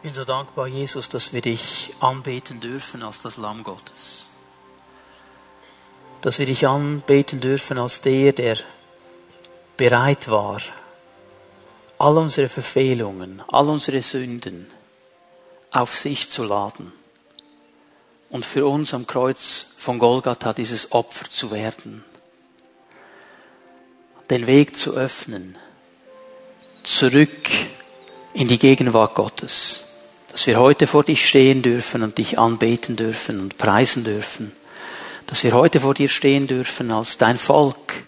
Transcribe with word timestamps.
Ich 0.00 0.04
bin 0.04 0.14
so 0.14 0.24
dankbar, 0.24 0.66
Jesus, 0.66 1.10
dass 1.10 1.34
wir 1.34 1.42
dich 1.42 1.92
anbeten 2.00 2.58
dürfen 2.58 3.02
als 3.02 3.20
das 3.20 3.36
Lamm 3.36 3.62
Gottes. 3.62 4.30
Dass 6.22 6.38
wir 6.38 6.46
dich 6.46 6.66
anbeten 6.66 7.38
dürfen 7.42 7.76
als 7.76 8.00
der, 8.00 8.32
der 8.32 8.56
bereit 9.76 10.30
war, 10.30 10.62
all 11.98 12.16
unsere 12.16 12.48
Verfehlungen, 12.48 13.42
all 13.48 13.68
unsere 13.68 14.00
Sünden 14.00 14.68
auf 15.70 15.94
sich 15.94 16.30
zu 16.30 16.44
laden 16.44 16.94
und 18.30 18.46
für 18.46 18.66
uns 18.66 18.94
am 18.94 19.06
Kreuz 19.06 19.74
von 19.76 19.98
Golgatha 19.98 20.54
dieses 20.54 20.92
Opfer 20.92 21.28
zu 21.28 21.50
werden, 21.50 22.06
den 24.30 24.46
Weg 24.46 24.78
zu 24.78 24.94
öffnen, 24.94 25.58
zurück 26.84 27.50
in 28.32 28.48
die 28.48 28.58
Gegenwart 28.58 29.14
Gottes 29.14 29.88
dass 30.30 30.46
wir 30.46 30.58
heute 30.58 30.86
vor 30.86 31.04
dich 31.04 31.26
stehen 31.26 31.62
dürfen 31.62 32.02
und 32.02 32.18
dich 32.18 32.38
anbeten 32.38 32.96
dürfen 32.96 33.40
und 33.40 33.58
preisen 33.58 34.04
dürfen, 34.04 34.52
dass 35.26 35.44
wir 35.44 35.52
heute 35.52 35.80
vor 35.80 35.94
dir 35.94 36.08
stehen 36.08 36.46
dürfen 36.46 36.90
als 36.90 37.18
dein 37.18 37.38
Volk 37.38 38.04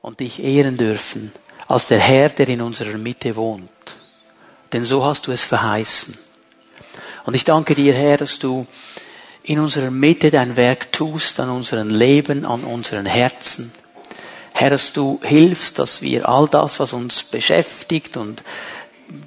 und 0.00 0.20
dich 0.20 0.42
ehren 0.42 0.76
dürfen 0.76 1.32
als 1.66 1.88
der 1.88 1.98
Herr, 1.98 2.28
der 2.28 2.48
in 2.48 2.60
unserer 2.60 2.98
Mitte 2.98 3.36
wohnt. 3.36 3.70
Denn 4.72 4.84
so 4.84 5.04
hast 5.04 5.26
du 5.26 5.32
es 5.32 5.44
verheißen. 5.44 6.18
Und 7.24 7.34
ich 7.34 7.44
danke 7.44 7.74
dir, 7.74 7.94
Herr, 7.94 8.18
dass 8.18 8.38
du 8.38 8.66
in 9.42 9.58
unserer 9.58 9.90
Mitte 9.90 10.30
dein 10.30 10.56
Werk 10.56 10.92
tust, 10.92 11.40
an 11.40 11.50
unserem 11.50 11.90
Leben, 11.90 12.44
an 12.44 12.64
unseren 12.64 13.06
Herzen. 13.06 13.72
Herr, 14.52 14.70
dass 14.70 14.92
du 14.92 15.20
hilfst, 15.22 15.78
dass 15.78 16.02
wir 16.02 16.28
all 16.28 16.48
das, 16.48 16.80
was 16.80 16.92
uns 16.92 17.22
beschäftigt 17.24 18.16
und 18.16 18.42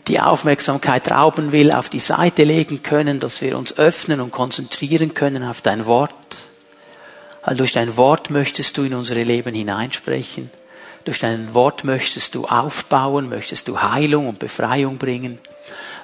die 0.08 0.20
Aufmerksamkeit 0.20 1.12
rauben 1.12 1.52
will, 1.52 1.72
auf 1.72 1.90
die 1.90 2.00
Seite 2.00 2.44
legen 2.44 2.84
können, 2.84 3.20
dass 3.20 3.42
wir 3.42 3.58
uns 3.58 3.78
öffnen 3.78 4.22
und 4.22 4.32
konzentrieren 4.32 5.14
können 5.14 5.44
auf 5.44 5.62
dein 5.62 5.86
Wort. 5.86 6.38
Weil 7.46 7.56
durch 7.56 7.74
dein 7.74 7.96
Wort 7.98 8.30
möchtest 8.30 8.78
du 8.78 8.84
in 8.84 8.94
unsere 8.94 9.24
Leben 9.24 9.54
hineinsprechen. 9.54 10.50
Durch 11.06 11.20
dein 11.20 11.54
Wort 11.54 11.84
möchtest 11.84 12.36
du 12.36 12.46
aufbauen, 12.46 13.30
möchtest 13.30 13.68
du 13.68 13.82
Heilung 13.82 14.28
und 14.28 14.40
Befreiung 14.40 14.98
bringen. 14.98 15.40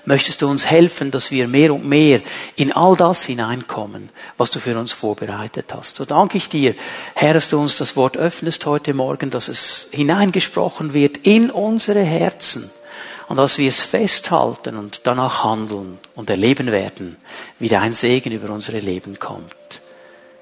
Möchtest 0.06 0.42
du 0.42 0.48
uns 0.48 0.66
helfen, 0.66 1.12
dass 1.12 1.32
wir 1.32 1.48
mehr 1.48 1.74
und 1.74 1.86
mehr 1.86 2.22
in 2.58 2.74
all 2.74 2.96
das 2.96 3.26
hineinkommen, 3.26 4.10
was 4.38 4.52
du 4.52 4.60
für 4.60 4.78
uns 4.78 4.92
vorbereitet 4.92 5.74
hast. 5.74 5.96
So 5.96 6.04
danke 6.04 6.38
ich 6.38 6.50
dir, 6.50 6.76
Herr, 7.16 7.34
dass 7.34 7.50
du 7.50 7.60
uns 7.60 7.78
das 7.78 7.96
Wort 7.96 8.18
öffnest 8.18 8.66
heute 8.66 8.94
Morgen, 8.94 9.30
dass 9.30 9.48
es 9.48 9.88
hineingesprochen 9.92 10.94
wird 10.94 11.18
in 11.18 11.52
unsere 11.52 12.02
Herzen 12.04 12.70
und 13.34 13.38
dass 13.38 13.58
wir 13.58 13.70
es 13.70 13.82
festhalten 13.82 14.78
und 14.78 15.08
danach 15.08 15.44
handeln 15.44 15.98
und 16.14 16.30
erleben 16.30 16.72
werden, 16.72 17.18
wie 17.58 17.68
dein 17.68 17.94
Segen 17.94 18.32
über 18.32 18.54
unsere 18.54 18.78
Leben 18.78 19.18
kommt. 19.18 19.82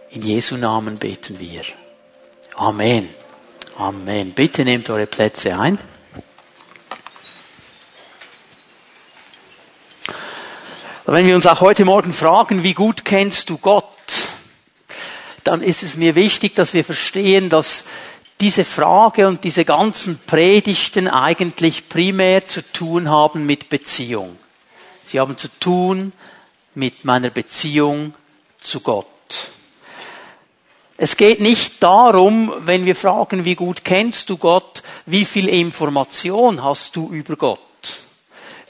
In 0.10 0.22
Jesu 0.24 0.58
Namen 0.58 0.98
beten 0.98 1.40
wir. 1.40 1.62
Amen. 2.58 3.08
Amen. 3.78 4.34
Bitte 4.34 4.66
nehmt 4.66 4.90
eure 4.90 5.06
Plätze 5.06 5.58
ein. 5.58 5.80
Wenn 11.06 11.26
wir 11.26 11.38
uns 11.38 11.48
auch 11.48 11.62
heute 11.62 11.86
Morgen 11.86 12.12
fragen, 12.12 12.62
wie 12.64 12.74
gut 12.74 13.06
kennst 13.06 13.50
du 13.50 13.58
Gott, 13.58 13.86
dann 15.46 15.62
ist 15.62 15.82
es 15.82 15.96
mir 15.96 16.16
wichtig, 16.16 16.56
dass 16.56 16.74
wir 16.74 16.84
verstehen, 16.84 17.48
dass 17.48 17.86
diese 18.42 18.66
Frage 18.66 19.28
und 19.28 19.44
diese 19.44 19.66
ganzen 19.66 20.20
Predigten 20.26 21.08
eigentlich 21.08 21.88
primär 21.88 22.46
zu 22.46 22.64
tun 22.74 23.08
haben 23.08 23.46
mit 23.46 23.70
Beziehung. 23.70 24.36
Sie 25.04 25.20
haben 25.20 25.38
zu 25.38 25.48
tun 25.60 26.12
mit 26.74 27.06
meiner 27.06 27.30
Beziehung 27.30 28.16
zu 28.60 28.80
Gott. 28.80 29.06
Es 30.98 31.18
geht 31.18 31.40
nicht 31.40 31.82
darum, 31.84 32.52
wenn 32.60 32.86
wir 32.86 32.96
fragen, 32.96 33.46
wie 33.46 33.56
gut 33.56 33.84
kennst 33.84 34.30
du 34.30 34.38
Gott, 34.38 34.82
wie 35.06 35.26
viel 35.26 35.48
Information 35.48 36.64
hast 36.64 36.96
du 36.96 37.10
über 37.10 37.36
Gott? 37.36 37.60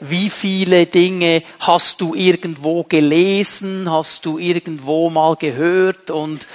Wie 0.02 0.30
viele 0.30 0.86
Dinge 0.86 1.44
hast 1.60 2.02
du 2.02 2.16
irgendwo 2.16 2.84
gelesen, 2.84 3.90
hast 3.90 4.26
du 4.26 4.38
irgendwo 4.38 5.10
mal 5.10 5.36
gehört 5.36 6.10
und 6.10 6.48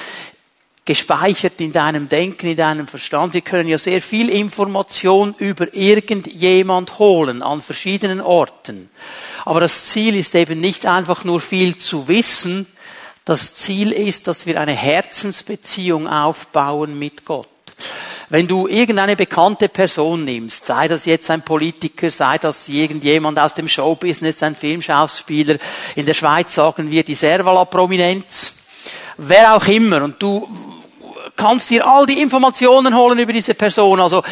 gespeichert 0.87 1.61
in 1.61 1.73
deinem 1.73 2.09
Denken, 2.09 2.47
in 2.47 2.57
deinem 2.57 2.87
Verstand. 2.87 3.35
Wir 3.35 3.43
können 3.43 3.69
ja 3.69 3.77
sehr 3.77 4.01
viel 4.01 4.31
Information 4.31 5.35
über 5.37 5.75
irgendjemand 5.75 6.99
holen 6.99 7.43
an 7.43 7.61
verschiedenen 7.61 8.21
Orten. 8.21 8.89
Aber 9.45 9.61
das 9.61 9.91
Ziel 9.91 10.17
ist 10.17 10.35
eben 10.35 10.61
nicht 10.61 10.87
einfach 10.87 11.25
nur 11.25 11.41
viel 11.41 11.77
zu 11.77 12.09
wissen. 12.09 12.67
Das 13.25 13.57
Ziel 13.57 13.91
ist, 13.93 14.29
dass 14.29 14.47
wir 14.47 14.61
eine 14.61 14.73
Herzensbeziehung 14.73 16.09
aufbauen 16.09 16.99
mit 16.99 17.25
Gott. 17.25 17.49
Wenn 18.29 18.49
du 18.49 18.67
irgendeine 18.67 19.15
bekannte 19.15 19.69
Person 19.69 20.25
nimmst, 20.25 20.67
sei 20.67 20.89
das 20.89 21.05
jetzt 21.05 21.31
ein 21.31 21.43
Politiker, 21.43 22.11
sei 22.11 22.39
das 22.39 22.69
irgendjemand 22.69 23.39
aus 23.39 23.55
dem 23.55 23.69
Showbusiness, 23.69 24.43
ein 24.43 24.57
Filmschauspieler, 24.57 25.57
in 25.95 26.07
der 26.07 26.15
Schweiz 26.15 26.55
sagen 26.55 26.91
wir 26.91 27.05
die 27.05 27.15
Servala-Prominenz, 27.15 28.55
wer 29.17 29.55
auch 29.57 29.67
immer, 29.67 30.03
und 30.03 30.21
du 30.21 30.49
kannst 31.37 31.71
dir 31.71 31.87
all 31.87 32.07
die 32.07 32.21
Informationen 32.21 32.97
holen 32.97 33.19
über 33.19 33.33
diese 33.33 33.55
Person. 33.55 34.01
Also 34.01 34.23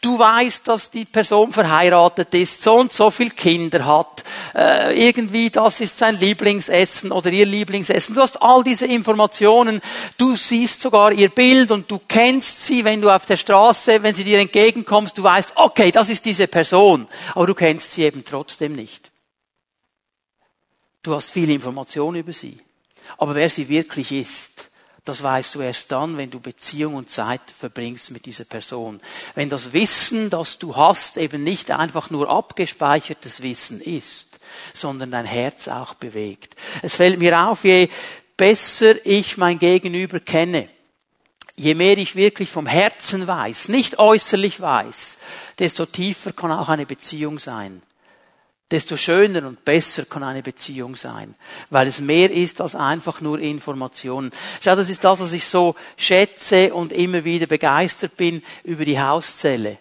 du 0.00 0.18
weißt, 0.18 0.68
dass 0.68 0.90
die 0.90 1.04
Person 1.04 1.52
verheiratet 1.52 2.34
ist, 2.34 2.62
so 2.62 2.74
und 2.74 2.92
so 2.92 3.10
viel 3.10 3.30
Kinder 3.30 3.84
hat, 3.86 4.24
äh, 4.54 5.08
irgendwie 5.08 5.50
das 5.50 5.80
ist 5.80 5.98
sein 5.98 6.18
Lieblingsessen 6.18 7.12
oder 7.12 7.30
ihr 7.30 7.46
Lieblingsessen. 7.46 8.14
Du 8.14 8.20
hast 8.20 8.42
all 8.42 8.62
diese 8.62 8.86
Informationen, 8.86 9.80
du 10.18 10.36
siehst 10.36 10.82
sogar 10.82 11.12
ihr 11.12 11.28
Bild 11.28 11.70
und 11.70 11.90
du 11.90 12.00
kennst 12.06 12.64
sie, 12.64 12.84
wenn 12.84 13.00
du 13.00 13.10
auf 13.10 13.26
der 13.26 13.36
Straße, 13.36 14.02
wenn 14.02 14.14
sie 14.14 14.24
dir 14.24 14.38
entgegenkommst, 14.38 15.16
du 15.18 15.22
weißt, 15.22 15.52
okay, 15.56 15.90
das 15.90 16.08
ist 16.08 16.24
diese 16.24 16.46
Person, 16.46 17.08
aber 17.34 17.46
du 17.46 17.54
kennst 17.54 17.92
sie 17.92 18.02
eben 18.02 18.24
trotzdem 18.24 18.74
nicht. 18.74 19.10
Du 21.02 21.14
hast 21.14 21.30
viele 21.30 21.52
Informationen 21.52 22.16
über 22.16 22.32
sie. 22.32 22.58
Aber 23.18 23.34
wer 23.34 23.48
sie 23.48 23.68
wirklich 23.68 24.10
ist, 24.10 24.65
das 25.06 25.22
weißt 25.22 25.54
du 25.54 25.60
erst 25.60 25.92
dann, 25.92 26.18
wenn 26.18 26.30
du 26.30 26.40
Beziehung 26.40 26.94
und 26.96 27.10
Zeit 27.10 27.40
verbringst 27.56 28.10
mit 28.10 28.26
dieser 28.26 28.44
Person. 28.44 29.00
Wenn 29.36 29.48
das 29.48 29.72
Wissen, 29.72 30.30
das 30.30 30.58
du 30.58 30.74
hast, 30.74 31.16
eben 31.16 31.44
nicht 31.44 31.70
einfach 31.70 32.10
nur 32.10 32.28
abgespeichertes 32.28 33.40
Wissen 33.40 33.80
ist, 33.80 34.40
sondern 34.74 35.12
dein 35.12 35.24
Herz 35.24 35.68
auch 35.68 35.94
bewegt. 35.94 36.56
Es 36.82 36.96
fällt 36.96 37.20
mir 37.20 37.48
auf, 37.48 37.64
je 37.64 37.88
besser 38.36 39.06
ich 39.06 39.36
mein 39.36 39.60
Gegenüber 39.60 40.18
kenne, 40.18 40.68
je 41.54 41.74
mehr 41.74 41.96
ich 41.98 42.16
wirklich 42.16 42.50
vom 42.50 42.66
Herzen 42.66 43.28
weiß, 43.28 43.68
nicht 43.68 44.00
äußerlich 44.00 44.60
weiß, 44.60 45.18
desto 45.60 45.86
tiefer 45.86 46.32
kann 46.32 46.50
auch 46.50 46.68
eine 46.68 46.84
Beziehung 46.84 47.38
sein 47.38 47.80
desto 48.70 48.96
schöner 48.96 49.46
und 49.46 49.64
besser 49.64 50.04
kann 50.04 50.24
eine 50.24 50.42
Beziehung 50.42 50.96
sein, 50.96 51.34
weil 51.70 51.86
es 51.86 52.00
mehr 52.00 52.30
ist 52.32 52.60
als 52.60 52.74
einfach 52.74 53.20
nur 53.20 53.38
Informationen. 53.38 54.32
Schau, 54.60 54.74
das 54.74 54.90
ist 54.90 55.04
das, 55.04 55.20
was 55.20 55.32
ich 55.32 55.44
so 55.44 55.76
schätze 55.96 56.74
und 56.74 56.92
immer 56.92 57.24
wieder 57.24 57.46
begeistert 57.46 58.16
bin 58.16 58.42
über 58.64 58.84
die 58.84 59.00
Hauszelle. 59.00 59.78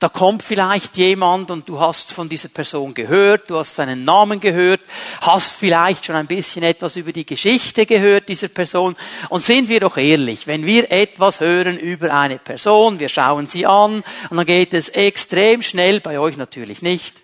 Da 0.00 0.08
kommt 0.08 0.44
vielleicht 0.44 0.96
jemand 0.96 1.50
und 1.50 1.68
du 1.68 1.80
hast 1.80 2.12
von 2.12 2.28
dieser 2.28 2.50
Person 2.50 2.94
gehört, 2.94 3.50
du 3.50 3.56
hast 3.56 3.74
seinen 3.74 4.04
Namen 4.04 4.38
gehört, 4.38 4.80
hast 5.22 5.50
vielleicht 5.50 6.04
schon 6.04 6.14
ein 6.14 6.28
bisschen 6.28 6.62
etwas 6.62 6.94
über 6.94 7.10
die 7.10 7.26
Geschichte 7.26 7.84
gehört 7.84 8.28
dieser 8.28 8.46
Person. 8.46 8.94
Und 9.28 9.40
sind 9.40 9.68
wir 9.68 9.80
doch 9.80 9.96
ehrlich, 9.96 10.46
wenn 10.46 10.64
wir 10.66 10.92
etwas 10.92 11.40
hören 11.40 11.76
über 11.76 12.14
eine 12.14 12.38
Person, 12.38 13.00
wir 13.00 13.08
schauen 13.08 13.48
sie 13.48 13.66
an 13.66 14.04
und 14.30 14.36
dann 14.36 14.46
geht 14.46 14.72
es 14.72 14.88
extrem 14.88 15.62
schnell, 15.62 15.98
bei 15.98 16.20
euch 16.20 16.36
natürlich 16.36 16.80
nicht, 16.80 17.16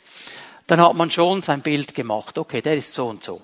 dann 0.67 0.81
hat 0.81 0.95
man 0.95 1.11
schon 1.11 1.43
sein 1.43 1.61
Bild 1.61 1.95
gemacht. 1.95 2.39
Okay, 2.39 2.63
der 2.63 2.77
ist 2.77 2.95
so 2.95 3.09
und 3.09 3.23
so. 3.23 3.43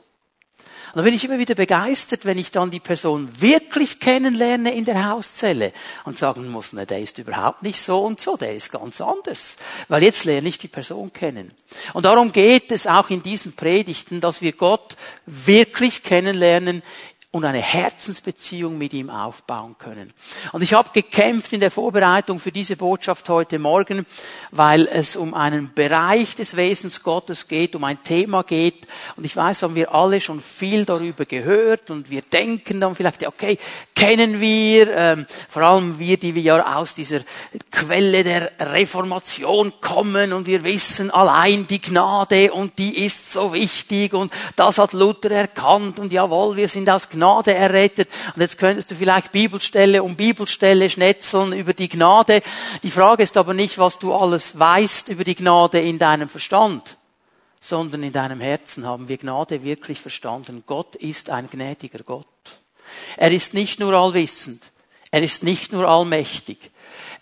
Und 0.93 0.97
dann 0.97 1.05
bin 1.05 1.15
ich 1.15 1.25
immer 1.25 1.39
wieder 1.39 1.55
begeistert, 1.55 2.25
wenn 2.25 2.37
ich 2.37 2.51
dann 2.51 2.73
die 2.73 2.81
Person 2.81 3.29
wirklich 3.41 4.01
kennenlerne 4.01 4.75
in 4.75 4.85
der 4.85 5.09
Hauszelle 5.09 5.73
und 6.05 6.19
sagen 6.19 6.49
muss, 6.49 6.73
ne, 6.73 6.85
der 6.85 7.01
ist 7.01 7.19
überhaupt 7.19 7.63
nicht 7.63 7.81
so 7.81 8.01
und 8.01 8.21
so, 8.21 8.37
der 8.37 8.57
ist 8.57 8.73
ganz 8.73 9.01
anders. 9.01 9.57
Weil 9.87 10.03
jetzt 10.03 10.25
lerne 10.25 10.49
ich 10.49 10.59
die 10.59 10.67
Person 10.67 11.13
kennen. 11.13 11.53
Und 11.93 12.07
darum 12.07 12.33
geht 12.33 12.73
es 12.73 12.89
auch 12.89 13.09
in 13.09 13.23
diesen 13.23 13.55
Predigten, 13.55 14.21
dass 14.21 14.43
wir 14.43 14.51
Gott 14.51 14.97
wirklich 15.27 16.03
kennenlernen 16.03 16.83
und 17.33 17.45
eine 17.45 17.61
Herzensbeziehung 17.61 18.77
mit 18.77 18.93
ihm 18.93 19.09
aufbauen 19.09 19.77
können. 19.79 20.13
Und 20.51 20.63
ich 20.63 20.75
habe 20.75 20.91
gekämpft 20.93 21.53
in 21.53 21.61
der 21.61 21.71
Vorbereitung 21.71 22.41
für 22.41 22.51
diese 22.51 22.77
Botschaft 22.77 23.29
heute 23.29 23.61
Morgen, 23.61 24.05
weil 24.51 24.89
es 24.89 25.15
um 25.15 25.33
einen 25.33 25.73
Bereich 25.73 26.35
des 26.35 26.57
Wesens 26.57 27.05
Gottes 27.05 27.47
geht, 27.47 27.77
um 27.77 27.85
ein 27.85 28.03
Thema 28.03 28.43
geht. 28.43 28.89
Und 29.15 29.25
ich 29.25 29.37
weiß, 29.37 29.63
haben 29.63 29.77
wir 29.77 29.95
alle 29.95 30.21
schon 30.21 30.41
viel 30.41 30.85
darüber 30.85 31.25
gehört 31.25 31.91
und 31.91 32.11
wir 32.11 32.23
denken 32.23 32.81
dann 32.81 32.97
vielleicht, 32.97 33.25
okay, 33.25 33.59
kennen 33.95 34.41
wir, 34.41 34.93
ähm, 34.93 35.27
vor 35.49 35.63
allem 35.63 36.01
wir, 36.01 36.17
die 36.17 36.35
wir 36.35 36.43
ja 36.43 36.77
aus 36.77 36.95
dieser 36.95 37.21
Quelle 37.71 38.25
der 38.25 38.51
Reformation 38.59 39.75
kommen 39.81 40.33
und 40.33 40.49
wir 40.49 40.65
wissen 40.65 41.13
allein 41.13 41.69
die 41.69 41.81
Gnade 41.81 42.53
und 42.53 42.77
die 42.79 43.05
ist 43.05 43.33
so 43.33 43.53
wichtig 43.53 44.15
und 44.15 44.33
das 44.57 44.79
hat 44.79 44.95
Luther 44.95 45.31
erkannt 45.31 46.01
und 46.01 46.13
jawohl, 46.13 46.57
wir 46.57 46.67
sind 46.67 46.91
aus 46.91 47.09
Gnade 47.09 47.20
errettet 47.23 48.09
und 48.35 48.41
jetzt 48.41 48.59
könntest 48.59 48.91
du 48.91 48.95
vielleicht 48.95 49.33
Bibelstelle 49.33 50.03
um 50.03 50.17
Bibelstelle 50.17 50.91
schnetzeln 50.91 51.53
über 51.53 51.73
die 51.73 51.89
Gnade. 51.89 52.43
Die 52.83 52.91
Frage 52.91 53.23
ist 53.23 53.37
aber 53.37 53.55
nicht, 53.55 53.79
was 53.79 53.99
du 53.99 54.13
alles 54.13 54.59
weißt 54.59 55.09
über 55.09 55.25
die 55.25 55.35
Gnade 55.35 55.81
in 55.81 55.99
deinem 55.99 56.29
Verstand 56.29 56.97
sondern 57.61 58.03
in 58.03 58.13
deinem 58.13 58.41
Herzen 58.41 58.87
haben 58.87 59.09
wir 59.09 59.19
Gnade 59.19 59.63
wirklich 59.63 60.01
verstanden. 60.01 60.65
Gott 60.67 60.97
ist 60.97 61.29
ein 61.29 61.49
gnädiger 61.49 62.03
Gott. 62.03 62.27
Er 63.17 63.31
ist 63.31 63.55
nicht 63.55 63.79
nur 63.79 63.93
allwissend, 63.93 64.73
er 65.11 65.23
ist 65.23 65.43
nicht 65.43 65.73
nur 65.73 65.87
allmächtig, 65.87 66.71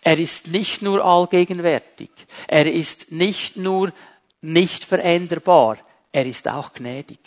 er 0.02 0.18
ist 0.18 0.46
nicht 0.46 0.80
nur 0.80 1.04
allgegenwärtig, 1.04 2.10
er 2.46 2.72
ist 2.72 3.10
nicht 3.10 3.56
nur 3.56 3.92
nicht 4.40 4.84
veränderbar, 4.84 5.78
er 6.12 6.24
ist 6.24 6.48
auch 6.48 6.72
gnädig. 6.72 7.18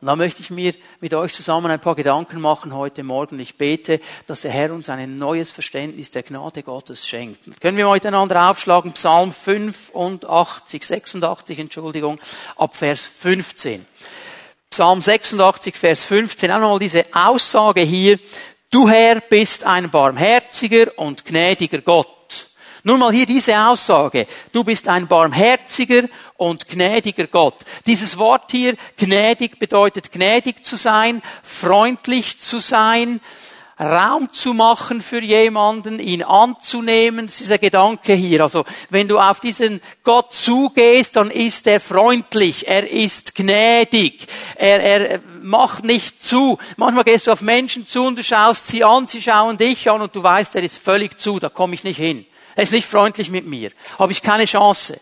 Und 0.00 0.06
da 0.06 0.14
möchte 0.14 0.42
ich 0.42 0.50
mir 0.50 0.74
mit 1.00 1.12
euch 1.12 1.34
zusammen 1.34 1.72
ein 1.72 1.80
paar 1.80 1.96
Gedanken 1.96 2.40
machen 2.40 2.72
heute 2.72 3.02
Morgen. 3.02 3.40
Ich 3.40 3.56
bete, 3.56 4.00
dass 4.28 4.42
der 4.42 4.52
Herr 4.52 4.72
uns 4.72 4.88
ein 4.88 5.18
neues 5.18 5.50
Verständnis 5.50 6.12
der 6.12 6.22
Gnade 6.22 6.62
Gottes 6.62 7.04
schenkt. 7.04 7.40
Können 7.60 7.76
wir 7.76 7.90
miteinander 7.90 8.48
aufschlagen? 8.48 8.92
Psalm 8.92 9.32
85, 9.32 10.84
86, 10.84 11.58
Entschuldigung, 11.58 12.20
ab 12.54 12.76
Vers 12.76 13.06
15. 13.08 13.84
Psalm 14.70 15.02
86, 15.02 15.74
Vers 15.74 16.04
15. 16.04 16.52
Auch 16.52 16.60
nochmal 16.60 16.78
diese 16.78 17.04
Aussage 17.12 17.80
hier. 17.80 18.20
Du 18.70 18.88
Herr 18.88 19.20
bist 19.20 19.64
ein 19.64 19.90
barmherziger 19.90 20.96
und 20.96 21.24
gnädiger 21.24 21.80
Gott 21.80 22.17
nun 22.84 23.00
mal 23.00 23.12
hier 23.12 23.26
diese 23.26 23.58
Aussage. 23.58 24.26
Du 24.52 24.64
bist 24.64 24.88
ein 24.88 25.06
barmherziger 25.06 26.04
und 26.36 26.68
gnädiger 26.68 27.26
Gott. 27.26 27.56
Dieses 27.86 28.18
Wort 28.18 28.50
hier, 28.50 28.76
gnädig, 28.96 29.58
bedeutet 29.58 30.12
gnädig 30.12 30.64
zu 30.64 30.76
sein, 30.76 31.22
freundlich 31.42 32.38
zu 32.38 32.60
sein, 32.60 33.20
Raum 33.80 34.32
zu 34.32 34.54
machen 34.54 35.00
für 35.00 35.22
jemanden, 35.22 36.00
ihn 36.00 36.24
anzunehmen. 36.24 37.26
Das 37.26 37.40
ist 37.40 37.50
der 37.50 37.58
Gedanke 37.58 38.12
hier. 38.12 38.40
Also, 38.40 38.64
wenn 38.90 39.06
du 39.06 39.20
auf 39.20 39.38
diesen 39.38 39.80
Gott 40.02 40.32
zugehst, 40.32 41.14
dann 41.14 41.30
ist 41.30 41.66
er 41.68 41.78
freundlich, 41.78 42.66
er 42.66 42.90
ist 42.90 43.36
gnädig, 43.36 44.26
er, 44.56 44.80
er 44.80 45.20
macht 45.42 45.84
nicht 45.84 46.20
zu. 46.20 46.58
Manchmal 46.76 47.04
gehst 47.04 47.28
du 47.28 47.32
auf 47.32 47.40
Menschen 47.40 47.86
zu 47.86 48.04
und 48.04 48.18
du 48.18 48.24
schaust 48.24 48.66
sie 48.66 48.82
an, 48.82 49.06
sie 49.06 49.22
schauen 49.22 49.56
dich 49.56 49.88
an 49.88 50.02
und 50.02 50.14
du 50.14 50.22
weißt, 50.22 50.56
er 50.56 50.62
ist 50.64 50.78
völlig 50.78 51.16
zu, 51.16 51.38
da 51.38 51.48
komme 51.48 51.74
ich 51.74 51.84
nicht 51.84 51.98
hin. 51.98 52.26
Er 52.58 52.64
ist 52.64 52.72
nicht 52.72 52.88
freundlich 52.88 53.30
mit 53.30 53.46
mir. 53.46 53.70
Habe 54.00 54.10
ich 54.10 54.20
keine 54.20 54.44
Chance. 54.44 54.94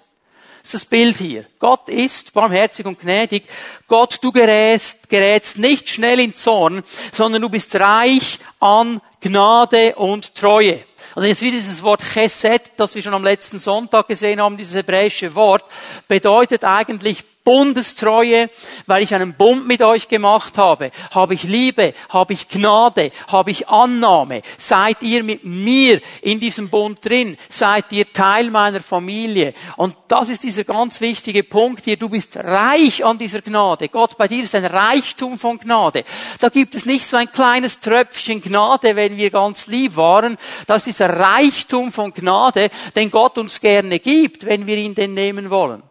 Das 0.60 0.74
ist 0.74 0.74
das 0.74 0.84
Bild 0.84 1.16
hier. 1.16 1.46
Gott 1.58 1.88
ist 1.88 2.34
barmherzig 2.34 2.84
und 2.84 3.00
gnädig. 3.00 3.44
Gott, 3.88 4.18
du 4.20 4.30
gerätst, 4.30 5.08
gerätst 5.08 5.56
nicht 5.56 5.88
schnell 5.88 6.20
in 6.20 6.34
Zorn, 6.34 6.84
sondern 7.14 7.40
du 7.40 7.48
bist 7.48 7.74
reich 7.76 8.40
an 8.60 9.00
Gnade 9.22 9.94
und 9.94 10.34
Treue. 10.34 10.80
Und 11.14 11.24
jetzt 11.24 11.40
wieder 11.40 11.56
dieses 11.56 11.82
Wort 11.82 12.02
Chesed, 12.02 12.72
das 12.76 12.94
wir 12.94 13.00
schon 13.00 13.14
am 13.14 13.24
letzten 13.24 13.58
Sonntag 13.58 14.06
gesehen 14.06 14.42
haben, 14.42 14.58
dieses 14.58 14.74
hebräische 14.74 15.34
Wort, 15.34 15.64
bedeutet 16.08 16.62
eigentlich 16.62 17.24
Bundestreue, 17.46 18.50
weil 18.86 19.04
ich 19.04 19.14
einen 19.14 19.34
Bund 19.34 19.68
mit 19.68 19.80
euch 19.80 20.08
gemacht 20.08 20.58
habe. 20.58 20.90
Habe 21.12 21.34
ich 21.34 21.44
Liebe, 21.44 21.94
habe 22.08 22.32
ich 22.32 22.48
Gnade, 22.48 23.12
habe 23.28 23.52
ich 23.52 23.68
Annahme. 23.68 24.42
Seid 24.58 25.00
ihr 25.04 25.22
mit 25.22 25.44
mir 25.44 26.00
in 26.22 26.40
diesem 26.40 26.68
Bund 26.68 27.04
drin? 27.04 27.38
Seid 27.48 27.92
ihr 27.92 28.12
Teil 28.12 28.50
meiner 28.50 28.80
Familie? 28.80 29.54
Und 29.76 29.94
das 30.08 30.28
ist 30.28 30.42
dieser 30.42 30.64
ganz 30.64 31.00
wichtige 31.00 31.44
Punkt 31.44 31.84
hier. 31.84 31.96
Du 31.96 32.08
bist 32.08 32.36
reich 32.36 33.04
an 33.04 33.16
dieser 33.16 33.42
Gnade. 33.42 33.90
Gott, 33.90 34.18
bei 34.18 34.26
dir 34.26 34.42
ist 34.42 34.56
ein 34.56 34.64
Reichtum 34.64 35.38
von 35.38 35.60
Gnade. 35.60 36.02
Da 36.40 36.48
gibt 36.48 36.74
es 36.74 36.84
nicht 36.84 37.06
so 37.06 37.16
ein 37.16 37.30
kleines 37.30 37.78
Tröpfchen 37.78 38.42
Gnade, 38.42 38.96
wenn 38.96 39.16
wir 39.16 39.30
ganz 39.30 39.68
lieb 39.68 39.94
waren. 39.94 40.36
Das 40.66 40.88
ist 40.88 41.00
ein 41.00 41.12
Reichtum 41.12 41.92
von 41.92 42.12
Gnade, 42.12 42.70
den 42.96 43.08
Gott 43.08 43.38
uns 43.38 43.60
gerne 43.60 44.00
gibt, 44.00 44.44
wenn 44.46 44.66
wir 44.66 44.76
ihn 44.76 44.96
denn 44.96 45.14
nehmen 45.14 45.48
wollen. 45.48 45.85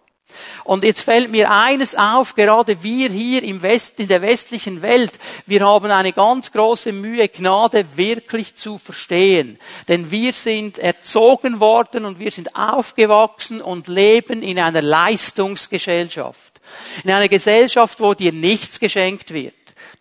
Und 0.64 0.84
jetzt 0.84 1.02
fällt 1.02 1.32
mir 1.32 1.52
eines 1.52 1.96
auf, 1.96 2.36
gerade 2.36 2.84
wir 2.84 3.10
hier 3.10 3.44
im 3.44 3.62
Westen, 3.62 4.04
in 4.04 4.08
der 4.08 4.22
westlichen 4.22 4.82
Welt, 4.82 5.14
wir 5.46 5.66
haben 5.66 5.92
eine 5.92 6.14
ganz 6.14 6.52
große 6.52 6.92
Mühe, 6.92 7.28
Gnade 7.28 7.86
wirklich 7.98 8.56
zu 8.56 8.78
verstehen. 8.78 9.60
Denn 9.88 10.12
wir 10.12 10.34
sind 10.34 10.78
erzogen 10.78 11.60
worden 11.60 12.06
und 12.06 12.20
wir 12.20 12.32
sind 12.32 12.56
aufgewachsen 12.56 13.62
und 13.62 13.88
leben 13.88 14.42
in 14.42 14.60
einer 14.60 14.82
Leistungsgesellschaft. 14.82 16.62
In 17.04 17.12
einer 17.12 17.30
Gesellschaft, 17.30 18.00
wo 18.00 18.14
dir 18.14 18.32
nichts 18.32 18.80
geschenkt 18.80 19.34
wird. 19.34 19.54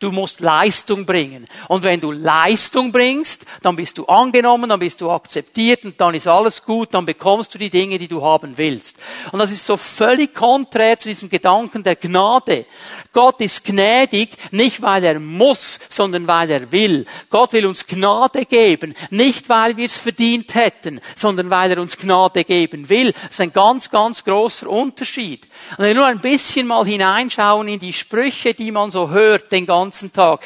Du 0.04 0.12
musst 0.12 0.40
Leistung 0.40 1.06
bringen. 1.06 1.48
Und 1.66 1.82
wenn 1.82 1.98
du 1.98 2.12
Leistung 2.12 2.92
bringst, 2.92 3.46
dann 3.62 3.74
bist 3.74 3.96
du 3.96 4.04
angenommen, 4.04 4.68
dann 4.68 4.78
bist 4.78 5.00
du 5.00 5.10
akzeptiert 5.10 5.82
und 5.86 5.98
dann 5.98 6.14
ist 6.14 6.26
alles 6.26 6.62
gut, 6.62 6.92
dann 6.92 7.06
bekommst 7.06 7.54
du 7.54 7.58
die 7.58 7.70
Dinge, 7.70 7.96
die 7.96 8.06
du 8.06 8.20
haben 8.20 8.58
willst. 8.58 8.98
Und 9.32 9.38
das 9.38 9.50
ist 9.50 9.64
so 9.64 9.78
völlig 9.78 10.34
konträr 10.34 10.98
zu 10.98 11.08
diesem 11.08 11.30
Gedanken 11.30 11.82
der 11.82 11.96
Gnade. 11.96 12.66
Gott 13.14 13.40
ist 13.40 13.64
gnädig, 13.64 14.36
nicht 14.50 14.82
weil 14.82 15.04
er 15.04 15.18
muss, 15.18 15.80
sondern 15.88 16.26
weil 16.26 16.50
er 16.50 16.70
will. 16.70 17.06
Gott 17.30 17.54
will 17.54 17.64
uns 17.64 17.86
Gnade 17.86 18.44
geben, 18.44 18.94
nicht 19.08 19.48
weil 19.48 19.74
wir 19.78 19.86
es 19.86 19.96
verdient 19.96 20.54
hätten, 20.54 21.00
sondern 21.16 21.48
weil 21.48 21.70
er 21.70 21.78
uns 21.78 21.96
Gnade 21.96 22.44
geben 22.44 22.90
will. 22.90 23.12
Das 23.12 23.30
ist 23.30 23.40
ein 23.40 23.54
ganz, 23.54 23.90
ganz 23.90 24.22
großer 24.22 24.68
Unterschied. 24.68 25.46
Und 25.72 25.78
wenn 25.78 25.88
wir 25.88 25.94
nur 25.94 26.06
ein 26.06 26.20
bisschen 26.20 26.66
mal 26.66 26.84
hineinschauen 26.84 27.68
in 27.68 27.78
die 27.78 27.92
Sprüche, 27.92 28.54
die 28.54 28.70
man 28.70 28.90
so 28.90 29.10
hört 29.10 29.50
den 29.50 29.66
ganzen 29.66 30.12
Tag. 30.12 30.44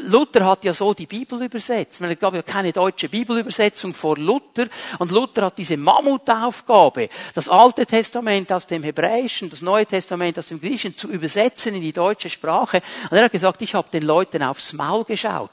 Luther 0.00 0.46
hat 0.46 0.64
ja 0.64 0.72
so 0.72 0.94
die 0.94 1.06
Bibel 1.06 1.42
übersetzt. 1.42 2.00
Es 2.00 2.18
gab 2.18 2.34
ja 2.34 2.42
keine 2.42 2.72
deutsche 2.72 3.08
Bibelübersetzung 3.08 3.94
vor 3.94 4.16
Luther. 4.16 4.66
Und 4.98 5.10
Luther 5.12 5.46
hat 5.46 5.58
diese 5.58 5.76
Mammutaufgabe, 5.76 7.08
das 7.34 7.48
Alte 7.48 7.86
Testament 7.86 8.50
aus 8.52 8.66
dem 8.66 8.82
Hebräischen, 8.82 9.50
das 9.50 9.62
Neue 9.62 9.86
Testament 9.86 10.38
aus 10.38 10.48
dem 10.48 10.60
Griechischen 10.60 10.96
zu 10.96 11.08
übersetzen 11.08 11.74
in 11.74 11.82
die 11.82 11.92
deutsche 11.92 12.30
Sprache. 12.30 12.82
Und 13.10 13.16
er 13.16 13.24
hat 13.24 13.32
gesagt, 13.32 13.62
ich 13.62 13.74
habe 13.74 13.88
den 13.92 14.04
Leuten 14.04 14.42
aufs 14.42 14.72
Maul 14.72 15.04
geschaut. 15.04 15.50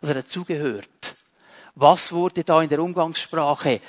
Also 0.00 0.14
er 0.14 0.18
hat 0.18 0.30
zugehört. 0.30 1.14
Was 1.74 2.12
wurde 2.12 2.44
da 2.44 2.60
in 2.62 2.68
der 2.68 2.80
Umgangssprache 2.80 3.80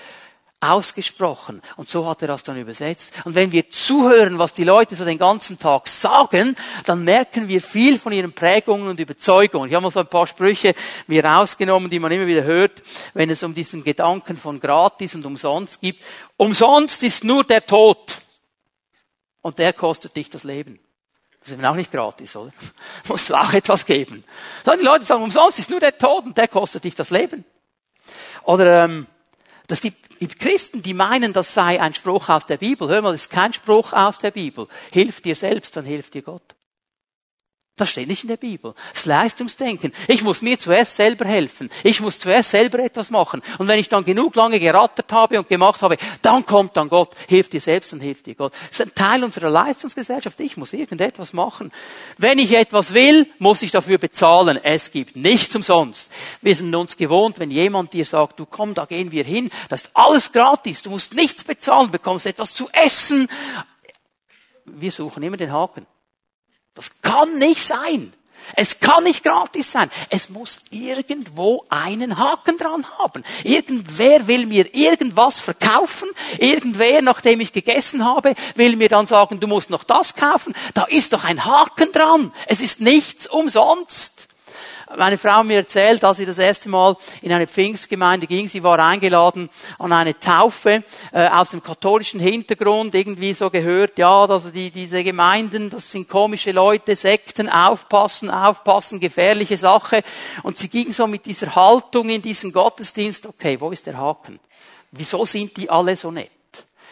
ausgesprochen. 0.61 1.61
Und 1.75 1.89
so 1.89 2.07
hat 2.07 2.21
er 2.21 2.29
das 2.29 2.43
dann 2.43 2.55
übersetzt. 2.55 3.13
Und 3.25 3.33
wenn 3.33 3.51
wir 3.51 3.69
zuhören, 3.69 4.37
was 4.37 4.53
die 4.53 4.63
Leute 4.63 4.95
so 4.95 5.03
den 5.03 5.17
ganzen 5.17 5.57
Tag 5.57 5.87
sagen, 5.87 6.55
dann 6.85 7.03
merken 7.03 7.47
wir 7.47 7.61
viel 7.61 7.97
von 7.97 8.13
ihren 8.13 8.31
Prägungen 8.31 8.87
und 8.87 8.99
Überzeugungen. 8.99 9.67
Ich 9.67 9.73
habe 9.73 9.83
mal 9.83 9.91
so 9.91 9.99
ein 9.99 10.07
paar 10.07 10.27
Sprüche 10.27 10.75
mir 11.07 11.25
rausgenommen, 11.25 11.89
die 11.89 11.99
man 11.99 12.11
immer 12.11 12.27
wieder 12.27 12.43
hört, 12.43 12.83
wenn 13.15 13.31
es 13.31 13.41
um 13.41 13.55
diesen 13.55 13.83
Gedanken 13.83 14.37
von 14.37 14.59
gratis 14.59 15.15
und 15.15 15.25
umsonst 15.25 15.81
gibt. 15.81 16.03
Umsonst 16.37 17.01
ist 17.01 17.23
nur 17.23 17.43
der 17.43 17.65
Tod. 17.65 18.17
Und 19.41 19.57
der 19.57 19.73
kostet 19.73 20.15
dich 20.15 20.29
das 20.29 20.43
Leben. 20.43 20.79
Das 21.39 21.51
ist 21.51 21.65
auch 21.65 21.73
nicht 21.73 21.91
gratis, 21.91 22.35
oder? 22.35 22.53
Muss 23.07 23.25
du 23.25 23.33
auch 23.33 23.51
etwas 23.53 23.85
geben. 23.85 24.23
Die 24.63 24.83
Leute 24.83 25.05
sagen, 25.05 25.23
umsonst 25.23 25.57
ist 25.57 25.71
nur 25.71 25.79
der 25.79 25.97
Tod 25.97 26.25
und 26.25 26.37
der 26.37 26.47
kostet 26.47 26.83
dich 26.83 26.93
das 26.93 27.09
Leben. 27.09 27.45
Oder 28.43 28.85
ähm, 28.85 29.07
das 29.71 29.79
gibt, 29.79 30.19
gibt 30.19 30.39
Christen, 30.39 30.81
die 30.81 30.93
meinen, 30.93 31.31
das 31.31 31.53
sei 31.53 31.81
ein 31.81 31.93
Spruch 31.93 32.27
aus 32.27 32.45
der 32.45 32.57
Bibel. 32.57 32.89
Hör 32.89 33.01
mal, 33.01 33.13
das 33.13 33.21
ist 33.21 33.31
kein 33.31 33.53
Spruch 33.53 33.93
aus 33.93 34.17
der 34.17 34.31
Bibel. 34.31 34.67
Hilf 34.91 35.21
dir 35.21 35.35
selbst, 35.35 35.77
dann 35.77 35.85
hilft 35.85 36.13
dir 36.13 36.23
Gott. 36.23 36.55
Das 37.77 37.89
steht 37.89 38.09
nicht 38.09 38.23
in 38.23 38.27
der 38.27 38.37
Bibel. 38.37 38.75
Das 38.93 39.05
Leistungsdenken. 39.05 39.93
Ich 40.07 40.23
muss 40.23 40.41
mir 40.41 40.59
zuerst 40.59 40.97
selber 40.97 41.25
helfen. 41.25 41.69
Ich 41.83 42.01
muss 42.01 42.19
zuerst 42.19 42.51
selber 42.51 42.79
etwas 42.79 43.09
machen. 43.09 43.41
Und 43.57 43.67
wenn 43.67 43.79
ich 43.79 43.87
dann 43.87 44.03
genug 44.03 44.35
lange 44.35 44.59
gerattert 44.59 45.11
habe 45.11 45.39
und 45.39 45.47
gemacht 45.47 45.81
habe, 45.81 45.97
dann 46.21 46.45
kommt 46.45 46.75
dann 46.75 46.89
Gott. 46.89 47.15
Hilft 47.27 47.53
dir 47.53 47.61
selbst 47.61 47.93
und 47.93 48.01
hilft 48.01 48.25
dir 48.25 48.35
Gott. 48.35 48.53
Das 48.69 48.81
ist 48.81 48.85
ein 48.85 48.93
Teil 48.93 49.23
unserer 49.23 49.49
Leistungsgesellschaft. 49.49 50.39
Ich 50.41 50.57
muss 50.57 50.73
irgendetwas 50.73 51.31
machen. 51.31 51.71
Wenn 52.17 52.39
ich 52.39 52.51
etwas 52.53 52.93
will, 52.93 53.25
muss 53.39 53.61
ich 53.61 53.71
dafür 53.71 53.97
bezahlen. 53.97 54.59
Es 54.61 54.91
gibt 54.91 55.15
nichts 55.15 55.55
umsonst. 55.55 56.11
Wir 56.41 56.55
sind 56.55 56.75
uns 56.75 56.97
gewohnt, 56.97 57.39
wenn 57.39 57.51
jemand 57.51 57.93
dir 57.93 58.05
sagt, 58.05 58.39
du 58.39 58.45
komm, 58.45 58.73
da 58.75 58.85
gehen 58.85 59.11
wir 59.11 59.23
hin. 59.23 59.49
Das 59.69 59.83
ist 59.83 59.91
alles 59.93 60.31
gratis. 60.33 60.81
Du 60.81 60.89
musst 60.89 61.15
nichts 61.15 61.43
bezahlen, 61.43 61.89
bekommst 61.89 62.25
etwas 62.25 62.53
zu 62.53 62.69
essen. 62.73 63.29
Wir 64.65 64.91
suchen 64.91 65.23
immer 65.23 65.37
den 65.37 65.51
Haken. 65.51 65.87
Das 66.73 66.89
kann 67.01 67.37
nicht 67.37 67.65
sein. 67.65 68.13
Es 68.55 68.79
kann 68.79 69.03
nicht 69.03 69.23
gratis 69.23 69.71
sein. 69.71 69.89
Es 70.09 70.29
muss 70.29 70.61
irgendwo 70.71 71.63
einen 71.69 72.17
Haken 72.17 72.57
dran 72.57 72.85
haben. 72.97 73.23
Irgendwer 73.43 74.27
will 74.27 74.45
mir 74.45 74.73
irgendwas 74.73 75.39
verkaufen. 75.39 76.09
Irgendwer, 76.37 77.01
nachdem 77.01 77.39
ich 77.39 77.53
gegessen 77.53 78.03
habe, 78.03 78.35
will 78.55 78.75
mir 78.75 78.89
dann 78.89 79.05
sagen, 79.05 79.39
du 79.39 79.47
musst 79.47 79.69
noch 79.69 79.83
das 79.83 80.15
kaufen. 80.15 80.53
Da 80.73 80.83
ist 80.83 81.13
doch 81.13 81.23
ein 81.23 81.45
Haken 81.45 81.91
dran. 81.91 82.33
Es 82.47 82.61
ist 82.61 82.81
nichts 82.81 83.27
umsonst. 83.27 84.27
Meine 84.97 85.17
Frau 85.17 85.43
mir 85.43 85.57
erzählt, 85.57 86.03
als 86.03 86.17
sie 86.17 86.25
das 86.25 86.39
erste 86.39 86.69
Mal 86.69 86.95
in 87.21 87.31
eine 87.31 87.47
Pfingstgemeinde 87.47 88.27
ging, 88.27 88.49
sie 88.49 88.63
war 88.63 88.79
eingeladen 88.79 89.49
an 89.79 89.93
eine 89.93 90.19
Taufe 90.19 90.83
äh, 91.11 91.27
aus 91.27 91.51
dem 91.51 91.63
katholischen 91.63 92.19
Hintergrund, 92.19 92.93
irgendwie 92.95 93.33
so 93.33 93.49
gehört, 93.49 93.97
ja, 93.99 94.25
also 94.25 94.49
die, 94.49 94.71
diese 94.71 95.03
Gemeinden, 95.03 95.69
das 95.69 95.91
sind 95.91 96.09
komische 96.09 96.51
Leute, 96.51 96.95
Sekten, 96.95 97.49
aufpassen, 97.49 98.29
aufpassen, 98.29 98.99
gefährliche 98.99 99.57
Sache. 99.57 100.03
Und 100.43 100.57
sie 100.57 100.69
ging 100.69 100.91
so 100.93 101.07
mit 101.07 101.25
dieser 101.25 101.55
Haltung 101.55 102.09
in 102.09 102.21
diesen 102.21 102.51
Gottesdienst, 102.51 103.25
okay, 103.25 103.59
wo 103.59 103.71
ist 103.71 103.87
der 103.87 103.97
Haken? 103.97 104.39
Wieso 104.91 105.25
sind 105.25 105.55
die 105.55 105.69
alle 105.69 105.95
so 105.95 106.11
nett? 106.11 106.40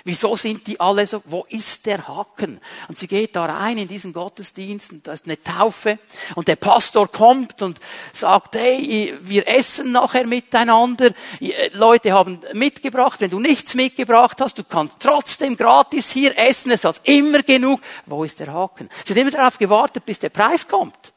Wieso 0.10 0.36
sind 0.36 0.66
die 0.66 0.80
alle 0.80 1.06
so, 1.06 1.22
wo 1.26 1.46
ist 1.50 1.86
der 1.86 2.08
Haken? 2.08 2.60
Und 2.88 2.98
sie 2.98 3.06
geht 3.06 3.36
da 3.36 3.46
rein 3.46 3.78
in 3.78 3.88
diesen 3.88 4.12
Gottesdienst 4.12 4.92
und 4.92 5.06
da 5.06 5.14
ist 5.14 5.26
eine 5.26 5.40
Taufe 5.44 6.00
und 6.34 6.48
der 6.48 6.56
Pastor 6.56 7.12
kommt 7.12 7.62
und 7.62 7.80
sagt, 8.12 8.56
hey, 8.56 9.16
wir 9.22 9.48
essen 9.48 9.92
nachher 9.92 10.26
miteinander. 10.26 11.12
Leute 11.74 12.12
haben 12.12 12.40
mitgebracht, 12.54 13.22
wenn 13.22 13.30
du 13.30 13.40
nichts 13.40 13.76
mitgebracht 13.76 14.42
hast, 14.42 14.58
du 14.58 14.64
kannst 14.64 14.96
trotzdem 15.00 15.56
gratis 15.56 16.10
hier 16.10 16.36
essen, 16.40 16.72
es 16.72 16.86
hat 16.86 17.02
immer 17.04 17.44
genug. 17.44 17.80
Wo 18.08 18.24
ist 18.24 18.40
der 18.40 18.52
Haken? 18.52 18.90
Sie 19.06 19.14
hat 19.14 19.18
immer 19.22 19.30
darauf 19.30 19.60
gewartet, 19.60 20.08
bis 20.08 20.18
der 20.18 20.30
Preis 20.30 20.68
kommt. 20.68 21.14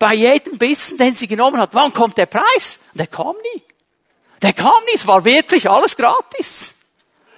Bei 0.00 0.14
jedem 0.14 0.58
Bissen, 0.58 0.98
den 0.98 1.14
sie 1.14 1.28
genommen 1.28 1.60
hat, 1.60 1.70
wann 1.74 1.92
kommt 1.92 2.18
der 2.18 2.26
Preis? 2.26 2.80
Der 2.92 3.06
kam 3.06 3.36
nie. 3.54 3.62
Der 4.42 4.52
kam 4.52 4.82
nie, 4.86 4.96
es 4.96 5.06
war 5.06 5.24
wirklich 5.24 5.70
alles 5.70 5.94
gratis. 5.94 6.74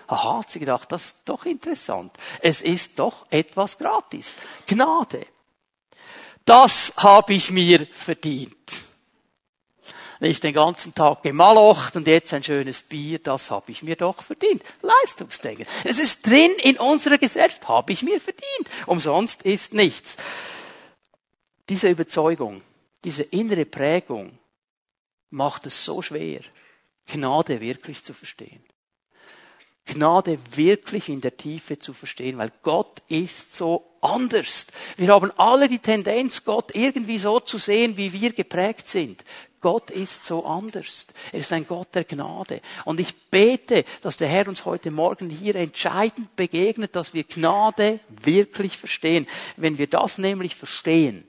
Aha, 0.06 0.38
hat 0.38 0.50
sie 0.50 0.60
gedacht, 0.60 0.90
das 0.92 1.06
ist 1.06 1.28
doch 1.28 1.46
interessant. 1.46 2.12
Es 2.40 2.62
ist 2.62 2.98
doch 2.98 3.26
etwas 3.30 3.78
gratis. 3.78 4.36
Gnade. 4.66 5.26
Das 6.44 6.92
habe 6.96 7.34
ich 7.34 7.50
mir 7.50 7.86
verdient. 7.90 8.82
Nicht 10.20 10.44
den 10.44 10.54
ganzen 10.54 10.94
Tag 10.94 11.22
gemalocht 11.22 11.96
und 11.96 12.06
jetzt 12.06 12.32
ein 12.32 12.42
schönes 12.42 12.82
Bier, 12.82 13.18
das 13.18 13.50
habe 13.50 13.70
ich 13.72 13.82
mir 13.82 13.96
doch 13.96 14.22
verdient. 14.22 14.62
Leistungsdenken. 14.80 15.66
Es 15.84 15.98
ist 15.98 16.26
drin 16.26 16.52
in 16.62 16.78
unserer 16.78 17.18
Gesellschaft, 17.18 17.68
habe 17.68 17.92
ich 17.92 18.02
mir 18.02 18.20
verdient. 18.20 18.70
Umsonst 18.86 19.42
ist 19.42 19.74
nichts. 19.74 20.16
Diese 21.68 21.90
Überzeugung, 21.90 22.62
diese 23.04 23.24
innere 23.24 23.66
Prägung 23.66 24.38
macht 25.30 25.66
es 25.66 25.84
so 25.84 26.00
schwer, 26.00 26.40
Gnade 27.06 27.60
wirklich 27.60 28.02
zu 28.02 28.14
verstehen. 28.14 28.64
Gnade 29.86 30.38
wirklich 30.54 31.08
in 31.08 31.20
der 31.20 31.36
Tiefe 31.36 31.78
zu 31.78 31.92
verstehen, 31.92 32.38
weil 32.38 32.52
Gott 32.62 33.02
ist 33.08 33.54
so 33.54 33.86
anders. 34.00 34.66
Wir 34.96 35.08
haben 35.08 35.30
alle 35.36 35.68
die 35.68 35.78
Tendenz, 35.78 36.44
Gott 36.44 36.74
irgendwie 36.74 37.18
so 37.18 37.40
zu 37.40 37.56
sehen, 37.58 37.96
wie 37.96 38.12
wir 38.12 38.32
geprägt 38.32 38.88
sind. 38.88 39.24
Gott 39.60 39.90
ist 39.90 40.24
so 40.24 40.44
anders. 40.44 41.06
Er 41.32 41.40
ist 41.40 41.52
ein 41.52 41.66
Gott 41.66 41.94
der 41.94 42.04
Gnade. 42.04 42.60
Und 42.84 43.00
ich 43.00 43.14
bete, 43.30 43.84
dass 44.02 44.16
der 44.16 44.28
Herr 44.28 44.48
uns 44.48 44.64
heute 44.64 44.90
Morgen 44.90 45.30
hier 45.30 45.56
entscheidend 45.56 46.36
begegnet, 46.36 46.94
dass 46.94 47.14
wir 47.14 47.24
Gnade 47.24 48.00
wirklich 48.08 48.76
verstehen. 48.76 49.26
Wenn 49.56 49.78
wir 49.78 49.88
das 49.88 50.18
nämlich 50.18 50.54
verstehen, 50.54 51.26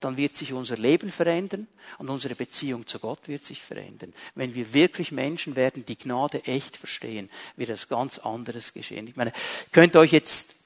dann 0.00 0.16
wird 0.16 0.34
sich 0.36 0.52
unser 0.52 0.76
Leben 0.76 1.10
verändern 1.10 1.66
und 1.98 2.08
unsere 2.08 2.34
Beziehung 2.34 2.86
zu 2.86 2.98
Gott 2.98 3.28
wird 3.28 3.44
sich 3.44 3.62
verändern. 3.62 4.12
Wenn 4.34 4.54
wir 4.54 4.74
wirklich 4.74 5.12
Menschen 5.12 5.56
werden, 5.56 5.86
die 5.86 5.96
Gnade 5.96 6.44
echt 6.44 6.76
verstehen, 6.76 7.30
wird 7.56 7.70
etwas 7.70 7.88
ganz 7.88 8.18
anderes 8.18 8.74
geschehen. 8.74 9.08
Ich 9.08 9.16
meine, 9.16 9.32
könnt 9.72 9.96
euch 9.96 10.12
jetzt 10.12 10.56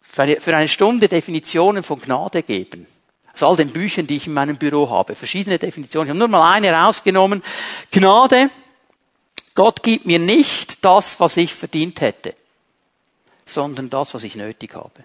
für 0.00 0.24
eine 0.24 0.68
Stunde 0.68 1.08
Definitionen 1.08 1.82
von 1.82 2.00
Gnade 2.00 2.42
geben. 2.42 2.86
Aus 3.32 3.42
all 3.42 3.56
den 3.56 3.70
Büchern, 3.70 4.06
die 4.06 4.16
ich 4.16 4.26
in 4.26 4.34
meinem 4.34 4.56
Büro 4.58 4.90
habe. 4.90 5.14
Verschiedene 5.14 5.58
Definitionen. 5.58 6.08
Ich 6.08 6.10
habe 6.10 6.18
nur 6.18 6.28
mal 6.28 6.52
eine 6.52 6.72
rausgenommen. 6.72 7.42
Gnade. 7.90 8.50
Gott 9.54 9.82
gibt 9.82 10.06
mir 10.06 10.18
nicht 10.18 10.84
das, 10.84 11.20
was 11.20 11.36
ich 11.36 11.54
verdient 11.54 12.00
hätte, 12.00 12.34
sondern 13.46 13.90
das, 13.90 14.14
was 14.14 14.24
ich 14.24 14.34
nötig 14.34 14.74
habe. 14.74 15.04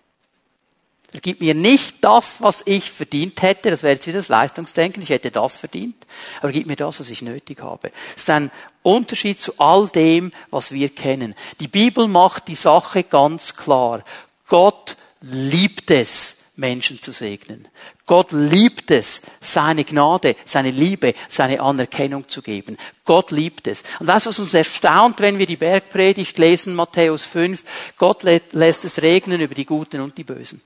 Er 1.13 1.21
gibt 1.21 1.39
mir 1.39 1.53
nicht 1.53 1.97
das, 2.01 2.41
was 2.41 2.63
ich 2.65 2.91
verdient 2.91 3.41
hätte. 3.41 3.71
Das 3.71 3.81
wäre 3.81 3.93
jetzt 3.93 4.07
wieder 4.07 4.19
das 4.19 4.27
Leistungsdenken. 4.27 5.01
Ich 5.01 5.09
hätte 5.09 5.31
das 5.31 5.55
verdient. 5.55 5.95
Aber 6.39 6.49
er 6.49 6.53
gibt 6.53 6.67
mir 6.67 6.75
das, 6.75 6.99
was 6.99 7.09
ich 7.09 7.21
nötig 7.21 7.61
habe. 7.61 7.91
Das 8.13 8.23
ist 8.23 8.29
ein 8.29 8.51
Unterschied 8.83 9.39
zu 9.39 9.53
all 9.57 9.87
dem, 9.87 10.33
was 10.49 10.73
wir 10.73 10.89
kennen. 10.89 11.33
Die 11.61 11.69
Bibel 11.69 12.07
macht 12.07 12.49
die 12.49 12.55
Sache 12.55 13.03
ganz 13.03 13.55
klar. 13.55 14.03
Gott 14.47 14.97
liebt 15.21 15.91
es, 15.91 16.39
Menschen 16.57 16.99
zu 16.99 17.11
segnen. 17.11 17.67
Gott 18.05 18.31
liebt 18.31 18.91
es, 18.91 19.21
seine 19.39 19.85
Gnade, 19.85 20.35
seine 20.43 20.71
Liebe, 20.71 21.13
seine 21.29 21.61
Anerkennung 21.61 22.27
zu 22.27 22.41
geben. 22.41 22.77
Gott 23.05 23.31
liebt 23.31 23.67
es. 23.67 23.83
Und 23.99 24.07
das, 24.07 24.25
was 24.25 24.39
uns 24.39 24.53
erstaunt, 24.53 25.19
wenn 25.19 25.39
wir 25.39 25.45
die 25.45 25.57
Bergpredigt 25.57 26.37
lesen, 26.37 26.75
Matthäus 26.75 27.25
5, 27.25 27.63
Gott 27.97 28.23
lässt 28.23 28.85
es 28.85 29.01
regnen 29.01 29.39
über 29.39 29.55
die 29.55 29.65
Guten 29.65 30.01
und 30.01 30.17
die 30.17 30.23
Bösen. 30.23 30.61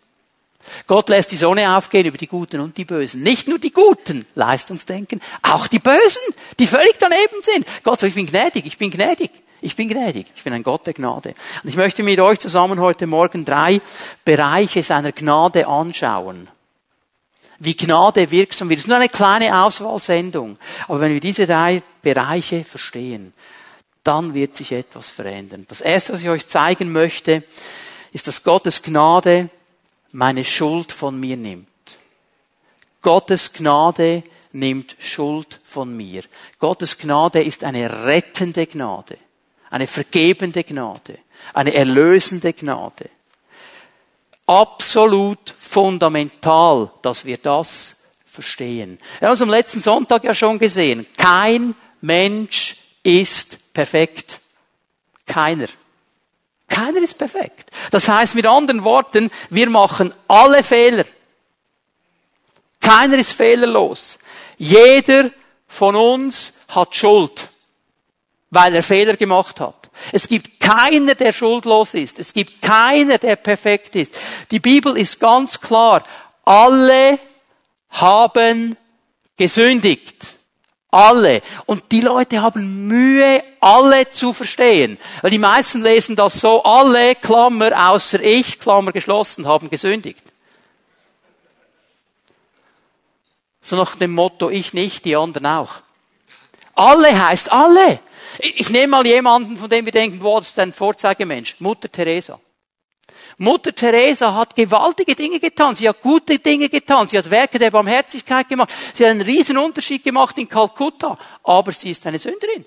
Gott 0.87 1.09
lässt 1.09 1.31
die 1.31 1.37
Sonne 1.37 1.75
aufgehen 1.75 2.05
über 2.05 2.17
die 2.17 2.27
Guten 2.27 2.59
und 2.59 2.77
die 2.77 2.85
Bösen. 2.85 3.21
Nicht 3.23 3.47
nur 3.47 3.59
die 3.59 3.71
Guten, 3.71 4.25
Leistungsdenken, 4.35 5.21
auch 5.41 5.67
die 5.67 5.79
Bösen, 5.79 6.21
die 6.59 6.67
völlig 6.67 6.97
daneben 6.99 7.41
sind. 7.41 7.65
Gott 7.83 7.99
sagt, 7.99 8.09
ich 8.09 8.15
bin 8.15 8.27
gnädig, 8.27 8.65
ich 8.65 8.77
bin 8.77 8.91
gnädig, 8.91 9.31
ich 9.61 9.75
bin 9.75 9.89
gnädig, 9.89 10.27
ich 10.35 10.43
bin 10.43 10.53
ein 10.53 10.63
Gott 10.63 10.87
der 10.87 10.93
Gnade. 10.93 11.35
Und 11.63 11.69
ich 11.69 11.75
möchte 11.75 12.03
mit 12.03 12.19
euch 12.19 12.39
zusammen 12.39 12.79
heute 12.79 13.07
Morgen 13.07 13.45
drei 13.45 13.81
Bereiche 14.25 14.83
seiner 14.83 15.11
Gnade 15.11 15.67
anschauen. 15.67 16.47
Wie 17.59 17.75
Gnade 17.75 18.31
wirksam 18.31 18.69
wird. 18.69 18.79
Es 18.79 18.85
ist 18.85 18.87
nur 18.87 18.97
eine 18.97 19.09
kleine 19.09 19.63
Auswahlsendung. 19.63 20.57
Aber 20.87 20.99
wenn 20.99 21.13
wir 21.13 21.19
diese 21.19 21.45
drei 21.45 21.83
Bereiche 22.01 22.63
verstehen, 22.63 23.33
dann 24.03 24.33
wird 24.33 24.55
sich 24.55 24.71
etwas 24.71 25.11
verändern. 25.11 25.65
Das 25.67 25.81
erste, 25.81 26.13
was 26.13 26.21
ich 26.21 26.29
euch 26.29 26.47
zeigen 26.47 26.91
möchte, 26.91 27.43
ist, 28.11 28.27
dass 28.27 28.43
Gottes 28.43 28.81
Gnade 28.81 29.49
meine 30.11 30.43
Schuld 30.43 30.91
von 30.91 31.19
mir 31.19 31.37
nimmt. 31.37 31.67
Gottes 33.01 33.53
Gnade 33.53 34.23
nimmt 34.51 34.95
Schuld 34.99 35.59
von 35.63 35.95
mir. 35.95 36.23
Gottes 36.59 36.97
Gnade 36.97 37.41
ist 37.43 37.63
eine 37.63 38.05
rettende 38.05 38.67
Gnade, 38.67 39.17
eine 39.69 39.87
vergebende 39.87 40.63
Gnade, 40.63 41.19
eine 41.53 41.73
erlösende 41.73 42.53
Gnade. 42.53 43.09
Absolut 44.45 45.49
fundamental, 45.57 46.91
dass 47.01 47.25
wir 47.25 47.37
das 47.37 48.03
verstehen. 48.25 48.99
Wir 49.19 49.29
haben 49.29 49.35
es 49.35 49.41
am 49.41 49.49
letzten 49.49 49.81
Sonntag 49.81 50.23
ja 50.23 50.33
schon 50.33 50.59
gesehen. 50.59 51.07
Kein 51.17 51.75
Mensch 52.01 52.77
ist 53.03 53.73
perfekt. 53.73 54.39
Keiner. 55.25 55.67
Keiner 56.71 57.01
ist 57.01 57.17
perfekt. 57.17 57.69
Das 57.91 58.07
heißt 58.07 58.33
mit 58.33 58.45
anderen 58.47 58.85
Worten, 58.85 59.29
wir 59.49 59.69
machen 59.69 60.13
alle 60.29 60.63
Fehler. 60.63 61.03
Keiner 62.79 63.17
ist 63.17 63.33
fehlerlos. 63.33 64.17
Jeder 64.57 65.31
von 65.67 65.97
uns 65.97 66.53
hat 66.69 66.95
Schuld, 66.95 67.49
weil 68.51 68.73
er 68.73 68.83
Fehler 68.83 69.17
gemacht 69.17 69.59
hat. 69.59 69.89
Es 70.13 70.29
gibt 70.29 70.61
keiner, 70.61 71.13
der 71.15 71.33
schuldlos 71.33 71.93
ist. 71.93 72.17
Es 72.19 72.33
gibt 72.33 72.61
keiner, 72.61 73.17
der 73.17 73.35
perfekt 73.35 73.97
ist. 73.97 74.15
Die 74.49 74.61
Bibel 74.61 74.97
ist 74.97 75.19
ganz 75.19 75.59
klar. 75.59 76.03
Alle 76.45 77.19
haben 77.89 78.77
gesündigt. 79.35 80.25
Alle. 80.91 81.41
Und 81.65 81.89
die 81.91 82.01
Leute 82.01 82.41
haben 82.41 82.87
Mühe, 82.87 83.41
alle 83.61 84.09
zu 84.09 84.33
verstehen. 84.33 84.97
Weil 85.21 85.31
die 85.31 85.37
meisten 85.37 85.81
lesen 85.81 86.17
das 86.17 86.39
so, 86.39 86.63
alle, 86.63 87.15
Klammer, 87.15 87.89
außer 87.89 88.21
ich, 88.21 88.59
Klammer 88.59 88.91
geschlossen, 88.91 89.47
haben 89.47 89.69
gesündigt. 89.69 90.21
So 93.61 93.77
nach 93.77 93.95
dem 93.95 94.11
Motto, 94.11 94.49
ich 94.49 94.73
nicht, 94.73 95.05
die 95.05 95.15
anderen 95.15 95.45
auch. 95.45 95.75
Alle 96.75 97.27
heißt 97.27 97.51
alle. 97.51 97.99
Ich 98.39 98.69
nehme 98.69 98.87
mal 98.87 99.05
jemanden, 99.05 99.55
von 99.55 99.69
dem 99.69 99.85
wir 99.85 99.91
denken, 99.91 100.19
boah, 100.19 100.39
das 100.39 100.49
ist 100.49 100.59
ein 100.59 100.73
Vorzeigemensch. 100.73 101.55
Mutter 101.59 101.89
Teresa. 101.91 102.39
Mutter 103.41 103.73
Teresa 103.73 104.35
hat 104.35 104.55
gewaltige 104.55 105.15
Dinge 105.15 105.39
getan. 105.39 105.75
Sie 105.75 105.89
hat 105.89 105.99
gute 105.99 106.37
Dinge 106.37 106.69
getan. 106.69 107.07
Sie 107.07 107.17
hat 107.17 107.29
Werke 107.31 107.57
der 107.57 107.71
Barmherzigkeit 107.71 108.47
gemacht. 108.47 108.69
Sie 108.93 109.03
hat 109.03 109.09
einen 109.09 109.21
riesen 109.21 109.57
Unterschied 109.57 110.03
gemacht 110.03 110.37
in 110.37 110.47
Kalkutta. 110.47 111.17
Aber 111.43 111.71
sie 111.71 111.89
ist 111.89 112.05
eine 112.05 112.19
Sünderin. 112.19 112.65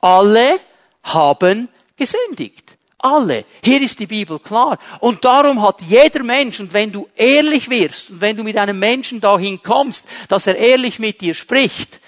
Alle 0.00 0.58
haben 1.04 1.68
gesündigt. 1.96 2.76
Alle. 2.98 3.44
Hier 3.62 3.80
ist 3.80 4.00
die 4.00 4.08
Bibel 4.08 4.40
klar. 4.40 4.80
Und 4.98 5.24
darum 5.24 5.62
hat 5.62 5.80
jeder 5.82 6.24
Mensch, 6.24 6.58
und 6.58 6.72
wenn 6.72 6.90
du 6.90 7.08
ehrlich 7.14 7.70
wirst, 7.70 8.10
und 8.10 8.20
wenn 8.20 8.36
du 8.36 8.42
mit 8.42 8.56
einem 8.56 8.80
Menschen 8.80 9.20
dahin 9.20 9.62
kommst, 9.62 10.08
dass 10.26 10.48
er 10.48 10.56
ehrlich 10.56 10.98
mit 10.98 11.20
dir 11.20 11.34
spricht, 11.34 12.00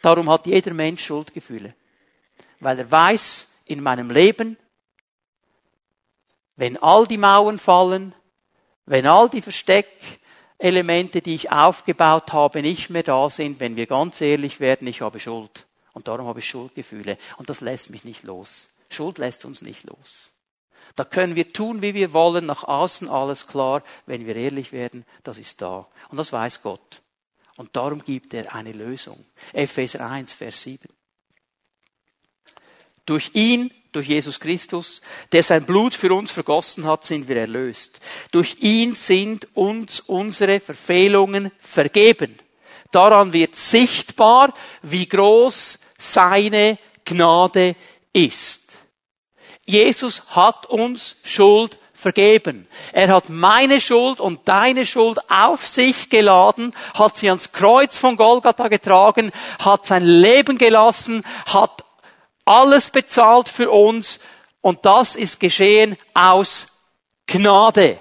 darum 0.00 0.30
hat 0.30 0.46
jeder 0.46 0.72
Mensch 0.72 1.04
Schuldgefühle. 1.04 1.74
Weil 2.60 2.78
er 2.78 2.90
weiß, 2.90 3.46
in 3.66 3.82
meinem 3.82 4.10
Leben 4.10 4.56
wenn 6.60 6.76
all 6.76 7.06
die 7.06 7.16
Mauern 7.16 7.58
fallen, 7.58 8.14
wenn 8.84 9.06
all 9.06 9.30
die 9.30 9.40
Versteck 9.40 9.88
Elemente, 10.58 11.22
die 11.22 11.34
ich 11.34 11.50
aufgebaut 11.50 12.34
habe, 12.34 12.60
nicht 12.60 12.90
mehr 12.90 13.02
da 13.02 13.30
sind, 13.30 13.60
wenn 13.60 13.76
wir 13.76 13.86
ganz 13.86 14.20
ehrlich 14.20 14.60
werden, 14.60 14.86
ich 14.86 15.00
habe 15.00 15.18
Schuld. 15.20 15.66
Und 15.94 16.06
darum 16.06 16.26
habe 16.26 16.40
ich 16.40 16.44
Schuldgefühle. 16.44 17.16
Und 17.38 17.48
das 17.48 17.62
lässt 17.62 17.88
mich 17.88 18.04
nicht 18.04 18.24
los. 18.24 18.68
Schuld 18.90 19.16
lässt 19.16 19.46
uns 19.46 19.62
nicht 19.62 19.84
los. 19.84 20.32
Da 20.96 21.04
können 21.04 21.34
wir 21.34 21.50
tun, 21.50 21.80
wie 21.80 21.94
wir 21.94 22.12
wollen, 22.12 22.44
nach 22.44 22.64
außen 22.64 23.08
alles 23.08 23.46
klar. 23.46 23.82
Wenn 24.04 24.26
wir 24.26 24.36
ehrlich 24.36 24.70
werden, 24.70 25.06
das 25.22 25.38
ist 25.38 25.62
da. 25.62 25.88
Und 26.10 26.18
das 26.18 26.30
weiß 26.30 26.60
Gott. 26.60 27.00
Und 27.56 27.74
darum 27.74 28.04
gibt 28.04 28.34
er 28.34 28.54
eine 28.54 28.72
Lösung. 28.72 29.24
Epheser 29.54 30.06
1, 30.06 30.34
Vers 30.34 30.60
7. 30.60 30.90
Durch 33.06 33.30
ihn, 33.32 33.72
durch 33.92 34.08
Jesus 34.08 34.38
Christus, 34.38 35.00
der 35.32 35.42
sein 35.42 35.64
Blut 35.64 35.94
für 35.94 36.12
uns 36.12 36.30
vergossen 36.30 36.84
hat, 36.84 37.04
sind 37.04 37.28
wir 37.28 37.36
erlöst. 37.36 38.00
Durch 38.32 38.56
ihn 38.60 38.94
sind 38.94 39.48
uns 39.54 40.00
unsere 40.00 40.60
Verfehlungen 40.60 41.50
vergeben. 41.58 42.38
Daran 42.92 43.32
wird 43.32 43.54
sichtbar, 43.54 44.52
wie 44.82 45.08
groß 45.08 45.78
seine 45.98 46.78
Gnade 47.04 47.76
ist. 48.12 48.72
Jesus 49.64 50.22
hat 50.30 50.66
uns 50.66 51.16
Schuld 51.22 51.78
vergeben. 51.92 52.66
Er 52.92 53.08
hat 53.08 53.28
meine 53.28 53.80
Schuld 53.80 54.20
und 54.20 54.48
deine 54.48 54.86
Schuld 54.86 55.18
auf 55.30 55.66
sich 55.66 56.10
geladen, 56.10 56.74
hat 56.94 57.16
sie 57.16 57.28
ans 57.28 57.52
Kreuz 57.52 57.98
von 57.98 58.16
Golgatha 58.16 58.68
getragen, 58.68 59.30
hat 59.58 59.86
sein 59.86 60.04
Leben 60.04 60.58
gelassen, 60.58 61.22
hat 61.46 61.84
alles 62.44 62.90
bezahlt 62.90 63.48
für 63.48 63.70
uns 63.70 64.20
und 64.60 64.84
das 64.84 65.16
ist 65.16 65.40
geschehen 65.40 65.96
aus 66.14 66.66
Gnade. 67.26 67.98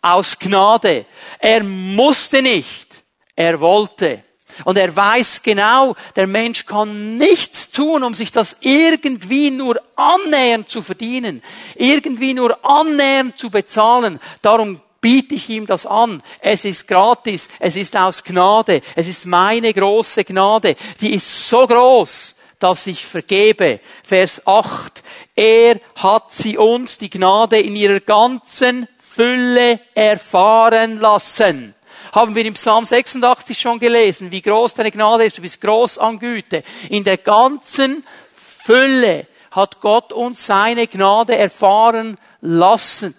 Aus 0.00 0.38
Gnade. 0.38 1.06
Er 1.38 1.62
musste 1.64 2.40
nicht, 2.42 2.86
er 3.34 3.60
wollte. 3.60 4.24
Und 4.64 4.76
er 4.76 4.94
weiß 4.94 5.42
genau, 5.42 5.94
der 6.16 6.26
Mensch 6.26 6.66
kann 6.66 7.16
nichts 7.16 7.70
tun, 7.70 8.02
um 8.02 8.14
sich 8.14 8.32
das 8.32 8.56
irgendwie 8.60 9.50
nur 9.50 9.80
annähernd 9.94 10.68
zu 10.68 10.82
verdienen, 10.82 11.42
irgendwie 11.76 12.34
nur 12.34 12.58
annähernd 12.64 13.36
zu 13.36 13.50
bezahlen. 13.50 14.18
Darum 14.42 14.80
biete 15.00 15.34
ich 15.36 15.48
ihm 15.48 15.66
das 15.66 15.86
an. 15.86 16.22
Es 16.40 16.64
ist 16.64 16.88
gratis, 16.88 17.48
es 17.60 17.76
ist 17.76 17.96
aus 17.96 18.24
Gnade, 18.24 18.82
es 18.96 19.06
ist 19.06 19.26
meine 19.26 19.72
große 19.72 20.24
Gnade, 20.24 20.76
die 21.00 21.14
ist 21.14 21.48
so 21.48 21.66
groß, 21.66 22.34
dass 22.58 22.86
ich 22.86 23.04
vergebe. 23.04 23.80
Vers 24.02 24.46
8. 24.46 25.02
Er 25.34 25.80
hat 25.96 26.32
sie 26.32 26.58
uns 26.58 26.98
die 26.98 27.10
Gnade 27.10 27.60
in 27.60 27.76
ihrer 27.76 28.00
ganzen 28.00 28.88
Fülle 28.98 29.80
erfahren 29.94 31.00
lassen. 31.00 31.74
Haben 32.12 32.34
wir 32.34 32.44
im 32.44 32.54
Psalm 32.54 32.84
86 32.84 33.58
schon 33.58 33.78
gelesen, 33.78 34.32
wie 34.32 34.42
groß 34.42 34.74
deine 34.74 34.90
Gnade 34.90 35.24
ist. 35.24 35.38
Du 35.38 35.42
bist 35.42 35.60
groß 35.60 35.98
an 35.98 36.18
Güte. 36.18 36.62
In 36.88 37.04
der 37.04 37.18
ganzen 37.18 38.04
Fülle 38.32 39.26
hat 39.50 39.80
Gott 39.80 40.12
uns 40.12 40.46
seine 40.46 40.86
Gnade 40.86 41.36
erfahren 41.36 42.16
lassen. 42.40 43.14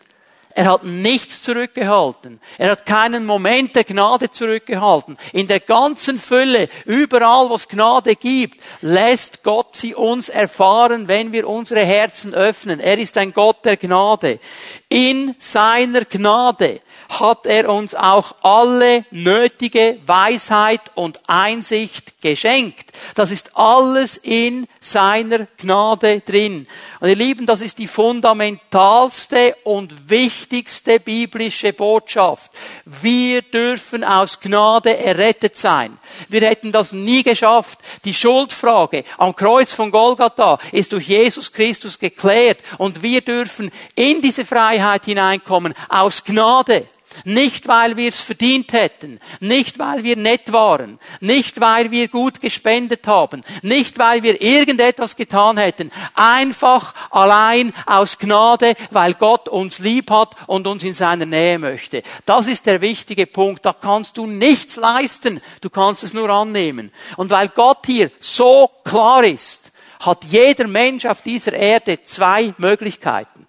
Er 0.59 0.65
hat 0.65 0.83
nichts 0.83 1.41
zurückgehalten. 1.41 2.41
Er 2.57 2.71
hat 2.71 2.85
keinen 2.85 3.25
Moment 3.25 3.77
der 3.77 3.85
Gnade 3.85 4.29
zurückgehalten. 4.29 5.17
In 5.31 5.47
der 5.47 5.61
ganzen 5.61 6.19
Fülle, 6.19 6.67
überall, 6.83 7.49
wo 7.49 7.55
es 7.55 7.69
Gnade 7.69 8.17
gibt, 8.17 8.61
lässt 8.81 9.41
Gott 9.43 9.77
sie 9.77 9.95
uns 9.95 10.27
erfahren, 10.27 11.07
wenn 11.07 11.31
wir 11.31 11.47
unsere 11.47 11.85
Herzen 11.85 12.33
öffnen. 12.33 12.81
Er 12.81 12.97
ist 12.97 13.17
ein 13.17 13.31
Gott 13.31 13.63
der 13.63 13.77
Gnade. 13.77 14.41
In 14.89 15.33
seiner 15.39 16.03
Gnade 16.03 16.81
hat 17.09 17.47
er 17.47 17.69
uns 17.69 17.95
auch 17.95 18.35
alle 18.43 19.03
nötige 19.09 19.99
Weisheit 20.05 20.81
und 20.93 21.19
Einsicht 21.27 22.21
geschenkt. 22.21 22.91
Das 23.15 23.31
ist 23.31 23.57
alles 23.57 24.17
in 24.17 24.67
seiner 24.79 25.47
Gnade 25.57 26.21
drin. 26.21 26.67
Und 26.99 27.09
ihr 27.09 27.15
Lieben, 27.15 27.45
das 27.45 27.61
ist 27.61 27.79
die 27.79 27.87
fundamentalste 27.87 29.55
und 29.63 30.09
wichtigste 30.09 30.99
biblische 30.99 31.73
Botschaft. 31.73 32.51
Wir 32.85 33.41
dürfen 33.41 34.03
aus 34.03 34.39
Gnade 34.39 34.97
errettet 34.97 35.55
sein. 35.55 35.97
Wir 36.27 36.41
hätten 36.41 36.71
das 36.71 36.93
nie 36.93 37.23
geschafft. 37.23 37.79
Die 38.05 38.13
Schuldfrage 38.13 39.03
am 39.17 39.35
Kreuz 39.35 39.73
von 39.73 39.91
Golgatha 39.91 40.59
ist 40.71 40.93
durch 40.93 41.07
Jesus 41.07 41.51
Christus 41.51 41.97
geklärt 41.97 42.59
und 42.77 43.01
wir 43.01 43.21
dürfen 43.21 43.71
in 43.95 44.21
diese 44.21 44.45
Freiheit 44.45 45.05
hineinkommen 45.05 45.73
aus 45.89 46.23
Gnade. 46.23 46.85
Nicht, 47.25 47.67
weil 47.67 47.97
wir 47.97 48.09
es 48.09 48.21
verdient 48.21 48.73
hätten, 48.73 49.19
nicht, 49.39 49.79
weil 49.79 50.03
wir 50.03 50.15
nett 50.15 50.51
waren, 50.51 50.99
nicht, 51.19 51.59
weil 51.59 51.91
wir 51.91 52.07
gut 52.07 52.39
gespendet 52.39 53.07
haben, 53.07 53.43
nicht, 53.61 53.99
weil 53.99 54.23
wir 54.23 54.41
irgendetwas 54.41 55.15
getan 55.15 55.57
hätten, 55.57 55.91
einfach 56.13 56.93
allein 57.09 57.73
aus 57.85 58.17
Gnade, 58.17 58.75
weil 58.91 59.13
Gott 59.15 59.49
uns 59.49 59.79
lieb 59.79 60.11
hat 60.11 60.35
und 60.47 60.67
uns 60.67 60.83
in 60.83 60.93
seiner 60.93 61.25
Nähe 61.25 61.59
möchte. 61.59 62.03
Das 62.25 62.47
ist 62.47 62.65
der 62.65 62.81
wichtige 62.81 63.27
Punkt. 63.27 63.65
Da 63.65 63.73
kannst 63.73 64.17
du 64.17 64.25
nichts 64.25 64.75
leisten, 64.75 65.41
du 65.61 65.69
kannst 65.69 66.03
es 66.03 66.13
nur 66.13 66.29
annehmen. 66.29 66.91
Und 67.17 67.31
weil 67.31 67.49
Gott 67.49 67.85
hier 67.85 68.11
so 68.19 68.69
klar 68.83 69.23
ist, 69.23 69.71
hat 69.99 70.23
jeder 70.25 70.67
Mensch 70.67 71.05
auf 71.05 71.21
dieser 71.21 71.53
Erde 71.53 72.01
zwei 72.03 72.53
Möglichkeiten. 72.57 73.47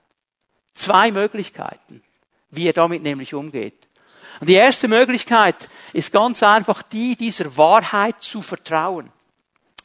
Zwei 0.75 1.13
Möglichkeiten 1.13 2.03
wie 2.51 2.67
er 2.67 2.73
damit 2.73 3.03
nämlich 3.03 3.35
umgeht. 3.35 3.87
Und 4.41 4.49
die 4.49 4.55
erste 4.55 4.89
Möglichkeit 4.89 5.69
ist 5.93 6.13
ganz 6.13 6.43
einfach 6.43 6.83
die, 6.83 7.17
dieser 7.17 7.57
Wahrheit 7.57 8.23
zu 8.23 8.41
vertrauen. 8.43 9.11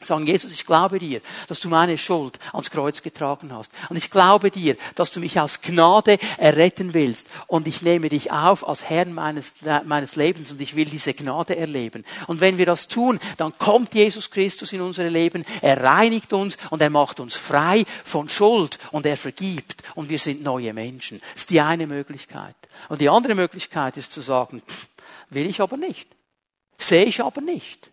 Sagen, 0.04 0.26
Jesus, 0.26 0.52
ich 0.52 0.66
glaube 0.66 0.98
dir, 0.98 1.20
dass 1.48 1.60
du 1.60 1.68
meine 1.68 1.96
Schuld 1.96 2.38
ans 2.52 2.70
Kreuz 2.70 3.02
getragen 3.02 3.52
hast. 3.52 3.72
Und 3.88 3.96
ich 3.96 4.10
glaube 4.10 4.50
dir, 4.50 4.76
dass 4.94 5.10
du 5.10 5.20
mich 5.20 5.40
aus 5.40 5.62
Gnade 5.62 6.18
erretten 6.36 6.92
willst. 6.92 7.28
Und 7.46 7.66
ich 7.66 7.82
nehme 7.82 8.08
dich 8.08 8.30
auf 8.30 8.68
als 8.68 8.84
Herrn 8.84 9.14
meines, 9.14 9.54
meines 9.84 10.14
Lebens 10.14 10.52
und 10.52 10.60
ich 10.60 10.76
will 10.76 10.84
diese 10.84 11.14
Gnade 11.14 11.56
erleben. 11.56 12.04
Und 12.26 12.40
wenn 12.40 12.58
wir 12.58 12.66
das 12.66 12.88
tun, 12.88 13.18
dann 13.38 13.56
kommt 13.58 13.94
Jesus 13.94 14.30
Christus 14.30 14.72
in 14.72 14.82
unser 14.82 15.08
Leben, 15.08 15.44
er 15.62 15.82
reinigt 15.82 16.32
uns 16.32 16.58
und 16.70 16.82
er 16.82 16.90
macht 16.90 17.18
uns 17.18 17.34
frei 17.34 17.84
von 18.04 18.28
Schuld 18.28 18.78
und 18.92 19.06
er 19.06 19.16
vergibt 19.16 19.82
und 19.94 20.10
wir 20.10 20.18
sind 20.18 20.42
neue 20.42 20.74
Menschen. 20.74 21.20
Das 21.32 21.42
ist 21.42 21.50
die 21.50 21.60
eine 21.60 21.86
Möglichkeit. 21.86 22.54
Und 22.90 23.00
die 23.00 23.08
andere 23.08 23.34
Möglichkeit 23.34 23.96
ist 23.96 24.12
zu 24.12 24.20
sagen, 24.20 24.62
will 25.30 25.46
ich 25.46 25.60
aber 25.60 25.78
nicht. 25.78 26.08
Sehe 26.78 27.06
ich 27.06 27.22
aber 27.22 27.40
nicht. 27.40 27.90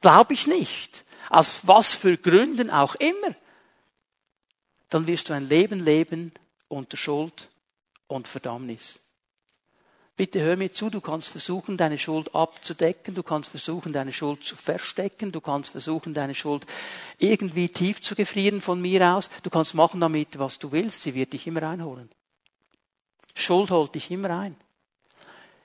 Glaube 0.00 0.32
ich 0.32 0.46
nicht 0.46 1.04
aus 1.30 1.66
was 1.66 1.94
für 1.94 2.16
Gründen 2.16 2.70
auch 2.70 2.94
immer, 2.96 3.34
dann 4.88 5.06
wirst 5.06 5.28
du 5.28 5.32
ein 5.32 5.48
Leben 5.48 5.84
leben 5.84 6.32
unter 6.68 6.96
Schuld 6.96 7.48
und 8.06 8.28
Verdammnis. 8.28 9.00
Bitte 10.16 10.40
hör 10.40 10.56
mir 10.56 10.72
zu, 10.72 10.88
du 10.88 11.02
kannst 11.02 11.28
versuchen, 11.28 11.76
deine 11.76 11.98
Schuld 11.98 12.34
abzudecken, 12.34 13.14
du 13.14 13.22
kannst 13.22 13.50
versuchen, 13.50 13.92
deine 13.92 14.14
Schuld 14.14 14.44
zu 14.44 14.56
verstecken, 14.56 15.30
du 15.30 15.42
kannst 15.42 15.72
versuchen, 15.72 16.14
deine 16.14 16.34
Schuld 16.34 16.66
irgendwie 17.18 17.68
tief 17.68 18.00
zu 18.00 18.14
gefrieren 18.14 18.62
von 18.62 18.80
mir 18.80 19.14
aus, 19.14 19.28
du 19.42 19.50
kannst 19.50 19.74
machen 19.74 20.00
damit, 20.00 20.38
was 20.38 20.58
du 20.58 20.72
willst, 20.72 21.02
sie 21.02 21.14
wird 21.14 21.34
dich 21.34 21.46
immer 21.46 21.62
einholen. 21.64 22.08
Schuld 23.34 23.70
holt 23.70 23.94
dich 23.94 24.10
immer 24.10 24.30
ein. 24.30 24.56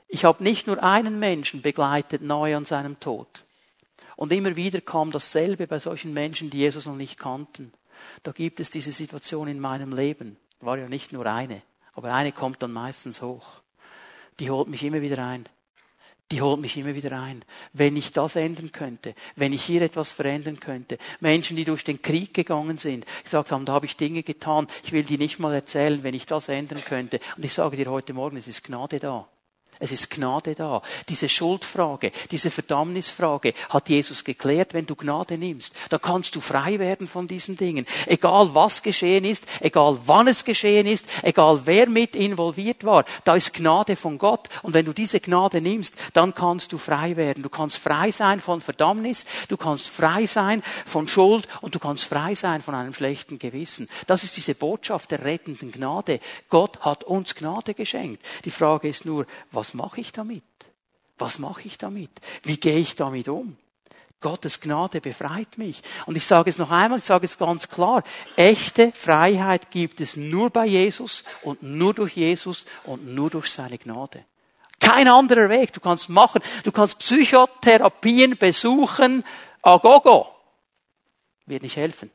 Ich 0.09 0.25
habe 0.25 0.43
nicht 0.43 0.67
nur 0.67 0.83
einen 0.83 1.19
Menschen 1.19 1.61
begleitet 1.61 2.21
neu 2.21 2.57
an 2.57 2.65
seinem 2.65 2.99
Tod. 2.99 3.45
Und 4.21 4.31
immer 4.31 4.55
wieder 4.55 4.81
kam 4.81 5.09
dasselbe 5.09 5.65
bei 5.65 5.79
solchen 5.79 6.13
Menschen, 6.13 6.51
die 6.51 6.59
Jesus 6.59 6.85
noch 6.85 6.95
nicht 6.95 7.17
kannten. 7.17 7.73
Da 8.21 8.31
gibt 8.31 8.59
es 8.59 8.69
diese 8.69 8.91
Situation 8.91 9.47
in 9.47 9.59
meinem 9.59 9.93
Leben. 9.93 10.37
War 10.59 10.77
ja 10.77 10.87
nicht 10.87 11.11
nur 11.11 11.25
eine, 11.25 11.63
aber 11.95 12.13
eine 12.13 12.31
kommt 12.31 12.61
dann 12.61 12.71
meistens 12.71 13.23
hoch. 13.23 13.63
Die 14.39 14.51
holt 14.51 14.67
mich 14.67 14.83
immer 14.83 15.01
wieder 15.01 15.25
ein. 15.25 15.49
Die 16.31 16.39
holt 16.39 16.61
mich 16.61 16.77
immer 16.77 16.93
wieder 16.93 17.19
ein. 17.19 17.43
Wenn 17.73 17.95
ich 17.95 18.11
das 18.11 18.35
ändern 18.35 18.71
könnte, 18.71 19.15
wenn 19.37 19.53
ich 19.53 19.63
hier 19.63 19.81
etwas 19.81 20.11
verändern 20.11 20.59
könnte. 20.59 20.99
Menschen, 21.19 21.57
die 21.57 21.65
durch 21.65 21.83
den 21.83 22.03
Krieg 22.03 22.31
gegangen 22.31 22.77
sind, 22.77 23.07
gesagt 23.23 23.51
haben, 23.51 23.65
da 23.65 23.73
habe 23.73 23.87
ich 23.87 23.97
Dinge 23.97 24.21
getan, 24.21 24.67
ich 24.83 24.91
will 24.91 25.01
die 25.01 25.17
nicht 25.17 25.39
mal 25.39 25.55
erzählen, 25.55 26.03
wenn 26.03 26.13
ich 26.13 26.27
das 26.27 26.47
ändern 26.47 26.83
könnte. 26.85 27.19
Und 27.37 27.43
ich 27.43 27.53
sage 27.53 27.75
dir 27.75 27.89
heute 27.89 28.13
Morgen, 28.13 28.37
es 28.37 28.47
ist 28.47 28.63
Gnade 28.65 28.99
da. 28.99 29.27
Es 29.81 29.91
ist 29.91 30.11
Gnade 30.11 30.53
da. 30.53 30.83
Diese 31.09 31.27
Schuldfrage, 31.27 32.11
diese 32.29 32.51
Verdammnisfrage 32.51 33.55
hat 33.69 33.89
Jesus 33.89 34.23
geklärt. 34.23 34.75
Wenn 34.75 34.85
du 34.85 34.95
Gnade 34.95 35.39
nimmst, 35.39 35.75
dann 35.89 35.99
kannst 35.99 36.35
du 36.35 36.41
frei 36.41 36.77
werden 36.77 37.07
von 37.07 37.27
diesen 37.27 37.57
Dingen. 37.57 37.87
Egal 38.05 38.53
was 38.53 38.83
geschehen 38.83 39.25
ist, 39.25 39.43
egal 39.59 39.97
wann 40.05 40.27
es 40.27 40.45
geschehen 40.45 40.85
ist, 40.85 41.07
egal 41.23 41.61
wer 41.65 41.89
mit 41.89 42.15
involviert 42.15 42.85
war, 42.85 43.05
da 43.23 43.35
ist 43.35 43.55
Gnade 43.55 43.95
von 43.95 44.19
Gott. 44.19 44.49
Und 44.61 44.75
wenn 44.75 44.85
du 44.85 44.93
diese 44.93 45.19
Gnade 45.19 45.61
nimmst, 45.61 45.95
dann 46.13 46.35
kannst 46.35 46.73
du 46.73 46.77
frei 46.77 47.15
werden. 47.15 47.41
Du 47.41 47.49
kannst 47.49 47.79
frei 47.79 48.11
sein 48.11 48.39
von 48.39 48.61
Verdammnis, 48.61 49.25
du 49.47 49.57
kannst 49.57 49.87
frei 49.87 50.27
sein 50.27 50.61
von 50.85 51.07
Schuld 51.07 51.47
und 51.61 51.73
du 51.73 51.79
kannst 51.79 52.05
frei 52.05 52.35
sein 52.35 52.61
von 52.61 52.75
einem 52.75 52.93
schlechten 52.93 53.39
Gewissen. 53.39 53.87
Das 54.05 54.23
ist 54.23 54.37
diese 54.37 54.53
Botschaft 54.53 55.09
der 55.09 55.25
rettenden 55.25 55.71
Gnade. 55.71 56.19
Gott 56.49 56.81
hat 56.81 57.03
uns 57.03 57.33
Gnade 57.33 57.73
geschenkt. 57.73 58.23
Die 58.45 58.51
Frage 58.51 58.87
ist 58.87 59.05
nur, 59.05 59.25
was 59.51 59.70
mache 59.73 60.01
ich 60.01 60.11
damit? 60.11 60.43
Was 61.17 61.39
mache 61.39 61.63
ich 61.65 61.77
damit? 61.77 62.09
Wie 62.43 62.57
gehe 62.57 62.79
ich 62.79 62.95
damit 62.95 63.27
um? 63.27 63.57
Gottes 64.21 64.61
Gnade 64.61 65.01
befreit 65.01 65.57
mich. 65.57 65.81
Und 66.05 66.15
ich 66.15 66.25
sage 66.25 66.49
es 66.49 66.59
noch 66.59 66.69
einmal, 66.69 66.99
ich 66.99 67.05
sage 67.05 67.25
es 67.25 67.37
ganz 67.37 67.67
klar. 67.67 68.03
Echte 68.35 68.91
Freiheit 68.93 69.71
gibt 69.71 69.99
es 69.99 70.15
nur 70.15 70.51
bei 70.51 70.67
Jesus 70.67 71.23
und 71.41 71.63
nur 71.63 71.95
durch 71.95 72.15
Jesus 72.15 72.65
und 72.83 73.07
nur 73.07 73.31
durch 73.31 73.49
seine 73.49 73.79
Gnade. 73.79 74.23
Kein 74.79 75.07
anderer 75.07 75.49
Weg. 75.49 75.73
Du 75.73 75.79
kannst 75.79 76.09
machen, 76.09 76.41
du 76.63 76.71
kannst 76.71 76.99
Psychotherapien 76.99 78.37
besuchen, 78.37 79.23
agogo. 79.61 80.27
Wird 81.47 81.63
nicht 81.63 81.77
helfen. 81.77 82.11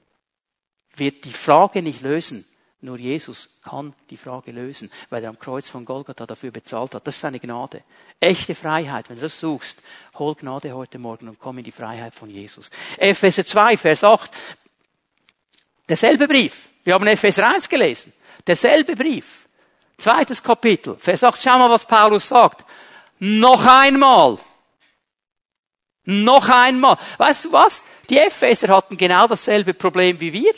Wird 0.95 1.25
die 1.25 1.33
Frage 1.33 1.83
nicht 1.83 2.03
lösen. 2.03 2.47
Nur 2.83 2.99
Jesus 2.99 3.59
kann 3.63 3.95
die 4.11 4.19
Frage 4.19 4.53
lösen, 4.53 4.91
weil 5.09 5.23
er 5.23 5.31
am 5.31 5.39
Kreuz 5.39 5.71
von 5.71 5.85
Golgatha 5.85 6.27
dafür 6.27 6.51
bezahlt 6.51 6.95
hat. 6.95 7.07
Das 7.07 7.15
ist 7.15 7.23
seine 7.23 7.41
Gnade. 7.41 7.83
Echte 8.21 8.55
Freiheit. 8.55 9.09
Wenn 9.09 9.17
du 9.17 9.23
das 9.23 9.41
suchst, 9.41 9.83
hol 10.19 10.35
Gnade 10.35 10.73
heute 10.73 10.99
Morgen 10.99 11.29
und 11.29 11.39
komm 11.39 11.59
in 11.59 11.65
die 11.65 11.73
Freiheit 11.73 12.15
von 12.15 12.29
Jesus. 12.29 12.71
Epheser 12.99 13.47
2, 13.47 13.79
Vers 13.79 14.05
8. 14.05 14.31
Derselbe 15.89 16.29
Brief. 16.29 16.69
Wir 16.85 16.95
haben 16.95 17.07
Epheser 17.07 17.49
1 17.49 17.69
gelesen. 17.69 18.13
Derselbe 18.47 18.95
Brief. 18.95 19.49
Zweites 19.97 20.43
Kapitel. 20.43 20.97
Vers 20.99 21.25
8. 21.25 21.41
Schau 21.43 21.59
mal, 21.59 21.71
was 21.71 21.87
Paulus 21.87 22.29
sagt. 22.29 22.67
Noch 23.19 23.65
einmal. 23.65 24.39
Noch 26.05 26.49
einmal. 26.51 26.99
Weißt 27.17 27.47
du 27.47 27.53
was? 27.53 27.83
Die 28.11 28.19
Epheser 28.19 28.69
hatten 28.69 28.99
genau 28.99 29.27
dasselbe 29.27 29.73
Problem 29.73 30.21
wie 30.21 30.33
wir. 30.33 30.55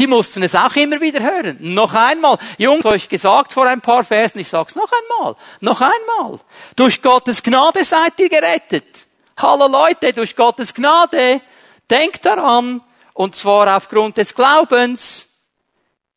Die 0.00 0.06
mussten 0.06 0.42
es 0.42 0.54
auch 0.54 0.74
immer 0.76 0.98
wieder 1.02 1.20
hören. 1.20 1.58
Noch 1.60 1.92
einmal. 1.92 2.38
Jungs, 2.56 2.86
euch 2.86 3.06
gesagt 3.06 3.52
vor 3.52 3.66
ein 3.66 3.82
paar 3.82 4.02
Versen, 4.02 4.38
ich 4.38 4.48
sag's 4.48 4.74
noch 4.74 4.90
einmal. 4.90 5.36
Noch 5.60 5.82
einmal. 5.82 6.40
Durch 6.74 7.02
Gottes 7.02 7.42
Gnade 7.42 7.84
seid 7.84 8.18
ihr 8.18 8.30
gerettet. 8.30 9.06
Hallo 9.36 9.66
Leute, 9.66 10.14
durch 10.14 10.34
Gottes 10.34 10.72
Gnade. 10.72 11.42
Denkt 11.90 12.24
daran. 12.24 12.80
Und 13.12 13.36
zwar 13.36 13.76
aufgrund 13.76 14.16
des 14.16 14.34
Glaubens. 14.34 15.28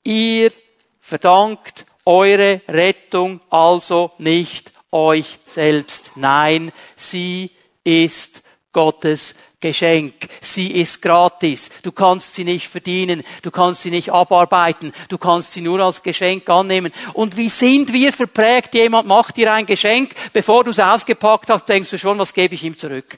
Ihr 0.04 0.54
verdankt 1.02 1.86
eure 2.06 2.62
Rettung 2.70 3.42
also 3.50 4.12
nicht 4.18 4.72
euch 4.92 5.40
selbst. 5.46 6.14
Nein, 6.16 6.72
sie 6.96 7.52
ist 7.84 8.44
Gottes 8.72 9.36
Geschenk. 9.64 10.14
Sie 10.42 10.72
ist 10.72 11.02
gratis. 11.02 11.70
Du 11.84 11.94
kannst 11.94 12.36
sie 12.36 12.44
nicht 12.44 12.68
verdienen. 12.68 13.24
Du 13.42 13.50
kannst 13.50 13.82
sie 13.82 13.92
nicht 13.92 14.12
abarbeiten. 14.12 14.94
Du 15.08 15.18
kannst 15.18 15.54
sie 15.54 15.62
nur 15.62 15.80
als 15.80 16.04
Geschenk 16.04 16.50
annehmen. 16.50 16.92
Und 17.14 17.38
wie 17.38 17.48
sind 17.48 17.94
wir 17.94 18.12
verprägt? 18.12 18.76
Jemand 18.76 19.08
macht 19.08 19.38
dir 19.38 19.54
ein 19.54 19.66
Geschenk. 19.66 20.16
Bevor 20.34 20.66
du 20.66 20.72
es 20.72 20.80
ausgepackt 20.80 21.50
hast, 21.50 21.70
denkst 21.70 21.90
du 21.92 21.98
schon, 21.98 22.20
was 22.20 22.34
gebe 22.34 22.56
ich 22.56 22.64
ihm 22.66 22.76
zurück? 22.76 23.18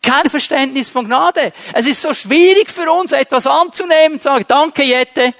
Kein 0.00 0.30
Verständnis 0.30 0.88
von 0.88 1.06
Gnade. 1.06 1.52
Es 1.72 1.84
ist 1.84 2.00
so 2.00 2.14
schwierig 2.14 2.70
für 2.70 2.88
uns, 2.92 3.10
etwas 3.10 3.48
anzunehmen, 3.48 4.20
zu 4.20 4.24
sagen, 4.24 4.44
danke 4.46 4.84
Jette, 4.84 5.34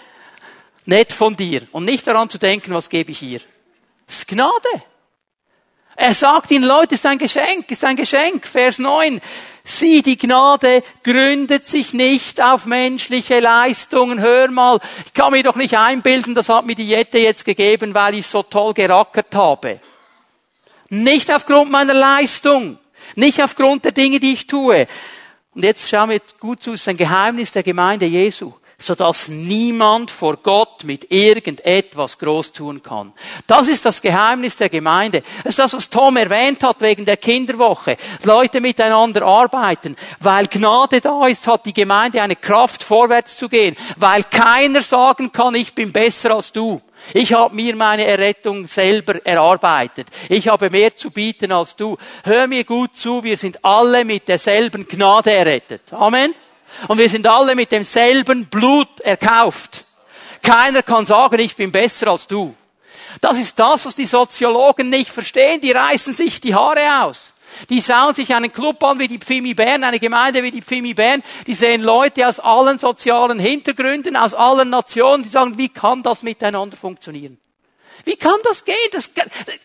nett 0.85 1.13
von 1.13 1.37
dir. 1.37 1.63
Und 1.71 1.85
nicht 1.85 2.05
daran 2.09 2.29
zu 2.29 2.39
denken, 2.39 2.75
was 2.75 2.91
gebe 2.91 3.13
ich 3.13 3.23
ihr. 3.23 3.41
Das 4.05 4.17
ist 4.17 4.29
Gnade. 4.29 4.83
Er 6.01 6.15
sagt 6.15 6.53
ihnen, 6.53 6.63
Leute, 6.63 6.95
es 6.95 7.01
ist 7.01 7.07
ein 7.07 7.19
Geschenk, 7.19 7.65
es 7.67 7.79
ist 7.79 7.85
ein 7.85 7.97
Geschenk. 7.97 8.47
Vers 8.47 8.79
9. 8.79 9.21
Sie, 9.65 10.01
die 10.01 10.17
Gnade, 10.17 10.85
gründet 11.03 11.65
sich 11.65 11.93
nicht 11.93 12.41
auf 12.41 12.67
menschliche 12.67 13.41
Leistungen. 13.41 14.21
Hör 14.21 14.49
mal, 14.49 14.79
ich 15.05 15.13
kann 15.13 15.33
mir 15.33 15.43
doch 15.43 15.57
nicht 15.57 15.77
einbilden, 15.77 16.37
das 16.37 16.49
hat 16.49 16.67
mir 16.67 16.77
die 16.77 16.87
Jette 16.87 17.19
jetzt 17.19 17.45
gegeben, 17.45 17.97
weil 17.97 18.15
ich 18.15 18.29
so 18.29 18.45
toll 18.45 18.75
gerackert 18.75 19.35
habe. 19.35 19.81
Nicht 20.89 21.35
aufgrund 21.35 21.73
meiner 21.73 21.95
Leistung. 21.95 22.79
Nicht 23.17 23.43
aufgrund 23.43 23.85
der 23.85 23.93
Dinge, 23.93 24.21
die 24.21 24.35
ich 24.35 24.47
tue. 24.47 24.87
Und 25.53 25.65
jetzt 25.65 25.89
schauen 25.89 26.11
wir 26.11 26.21
gut 26.39 26.63
zu, 26.63 26.75
es 26.75 26.83
ist 26.83 26.89
ein 26.89 26.97
Geheimnis 26.97 27.51
der 27.51 27.65
Gemeinde 27.65 28.07
Jesu 28.07 28.53
sodass 28.81 29.27
niemand 29.27 30.09
vor 30.09 30.37
Gott 30.37 30.85
mit 30.85 31.11
irgendetwas 31.11 32.17
groß 32.17 32.53
tun 32.53 32.81
kann. 32.81 33.13
Das 33.49 33.67
ist 33.67 33.85
das 33.85 34.01
Geheimnis 34.01 34.55
der 34.55 34.69
Gemeinde. 34.69 35.25
Das 35.43 35.51
ist 35.51 35.59
das, 35.59 35.73
was 35.73 35.91
Tom 35.91 36.17
erwähnt 36.17 36.63
hat 36.63 36.81
wegen 36.81 37.05
der 37.05 37.17
Kinderwoche. 37.17 37.97
Leute 38.23 38.61
miteinander 38.61 39.23
arbeiten. 39.23 39.97
Weil 40.21 40.47
Gnade 40.47 41.01
da 41.01 41.27
ist, 41.27 41.49
hat 41.49 41.67
die 41.67 41.73
Gemeinde 41.73 42.23
eine 42.23 42.37
Kraft, 42.37 42.85
vorwärts 42.85 43.37
zu 43.37 43.49
gehen. 43.49 43.77
Weil 43.97 44.23
keiner 44.23 44.81
sagen 44.81 45.33
kann, 45.33 45.57
ich 45.57 45.75
bin 45.75 45.91
besser 45.91 46.37
als 46.37 46.53
du. 46.53 46.81
Ich 47.15 47.33
habe 47.33 47.57
mir 47.57 47.75
meine 47.75 48.07
Errettung 48.07 48.69
selber 48.69 49.27
erarbeitet. 49.27 50.07
Ich 50.29 50.47
habe 50.47 50.71
mehr 50.71 50.95
zu 50.95 51.11
bieten 51.11 51.51
als 51.51 51.75
du. 51.75 51.97
Hör 52.23 52.47
mir 52.47 52.63
gut 52.63 52.95
zu, 52.95 53.25
wir 53.25 53.37
sind 53.37 53.65
alle 53.65 54.05
mit 54.05 54.29
derselben 54.29 54.87
Gnade 54.87 55.33
errettet. 55.33 55.93
Amen. 55.93 56.33
Und 56.87 56.99
wir 56.99 57.09
sind 57.09 57.27
alle 57.27 57.55
mit 57.55 57.73
demselben 57.73 58.47
Blut 58.47 59.01
erkauft. 59.01 59.85
Keiner 60.43 60.83
kann 60.83 61.07
sagen, 61.07 61.41
ich 61.41 61.57
bin 61.57 61.73
besser 61.73 62.09
als 62.09 62.27
du. 62.27 62.55
Das 63.21 63.39
ist 63.39 63.59
das, 63.59 63.87
was 63.87 63.97
die 63.97 64.07
Soziologen 64.07 64.91
nicht 64.91 65.11
verstehen. 65.11 65.61
Die 65.61 65.73
reißen 65.73 66.15
sich 66.15 66.41
die 66.41 66.55
Haare 66.55 67.03
aus. 67.03 67.35
Die 67.69 67.83
schauen 67.83 68.15
sich 68.15 68.35
einen 68.35 68.53
Club 68.53 68.83
an 68.85 68.99
wie 68.99 69.09
die 69.09 69.19
Pfimi 69.19 69.55
Bern, 69.55 69.83
eine 69.83 69.99
Gemeinde 69.99 70.43
wie 70.43 70.51
die 70.51 70.63
Pfimi 70.63 70.95
Bern. 70.95 71.23
Die 71.47 71.55
sehen 71.55 71.83
Leute 71.83 72.29
aus 72.29 72.39
allen 72.39 72.79
sozialen 72.79 73.39
Hintergründen, 73.39 74.17
aus 74.17 74.35
allen 74.35 74.71
Nationen, 74.71 75.25
die 75.25 75.29
sagen, 75.29 75.59
wie 75.59 75.69
kann 75.69 76.03
das 76.03 76.23
miteinander 76.23 76.77
funktionieren? 76.77 77.39
Wie 78.05 78.17
kann 78.17 78.37
das 78.45 78.65
gehen? 78.65 78.77
Das, 78.93 79.11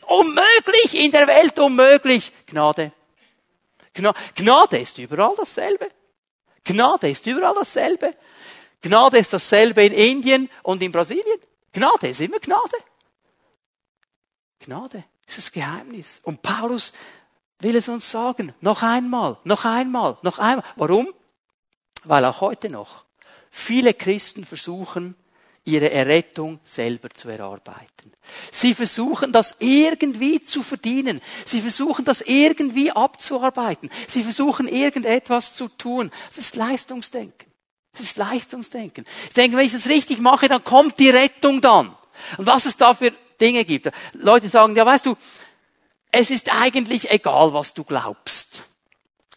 unmöglich, 0.07 0.99
in 0.99 1.11
der 1.11 1.27
Welt 1.27 1.59
unmöglich. 1.59 2.31
Gnade. 2.47 2.91
Gnade 4.35 4.77
ist 4.79 4.97
überall 4.97 5.33
dasselbe. 5.37 5.89
Gnade 6.63 7.09
ist 7.09 7.25
überall 7.27 7.55
dasselbe. 7.55 8.15
Gnade 8.81 9.17
ist 9.17 9.33
dasselbe 9.33 9.85
in 9.85 9.93
Indien 9.93 10.49
und 10.61 10.81
in 10.81 10.91
Brasilien. 10.91 11.39
Gnade 11.71 12.09
ist 12.09 12.21
immer 12.21 12.39
Gnade. 12.39 12.77
Gnade 14.59 15.03
ist 15.27 15.37
das 15.37 15.51
Geheimnis. 15.51 16.19
Und 16.23 16.41
Paulus 16.41 16.93
will 17.59 17.75
es 17.75 17.89
uns 17.89 18.09
sagen. 18.09 18.53
Noch 18.61 18.83
einmal, 18.83 19.37
noch 19.43 19.65
einmal, 19.65 20.17
noch 20.21 20.39
einmal. 20.39 20.65
Warum? 20.75 21.13
Weil 22.03 22.25
auch 22.25 22.41
heute 22.41 22.69
noch 22.69 23.05
viele 23.49 23.93
Christen 23.93 24.45
versuchen, 24.45 25.15
ihre 25.65 25.91
Errettung 25.91 26.59
selber 26.63 27.09
zu 27.09 27.29
erarbeiten. 27.29 28.11
Sie 28.51 28.73
versuchen 28.73 29.31
das 29.31 29.55
irgendwie 29.59 30.41
zu 30.41 30.61
verdienen. 30.61 31.21
Sie 31.45 31.61
versuchen 31.61 32.05
das 32.05 32.21
irgendwie 32.21 32.91
abzuarbeiten. 32.91 33.89
Sie 34.07 34.23
versuchen 34.23 34.67
irgendetwas 34.67 35.55
zu 35.55 35.69
tun. 35.69 36.11
Das 36.29 36.37
ist 36.37 36.55
Leistungsdenken. 36.55 37.51
Das 37.93 38.01
ist 38.01 38.17
Leistungsdenken. 38.17 39.05
Ich 39.27 39.33
denke, 39.33 39.55
wenn 39.55 39.65
ich 39.65 39.71
das 39.73 39.87
richtig 39.87 40.19
mache, 40.19 40.47
dann 40.47 40.63
kommt 40.63 40.99
die 40.99 41.09
Rettung 41.09 41.61
dann. 41.61 41.95
Und 42.37 42.47
was 42.47 42.65
es 42.65 42.75
da 42.75 42.93
für 42.93 43.11
Dinge 43.39 43.65
gibt. 43.65 43.89
Leute 44.13 44.49
sagen, 44.49 44.75
ja 44.75 44.85
weißt 44.85 45.05
du, 45.05 45.15
es 46.11 46.29
ist 46.29 46.53
eigentlich 46.53 47.09
egal, 47.09 47.53
was 47.53 47.73
du 47.73 47.83
glaubst. 47.83 48.63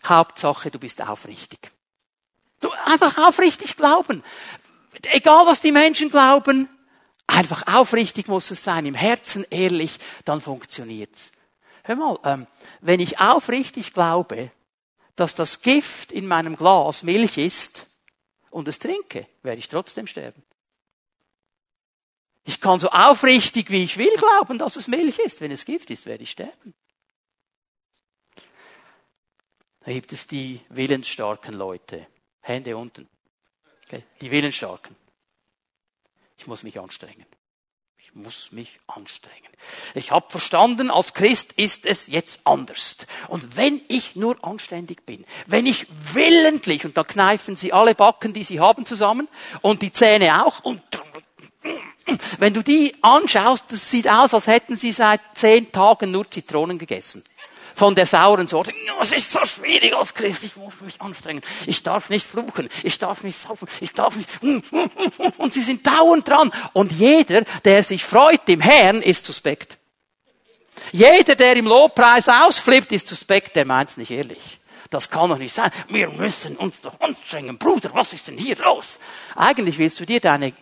Hauptsache, 0.05 0.71
du 0.71 0.79
bist 0.79 1.03
aufrichtig. 1.03 1.59
Du 2.61 2.71
einfach 2.85 3.19
aufrichtig 3.19 3.77
glauben. 3.77 4.23
Egal, 5.03 5.47
was 5.47 5.61
die 5.61 5.73
Menschen 5.73 6.11
glauben, 6.11 6.69
einfach 7.27 7.67
aufrichtig 7.67 8.29
muss 8.29 8.51
es 8.51 8.63
sein, 8.63 8.87
im 8.87 8.95
Herzen 8.95 9.45
ehrlich, 9.51 9.99
dann 10.25 10.41
funktioniert's. 10.41 11.33
Hör 11.85 11.97
mal, 11.97 12.19
ähm, 12.25 12.47
wenn 12.81 13.01
ich 13.01 13.21
aufrichtig 13.21 13.93
glaube, 13.93 14.51
dass 15.15 15.35
das 15.35 15.61
Gift 15.61 16.13
in 16.13 16.27
meinem 16.27 16.57
Glas 16.57 17.03
Milch 17.03 17.39
ist 17.39 17.87
und 18.51 18.69
es 18.69 18.79
trinke, 18.79 19.27
werde 19.43 19.59
ich 19.59 19.69
trotzdem 19.69 20.07
sterben. 20.07 20.43
Ich 22.45 22.61
kann 22.61 22.79
so 22.79 22.91
aufrichtig 22.91 23.71
wie 23.71 23.83
ich 23.83 23.99
will 23.99 24.15
glauben, 24.17 24.59
dass 24.59 24.77
es 24.77 24.87
Milch 24.87 25.19
ist. 25.19 25.41
Wenn 25.41 25.51
es 25.51 25.65
Gift 25.65 25.91
ist, 25.91 26.07
werde 26.07 26.23
ich 26.23 26.31
sterben. 26.31 26.75
Da 29.81 29.93
gibt 29.93 30.13
es 30.13 30.27
die 30.27 30.61
willensstarken 30.69 31.55
Leute. 31.55 32.07
Hände 32.41 32.77
unten. 32.77 33.09
Okay? 33.87 34.03
Die 34.21 34.31
Willensstarken. 34.31 34.97
Ich 36.39 36.47
muss 36.47 36.63
mich 36.63 36.79
anstrengen. 36.79 37.27
Ich 37.99 38.15
muss 38.15 38.53
mich 38.53 38.79
anstrengen. 38.87 39.51
Ich 39.95 40.11
habe 40.11 40.31
verstanden, 40.31 40.91
als 40.91 41.15
Christ 41.15 41.53
ist 41.53 41.87
es 41.87 42.07
jetzt 42.07 42.41
anders. 42.45 42.99
Und 43.29 43.57
wenn 43.57 43.81
ich 43.89 44.17
nur 44.17 44.43
anständig 44.45 45.05
bin, 45.07 45.25
wenn 45.47 45.67
ich 45.67 45.87
willentlich, 46.13 46.85
und 46.85 46.97
da 46.97 47.05
kneifen 47.05 47.57
sie 47.57 47.73
alle 47.73 47.95
Backen, 47.95 48.33
die 48.33 48.45
sie 48.45 48.61
haben 48.61 48.87
zusammen, 48.87 49.29
und 49.63 49.83
die 49.83 49.93
Zähne 49.93 50.45
auch, 50.45 50.61
und 50.65 50.83
wenn 52.39 52.55
du 52.55 52.63
die 52.63 52.95
anschaust, 53.03 53.65
das 53.71 53.91
sieht 53.91 54.09
aus, 54.09 54.35
als 54.35 54.47
hätten 54.47 54.77
sie 54.77 54.93
seit 54.93 55.21
zehn 55.35 55.73
Tagen 55.73 56.13
nur 56.13 56.31
Zitronen 56.31 56.79
gegessen 56.79 57.25
von 57.77 57.95
der 57.95 58.07
sauren 58.07 58.49
Sorte. 58.49 58.73
Es 59.01 59.13
ist 59.13 59.31
so 59.31 59.45
schwierig 59.45 59.95
als 59.95 60.15
Christ, 60.15 60.45
ich 60.45 60.57
muss 60.57 60.81
mich 60.81 61.01
anstrengen. 61.01 61.43
Ich 61.67 61.83
darf 61.83 62.09
nicht 62.09 62.27
fluchen, 62.27 62.69
ich 62.83 62.99
darf 62.99 63.23
nicht 63.23 63.41
saufen, 63.41 63.69
ich 63.81 63.93
darf 63.93 64.17
nicht... 64.17 64.29
Und 65.37 65.53
sie 65.53 65.63
sind 65.63 65.87
dauernd 65.87 66.27
dran. 66.27 66.51
Und 66.73 66.91
jeder, 66.93 67.43
der 67.65 67.83
sich 67.83 68.03
freut 68.03 68.49
im 68.49 68.63
Herrn, 68.63 69.03
ist 69.03 69.27
suspekt. 69.27 69.79
Jeder, 70.91 71.35
der 71.35 71.57
im 71.57 71.67
Lobpreis 71.67 72.29
ausflippt, 72.29 72.93
ist 72.93 73.09
suspekt, 73.09 73.55
der 73.57 73.67
meint's 73.67 73.97
nicht 73.97 74.11
ehrlich. 74.11 74.59
Das 74.89 75.11
kann 75.11 75.29
doch 75.29 75.39
nicht 75.39 75.55
sein. 75.55 75.71
Wir 75.89 76.09
müssen 76.09 76.57
uns 76.57 76.81
doch 76.81 76.99
anstrengen. 77.01 77.59
Bruder, 77.59 77.91
was 77.93 78.13
ist 78.13 78.29
denn 78.29 78.39
hier 78.39 78.57
los? 78.57 78.99
Eigentlich 79.35 79.79
willst 79.79 80.01
du 80.01 80.07
dir 80.07 80.21
deine 80.21 80.53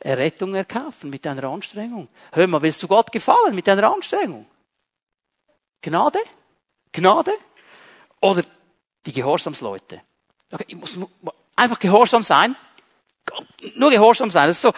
Errettung 0.00 0.54
erkaufen 0.54 1.10
mit 1.10 1.26
deiner 1.26 1.44
Anstrengung. 1.44 2.08
Hör 2.32 2.46
mal, 2.46 2.62
willst 2.62 2.82
du 2.82 2.88
Gott 2.88 3.12
gefallen 3.12 3.54
mit 3.54 3.66
deiner 3.66 3.92
Anstrengung? 3.92 4.46
Gnade? 5.82 6.18
Gnade? 6.92 7.32
Oder 8.20 8.44
die 9.06 9.12
Gehorsamsleute? 9.12 10.02
Okay, 10.50 10.64
ich 10.68 10.76
muss 10.76 10.98
einfach 11.56 11.78
gehorsam 11.78 12.22
sein. 12.22 12.56
Nur 13.76 13.90
gehorsam 13.90 14.30
sein. 14.30 14.48
Das 14.48 14.56
ist 14.56 14.62
so 14.62 14.72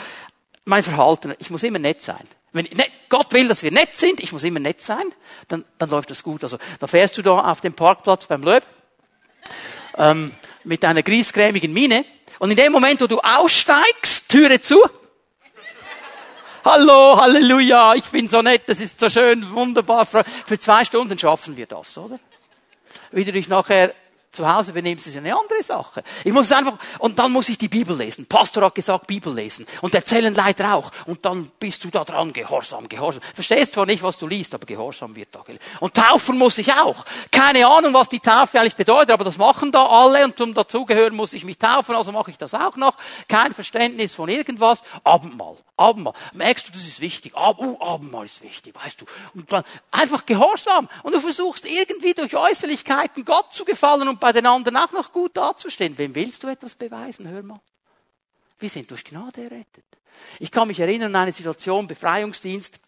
mein 0.65 0.83
Verhalten. 0.83 1.35
Ich 1.39 1.51
muss 1.51 1.63
immer 1.63 1.79
nett 1.79 2.03
sein. 2.03 2.27
Wenn 2.53 2.67
ne, 2.67 2.87
Gott 3.09 3.33
will, 3.33 3.49
dass 3.49 3.63
wir 3.63 3.73
nett 3.73 3.97
sind, 3.97 4.21
ich 4.21 4.33
muss 4.33 4.45
immer 4.45 4.61
nett 4.61 4.83
sein, 4.83 5.05
dann, 5.49 5.65
dann 5.79 5.89
läuft 5.89 6.11
das 6.11 6.23
gut. 6.23 6.43
Also 6.43 6.59
da 6.79 6.87
fährst 6.87 7.17
du 7.17 7.23
da 7.23 7.51
auf 7.51 7.61
dem 7.63 7.73
Parkplatz 7.73 8.27
beim 8.27 8.43
Löb 8.43 8.63
ähm, 9.97 10.33
mit 10.65 10.85
einer 10.85 11.03
griesgrämigen 11.03 11.73
Miene 11.73 12.05
und 12.39 12.51
in 12.51 12.57
dem 12.57 12.73
Moment, 12.73 13.01
wo 13.01 13.07
du 13.07 13.19
aussteigst, 13.21 14.29
Türe 14.29 14.61
zu. 14.61 14.83
Hallo, 16.65 17.21
Halleluja, 17.21 17.95
ich 17.95 18.09
bin 18.11 18.29
so 18.29 18.41
nett, 18.41 18.63
das 18.69 18.79
ist 18.79 19.01
so 19.01 19.09
schön, 19.09 19.51
wunderbar. 19.51 20.07
Für 20.07 20.59
zwei 20.61 20.85
Stunden 20.85 21.19
schaffen 21.19 21.57
wir 21.57 21.67
das, 21.67 21.99
oder? 21.99 22.21
Wie 23.11 23.25
du 23.25 23.33
dich 23.33 23.49
nachher 23.49 23.93
zu 24.33 24.51
Hause 24.51 24.73
benimmst, 24.73 25.07
ist 25.07 25.17
eine 25.17 25.37
andere 25.37 25.63
Sache. 25.63 26.03
Ich 26.25 26.33
muss 26.33 26.51
einfach, 26.51 26.79
und 26.99 27.19
dann 27.19 27.31
muss 27.33 27.49
ich 27.49 27.59
die 27.59 27.69
Bibel 27.69 27.97
lesen. 27.97 28.27
Pastor 28.27 28.65
hat 28.65 28.75
gesagt, 28.75 29.07
Bibel 29.07 29.33
lesen. 29.33 29.67
Und 29.83 29.95
erzählen 29.95 30.35
leider 30.35 30.75
auch. 30.75 30.91
Und 31.07 31.25
dann 31.25 31.51
bist 31.59 31.85
du 31.85 31.91
da 31.91 32.05
dran, 32.05 32.33
gehorsam, 32.33 32.89
gehorsam. 32.89 33.23
Verstehst 33.35 33.75
zwar 33.75 33.87
nicht, 33.87 34.03
was 34.03 34.19
du 34.19 34.27
liest, 34.27 34.55
aber 34.55 34.67
gehorsam 34.67 35.15
wird 35.15 35.35
da. 35.35 35.45
Und 35.81 35.95
taufen 35.95 36.39
muss 36.39 36.59
ich 36.59 36.73
auch. 36.73 37.05
Keine 37.31 37.67
Ahnung, 37.67 37.93
was 37.95 38.09
die 38.09 38.21
Taufe 38.21 38.59
eigentlich 38.59 38.77
bedeutet, 38.77 39.11
aber 39.11 39.25
das 39.25 39.39
machen 39.39 39.73
da 39.73 39.85
alle 39.87 40.25
und 40.25 40.37
zum 40.37 40.55
Dazugehören 40.55 41.15
muss 41.15 41.33
ich 41.33 41.45
mich 41.45 41.59
taufen, 41.59 41.95
also 41.95 42.13
mache 42.13 42.31
ich 42.31 42.39
das 42.39 42.55
auch 42.55 42.77
noch. 42.77 42.97
Kein 43.29 43.53
Verständnis 43.53 44.15
von 44.15 44.29
irgendwas. 44.29 44.83
Abendmahl. 45.05 45.57
Abendmahl. 45.77 46.15
Merkst 46.33 46.69
du, 46.69 46.73
das 46.73 46.83
ist 46.83 47.01
wichtig. 47.01 47.35
Ab, 47.35 47.59
uh, 47.59 47.81
Abendmahl 47.81 48.25
ist 48.25 48.43
wichtig, 48.43 48.75
weißt 48.75 49.01
du. 49.01 49.05
Und 49.35 49.53
dann 49.53 49.65
einfach 49.91 50.25
gehorsam. 50.27 50.89
Und 51.03 51.15
du 51.15 51.21
versuchst 51.21 51.67
irgendwie 51.67 52.15
durch 52.15 52.37
Äußerlichkeiten 52.37 53.25
Gott 53.25 53.53
zu 53.53 53.65
gefallen 53.65 54.09
und 54.09 54.21
bei 54.23 54.33
den 54.33 54.47
anderen 54.47 54.77
auch 54.77 54.93
noch 54.93 55.11
gut 55.11 55.37
dazustehen. 55.37 55.99
Wem 55.99 56.15
willst 56.15 56.45
du 56.45 56.47
etwas 56.47 56.77
beweisen? 56.77 57.29
Hör 57.29 57.43
mal. 57.43 57.61
Wir 58.61 58.71
sind 58.71 58.89
durch 58.93 59.05
Gnade 59.05 59.43
errettet. 59.43 59.85
Ich 60.39 60.53
kann 60.53 60.69
mich 60.69 60.79
erinnern 60.79 61.17
an 61.17 61.23
eine 61.23 61.33
Situation, 61.33 61.89
Befreiungsdienst. 61.89 62.79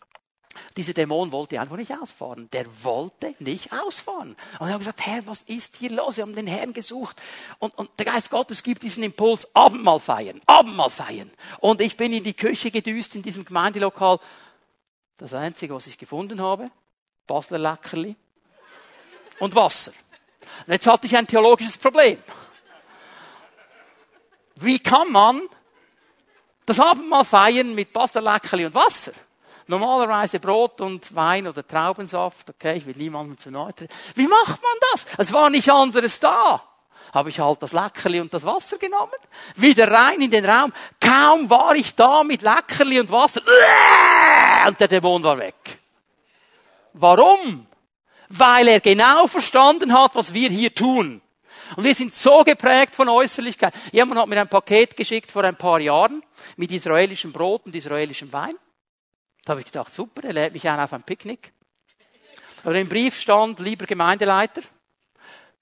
Dieser 0.77 0.92
Dämon 0.92 1.33
wollte 1.33 1.61
einfach 1.61 1.77
nicht 1.77 1.90
ausfahren. 1.90 2.49
Der 2.53 2.66
wollte 2.85 3.35
nicht 3.40 3.73
ausfahren. 3.73 4.37
Und 4.61 4.66
wir 4.68 4.75
haben 4.75 4.79
gesagt, 4.79 5.05
Herr, 5.05 5.27
was 5.27 5.42
ist 5.42 5.75
hier 5.75 5.90
los? 5.90 6.18
Wir 6.18 6.23
haben 6.23 6.37
den 6.37 6.47
Herrn 6.47 6.73
gesucht. 6.73 7.20
Und, 7.59 7.77
und 7.77 7.90
der 7.99 8.07
Geist 8.07 8.31
Gottes 8.31 8.62
gibt 8.62 8.85
diesen 8.85 9.03
Impuls, 9.03 9.53
Abendmahl 9.57 9.99
feiern, 9.99 10.40
Abendmahl 10.47 10.90
feiern. 10.90 11.33
Und 11.59 11.81
ich 11.81 11.97
bin 11.97 12.12
in 12.12 12.23
die 12.23 12.35
Küche 12.35 12.70
gedüst 12.70 13.16
in 13.16 13.23
diesem 13.23 13.44
Gemeindelokal. 13.44 14.20
Das 15.16 15.35
Einzige, 15.35 15.75
was 15.75 15.88
ich 15.88 15.99
gefunden 15.99 16.40
habe, 16.40 16.70
Basler 17.27 17.59
Leckerli 17.59 18.14
und 19.40 19.57
Wasser. 19.57 19.92
Und 20.66 20.72
jetzt 20.72 20.87
hatte 20.87 21.07
ich 21.07 21.16
ein 21.16 21.26
theologisches 21.26 21.78
Problem. 21.78 22.18
Wie 24.57 24.78
kann 24.78 25.11
man 25.11 25.42
das 26.66 26.80
Abendmahl 26.80 27.24
feiern 27.24 27.74
mit 27.74 27.92
Pastaleckerli 27.92 28.66
und 28.66 28.74
Wasser? 28.74 29.12
Normalerweise 29.66 30.40
Brot 30.40 30.80
und 30.80 31.14
Wein 31.14 31.46
oder 31.46 31.66
Traubensaft. 31.66 32.50
Okay, 32.50 32.76
ich 32.76 32.87
will 32.87 32.96
niemandem 32.96 33.38
zu 33.38 33.50
nahe 33.50 33.74
treten. 33.74 33.92
Wie 34.14 34.28
macht 34.28 34.62
man 34.62 34.72
das? 34.92 35.07
Es 35.18 35.33
war 35.33 35.48
nicht 35.48 35.70
anderes 35.70 36.20
da. 36.20 36.62
Habe 37.12 37.30
ich 37.30 37.40
halt 37.40 37.62
das 37.62 37.72
Leckerli 37.72 38.20
und 38.20 38.35
das 38.35 38.44
Wasser 38.44 38.76
genommen, 38.76 39.12
wieder 39.54 39.88
rein 39.90 40.20
in 40.20 40.30
den 40.30 40.44
Raum. 40.44 40.72
Kaum 41.00 41.48
war 41.48 41.74
ich 41.76 41.94
da 41.94 42.24
mit 42.24 42.42
Leckerli 42.42 43.00
und 43.00 43.11
Wasser 43.11 43.40
und 44.66 44.80
der 44.80 44.88
Dämon 44.88 45.22
war 45.22 45.38
weg. 45.38 45.78
Warum? 46.92 47.66
Weil 48.38 48.68
er 48.68 48.81
genau 48.81 49.27
verstanden 49.27 49.92
hat, 49.92 50.14
was 50.14 50.35
wir 50.35 50.49
hier 50.51 50.75
tun. 50.75 51.20
Und 51.77 51.85
wir 51.85 51.94
sind 51.94 52.14
so 52.14 52.42
geprägt 52.44 52.94
von 52.94 53.09
Äußerlichkeit. 53.09 53.75
Jemand 53.92 54.20
hat 54.20 54.29
mir 54.29 54.40
ein 54.40 54.49
Paket 54.49 54.97
geschickt 54.97 55.31
vor 55.31 55.44
ein 55.44 55.57
paar 55.57 55.81
Jahren 55.81 56.23
mit 56.57 56.70
israelischem 56.70 57.33
Brot 57.33 57.66
und 57.66 57.75
israelischem 57.75 58.33
Wein. 58.33 58.55
Da 59.44 59.53
habe 59.53 59.61
ich 59.61 59.66
gedacht, 59.66 59.92
super, 59.92 60.25
er 60.25 60.33
lädt 60.33 60.53
mich 60.53 60.68
ein 60.68 60.81
auf 60.81 60.92
ein 60.92 61.03
Picknick. 61.03 61.53
Aber 62.64 62.75
im 62.75 62.88
Brief 62.88 63.18
stand, 63.18 63.61
lieber 63.61 63.87
Gemeindeleiter, 63.87 64.62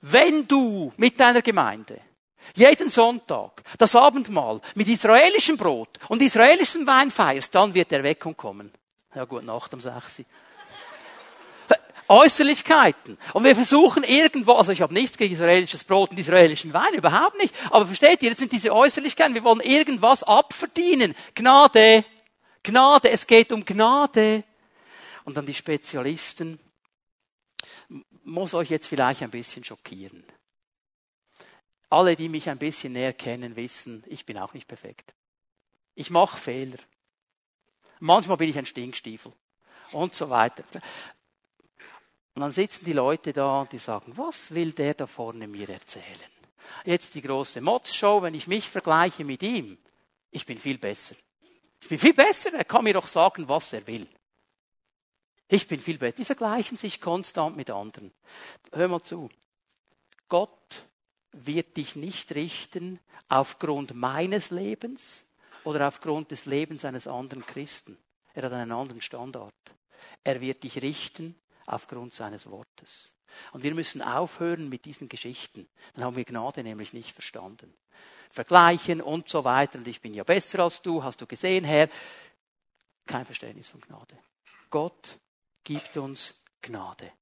wenn 0.00 0.46
du 0.46 0.92
mit 0.96 1.18
deiner 1.18 1.42
Gemeinde 1.42 2.00
jeden 2.54 2.90
Sonntag 2.90 3.62
das 3.78 3.94
Abendmahl 3.94 4.60
mit 4.74 4.88
israelischem 4.88 5.56
Brot 5.56 5.98
und 6.08 6.22
israelischem 6.22 6.86
Wein 6.86 7.10
feierst, 7.10 7.54
dann 7.54 7.74
wird 7.74 7.92
Erweckung 7.92 8.36
kommen. 8.36 8.72
Ja, 9.14 9.24
gut, 9.24 9.44
Nacht 9.44 9.72
um 9.74 9.80
6 9.80 10.22
Äußerlichkeiten. 12.12 13.16
Und 13.32 13.44
wir 13.44 13.54
versuchen 13.54 14.04
irgendwo, 14.04 14.52
also 14.52 14.70
ich 14.70 14.82
habe 14.82 14.92
nichts 14.92 15.16
gegen 15.16 15.34
israelisches 15.34 15.82
Brot 15.82 16.10
und 16.10 16.18
israelischen 16.18 16.72
Wein, 16.74 16.92
überhaupt 16.92 17.38
nicht. 17.38 17.54
Aber 17.70 17.86
versteht 17.86 18.22
ihr, 18.22 18.30
das 18.30 18.38
sind 18.38 18.52
diese 18.52 18.74
Äußerlichkeiten. 18.74 19.34
Wir 19.34 19.44
wollen 19.44 19.60
irgendwas 19.60 20.22
abverdienen. 20.22 21.14
Gnade. 21.34 22.04
Gnade. 22.62 23.10
Es 23.10 23.26
geht 23.26 23.50
um 23.50 23.64
Gnade. 23.64 24.44
Und 25.24 25.36
dann 25.36 25.46
die 25.46 25.54
Spezialisten. 25.54 26.60
Muss 28.24 28.52
euch 28.52 28.68
jetzt 28.68 28.88
vielleicht 28.88 29.22
ein 29.22 29.30
bisschen 29.30 29.64
schockieren. 29.64 30.22
Alle, 31.88 32.14
die 32.14 32.28
mich 32.28 32.48
ein 32.48 32.58
bisschen 32.58 32.92
näher 32.92 33.14
kennen, 33.14 33.56
wissen, 33.56 34.04
ich 34.06 34.26
bin 34.26 34.38
auch 34.38 34.54
nicht 34.54 34.68
perfekt. 34.68 35.14
Ich 35.94 36.10
mache 36.10 36.38
Fehler. 36.38 36.78
Manchmal 38.00 38.36
bin 38.36 38.50
ich 38.50 38.58
ein 38.58 38.66
Stinkstiefel 38.66 39.32
und 39.92 40.14
so 40.14 40.28
weiter. 40.28 40.64
Und 42.34 42.42
dann 42.42 42.52
sitzen 42.52 42.84
die 42.84 42.92
Leute 42.92 43.32
da 43.32 43.60
und 43.60 43.72
die 43.72 43.78
sagen, 43.78 44.12
was 44.16 44.54
will 44.54 44.72
der 44.72 44.94
da 44.94 45.06
vorne 45.06 45.46
mir 45.46 45.68
erzählen? 45.68 46.32
Jetzt 46.84 47.14
die 47.14 47.22
große 47.22 47.60
Mods-Show, 47.60 48.22
wenn 48.22 48.34
ich 48.34 48.46
mich 48.46 48.68
vergleiche 48.68 49.24
mit 49.24 49.42
ihm, 49.42 49.76
ich 50.30 50.46
bin 50.46 50.58
viel 50.58 50.78
besser. 50.78 51.14
Ich 51.80 51.88
bin 51.88 51.98
viel 51.98 52.14
besser, 52.14 52.54
er 52.54 52.64
kann 52.64 52.84
mir 52.84 52.94
doch 52.94 53.06
sagen, 53.06 53.48
was 53.48 53.72
er 53.72 53.86
will. 53.86 54.06
Ich 55.48 55.68
bin 55.68 55.78
viel 55.78 55.98
besser. 55.98 56.16
Die 56.16 56.24
vergleichen 56.24 56.78
sich 56.78 57.00
konstant 57.00 57.56
mit 57.56 57.68
anderen. 57.68 58.12
Hör 58.72 58.88
mal 58.88 59.02
zu. 59.02 59.28
Gott 60.28 60.86
wird 61.32 61.76
dich 61.76 61.96
nicht 61.96 62.34
richten 62.34 62.98
aufgrund 63.28 63.94
meines 63.94 64.50
Lebens 64.50 65.28
oder 65.64 65.88
aufgrund 65.88 66.30
des 66.30 66.46
Lebens 66.46 66.86
eines 66.86 67.06
anderen 67.06 67.44
Christen. 67.44 67.98
Er 68.32 68.44
hat 68.44 68.52
einen 68.52 68.72
anderen 68.72 69.02
Standard. 69.02 69.52
Er 70.24 70.40
wird 70.40 70.62
dich 70.62 70.80
richten 70.80 71.34
aufgrund 71.66 72.14
seines 72.14 72.50
Wortes. 72.50 73.12
Und 73.52 73.62
wir 73.62 73.74
müssen 73.74 74.02
aufhören 74.02 74.68
mit 74.68 74.84
diesen 74.84 75.08
Geschichten. 75.08 75.68
Dann 75.94 76.04
haben 76.04 76.16
wir 76.16 76.24
Gnade 76.24 76.62
nämlich 76.62 76.92
nicht 76.92 77.12
verstanden. 77.12 77.72
Vergleichen 78.30 79.00
und 79.00 79.28
so 79.28 79.44
weiter. 79.44 79.78
Und 79.78 79.88
ich 79.88 80.00
bin 80.00 80.14
ja 80.14 80.24
besser 80.24 80.60
als 80.60 80.82
du, 80.82 81.02
hast 81.02 81.20
du 81.20 81.26
gesehen, 81.26 81.64
Herr. 81.64 81.88
Kein 83.06 83.24
Verständnis 83.24 83.68
von 83.68 83.80
Gnade. 83.80 84.16
Gott 84.70 85.18
gibt 85.64 85.96
uns 85.96 86.42
Gnade. 86.60 87.12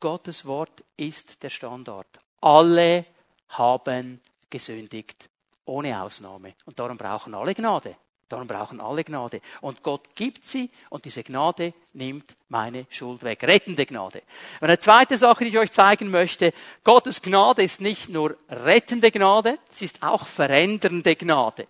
Gottes 0.00 0.44
Wort 0.44 0.84
ist 0.96 1.42
der 1.42 1.50
Standard. 1.50 2.20
Alle 2.40 3.04
haben 3.48 4.20
gesündigt, 4.48 5.28
ohne 5.64 6.00
Ausnahme. 6.00 6.54
Und 6.66 6.78
darum 6.78 6.96
brauchen 6.96 7.34
alle 7.34 7.54
Gnade. 7.54 7.96
Darum 8.28 8.46
brauchen 8.46 8.80
alle 8.80 9.04
Gnade. 9.04 9.40
Und 9.62 9.82
Gott 9.82 10.14
gibt 10.14 10.46
sie 10.46 10.70
und 10.90 11.06
diese 11.06 11.22
Gnade 11.22 11.72
nimmt 11.94 12.36
meine 12.48 12.86
Schuld 12.90 13.22
weg. 13.22 13.42
Rettende 13.44 13.86
Gnade. 13.86 14.22
Und 14.60 14.66
eine 14.68 14.78
zweite 14.78 15.16
Sache, 15.16 15.44
die 15.44 15.50
ich 15.50 15.58
euch 15.58 15.70
zeigen 15.70 16.10
möchte, 16.10 16.52
Gottes 16.84 17.22
Gnade 17.22 17.62
ist 17.62 17.80
nicht 17.80 18.10
nur 18.10 18.36
rettende 18.50 19.10
Gnade, 19.10 19.58
sie 19.72 19.86
ist 19.86 20.02
auch 20.02 20.26
verändernde 20.26 21.16
Gnade. 21.16 21.66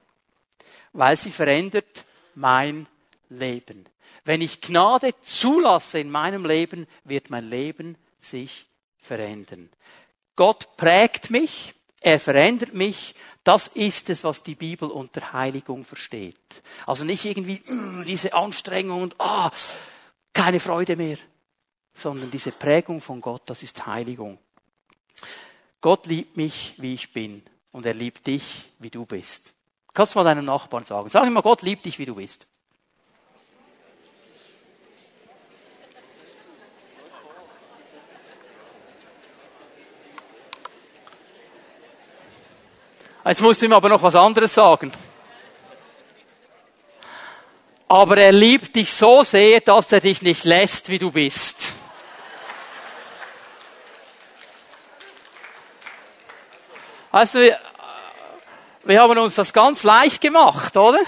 Weil 0.92 1.16
sie 1.16 1.31
verändert 1.31 2.05
mein 2.35 2.88
Leben. 3.29 3.85
Wenn 4.25 4.42
ich 4.42 4.61
Gnade 4.61 5.12
zulasse 5.23 6.01
in 6.01 6.11
meinem 6.11 6.44
Leben, 6.44 6.87
wird 7.05 7.31
mein 7.31 7.49
Leben 7.49 7.97
sich 8.18 8.66
verändern. 8.99 9.71
Gott 10.35 10.77
prägt 10.77 11.31
mich, 11.31 11.75
er 12.01 12.18
verändert 12.18 12.75
mich 12.75 13.14
das 13.49 13.69
ist 13.69 14.11
es, 14.11 14.25
was 14.25 14.43
die 14.43 14.57
Bibel 14.57 14.91
unter 14.91 15.33
Heiligung 15.33 15.87
versteht. 15.87 16.63
Also 16.85 17.07
nicht 17.07 17.25
irgendwie 17.25 17.63
mm, 17.65 18.05
diese 18.07 18.35
Anstrengung 18.35 19.01
und 19.01 19.19
ah, 19.19 19.51
keine 20.35 20.61
Freude 20.61 20.97
mehr, 20.97 21.17
sondern 21.95 22.31
diese 22.31 22.53
Prägung 22.53 23.01
von 23.01 23.23
Gott, 23.23 23.41
das 23.47 23.63
ist 23.63 23.87
Heiligung. 23.87 24.37
Gott 25.81 26.07
liebt 26.07 26.37
mich, 26.37 26.75
wie 26.77 26.93
ich 26.93 27.15
bin, 27.15 27.43
und 27.73 27.87
er 27.87 27.95
liebt 27.95 28.27
dich, 28.27 28.69
wie 28.81 28.91
du 28.91 29.07
bist. 29.07 29.55
Kannst 29.95 30.15
du 30.15 30.19
mal 30.19 30.25
deinem 30.25 30.45
Nachbarn 30.45 30.85
sagen. 30.85 31.09
Sag 31.09 31.27
ihm 31.27 31.33
mal, 31.33 31.41
Gott 31.41 31.63
liebt 31.63 31.87
dich, 31.87 31.99
wie 31.99 32.05
du 32.05 32.17
bist. 32.17 32.47
Jetzt 43.29 43.43
musst 43.43 43.61
du 43.61 43.67
ihm 43.67 43.75
aber 43.75 43.91
noch 43.91 44.03
was 44.03 44.17
anderes 44.17 44.55
sagen. 44.55 44.91
Aber 47.87 48.17
er 48.17 48.33
liebt 48.33 48.75
dich 48.75 48.91
so 48.91 49.23
sehr, 49.23 49.61
dass 49.61 49.93
er 49.93 50.01
dich 50.01 50.23
nicht 50.23 50.45
lässt, 50.45 50.88
wie 50.88 50.99
du 50.99 51.11
bist. 51.11 51.75
Also, 57.12 57.41
wir, 57.41 57.59
wir 58.85 59.03
haben 59.03 59.19
uns 59.19 59.35
das 59.35 59.53
ganz 59.53 59.83
leicht 59.83 60.23
gemacht, 60.23 60.75
oder? 60.79 61.01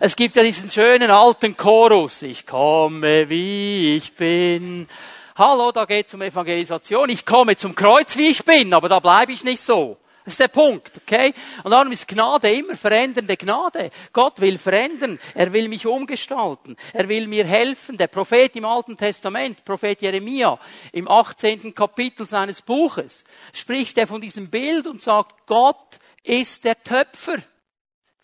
Es 0.00 0.16
gibt 0.16 0.34
ja 0.34 0.42
diesen 0.42 0.72
schönen 0.72 1.12
alten 1.12 1.56
Chorus. 1.56 2.22
Ich 2.22 2.48
komme, 2.48 3.28
wie 3.28 3.96
ich 3.96 4.16
bin. 4.16 4.88
Hallo, 5.36 5.70
da 5.70 5.84
geht 5.84 6.08
es 6.08 6.14
um 6.14 6.22
Evangelisation. 6.22 7.10
Ich 7.10 7.24
komme 7.24 7.56
zum 7.56 7.76
Kreuz, 7.76 8.16
wie 8.16 8.30
ich 8.30 8.44
bin, 8.44 8.74
aber 8.74 8.88
da 8.88 8.98
bleibe 8.98 9.30
ich 9.30 9.44
nicht 9.44 9.62
so. 9.62 9.98
Das 10.24 10.34
ist 10.34 10.40
der 10.40 10.48
Punkt, 10.48 10.92
okay? 10.98 11.34
Und 11.64 11.72
darum 11.72 11.90
ist 11.90 12.06
Gnade 12.06 12.52
immer 12.52 12.76
verändernde 12.76 13.36
Gnade. 13.36 13.90
Gott 14.12 14.40
will 14.40 14.56
verändern. 14.56 15.18
Er 15.34 15.52
will 15.52 15.68
mich 15.68 15.86
umgestalten. 15.86 16.76
Er 16.92 17.08
will 17.08 17.26
mir 17.26 17.44
helfen. 17.44 17.96
Der 17.96 18.06
Prophet 18.06 18.54
im 18.54 18.64
Alten 18.64 18.96
Testament, 18.96 19.64
Prophet 19.64 20.00
Jeremia, 20.00 20.58
im 20.92 21.08
18. 21.08 21.74
Kapitel 21.74 22.26
seines 22.26 22.62
Buches, 22.62 23.24
spricht 23.52 23.98
er 23.98 24.06
von 24.06 24.20
diesem 24.20 24.48
Bild 24.48 24.86
und 24.86 25.02
sagt, 25.02 25.46
Gott 25.46 25.98
ist 26.22 26.64
der 26.64 26.78
Töpfer. 26.78 27.38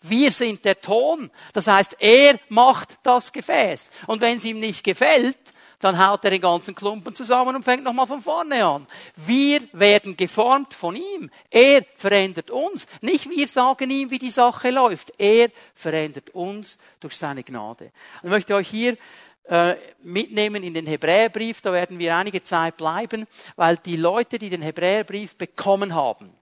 Wir 0.01 0.31
sind 0.31 0.63
der 0.63 0.79
Ton. 0.79 1.29
Das 1.51 1.67
heißt, 1.67 1.97
er 1.99 2.39
macht 2.47 2.97
das 3.03 3.33
Gefäß. 3.33 3.89
Und 4.07 4.21
wenn 4.21 4.37
es 4.37 4.45
ihm 4.45 4.59
nicht 4.59 4.85
gefällt, 4.85 5.37
dann 5.79 5.97
haut 5.97 6.23
er 6.25 6.31
den 6.31 6.41
ganzen 6.41 6.75
Klumpen 6.75 7.15
zusammen 7.15 7.55
und 7.55 7.63
fängt 7.63 7.83
nochmal 7.83 8.05
von 8.05 8.19
vorne 8.19 8.65
an. 8.65 8.85
Wir 9.15 9.61
werden 9.71 10.17
geformt 10.17 10.73
von 10.73 10.95
ihm. 10.95 11.31
Er 11.49 11.85
verändert 11.95 12.51
uns. 12.51 12.85
Nicht 13.01 13.29
wir 13.29 13.47
sagen 13.47 13.89
ihm, 13.89 14.11
wie 14.11 14.19
die 14.19 14.29
Sache 14.29 14.71
läuft. 14.71 15.13
Er 15.17 15.49
verändert 15.73 16.31
uns 16.31 16.77
durch 16.99 17.15
seine 17.15 17.43
Gnade. 17.43 17.91
Ich 18.21 18.29
möchte 18.29 18.55
euch 18.55 18.67
hier 18.67 18.97
äh, 19.45 19.75
mitnehmen 20.03 20.63
in 20.63 20.73
den 20.73 20.85
Hebräerbrief. 20.85 21.61
Da 21.61 21.71
werden 21.71 21.97
wir 21.97 22.15
einige 22.15 22.43
Zeit 22.43 22.75
bleiben, 22.75 23.25
weil 23.55 23.77
die 23.77 23.95
Leute, 23.95 24.37
die 24.37 24.49
den 24.49 24.61
Hebräerbrief 24.61 25.37
bekommen 25.37 25.95
haben, 25.95 26.33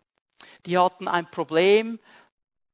die 0.65 0.77
hatten 0.77 1.07
ein 1.07 1.29
Problem, 1.29 1.99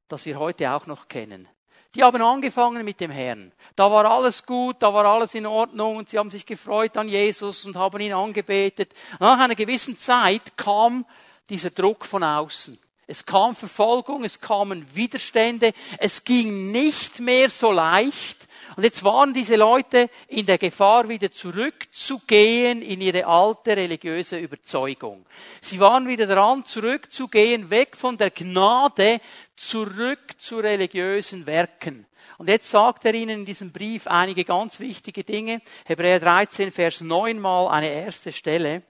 das 0.07 0.25
wir 0.25 0.39
heute 0.39 0.71
auch 0.71 0.87
noch 0.87 1.09
kennen. 1.09 1.47
Die 1.95 2.03
haben 2.03 2.21
angefangen 2.21 2.83
mit 2.83 2.99
dem 2.99 3.11
Herrn. 3.11 3.51
Da 3.75 3.91
war 3.91 4.05
alles 4.05 4.45
gut, 4.45 4.77
da 4.79 4.93
war 4.93 5.05
alles 5.05 5.35
in 5.35 5.45
Ordnung 5.45 5.97
und 5.97 6.09
sie 6.09 6.17
haben 6.17 6.31
sich 6.31 6.45
gefreut 6.45 6.97
an 6.97 7.07
Jesus 7.07 7.65
und 7.65 7.75
haben 7.75 7.99
ihn 8.01 8.13
angebetet. 8.13 8.93
nach 9.19 9.39
einer 9.39 9.55
gewissen 9.55 9.97
Zeit 9.97 10.57
kam 10.57 11.05
dieser 11.49 11.69
Druck 11.69 12.05
von 12.05 12.23
außen. 12.23 12.79
Es 13.07 13.25
kam 13.25 13.55
Verfolgung, 13.55 14.23
es 14.23 14.39
kamen 14.39 14.85
Widerstände, 14.95 15.73
es 15.97 16.23
ging 16.23 16.71
nicht 16.71 17.19
mehr 17.19 17.49
so 17.49 17.71
leicht. 17.71 18.47
Und 18.75 18.83
jetzt 18.83 19.03
waren 19.03 19.33
diese 19.33 19.55
Leute 19.55 20.09
in 20.27 20.45
der 20.45 20.57
Gefahr, 20.57 21.07
wieder 21.09 21.31
zurückzugehen 21.31 22.81
in 22.81 23.01
ihre 23.01 23.25
alte 23.25 23.77
religiöse 23.77 24.39
Überzeugung. 24.39 25.25
Sie 25.61 25.79
waren 25.79 26.07
wieder 26.07 26.25
daran, 26.25 26.65
zurückzugehen, 26.65 27.69
weg 27.69 27.95
von 27.95 28.17
der 28.17 28.31
Gnade, 28.31 29.19
zurück 29.55 30.35
zu 30.37 30.59
religiösen 30.59 31.45
Werken. 31.45 32.07
Und 32.37 32.49
jetzt 32.49 32.69
sagt 32.69 33.05
er 33.05 33.13
ihnen 33.13 33.41
in 33.41 33.45
diesem 33.45 33.71
Brief 33.71 34.07
einige 34.07 34.43
ganz 34.43 34.79
wichtige 34.79 35.23
Dinge. 35.23 35.61
Hebräer 35.85 36.19
13, 36.19 36.71
Vers 36.71 37.01
9 37.01 37.39
mal 37.39 37.67
eine 37.67 37.89
erste 37.89 38.31
Stelle. 38.31 38.81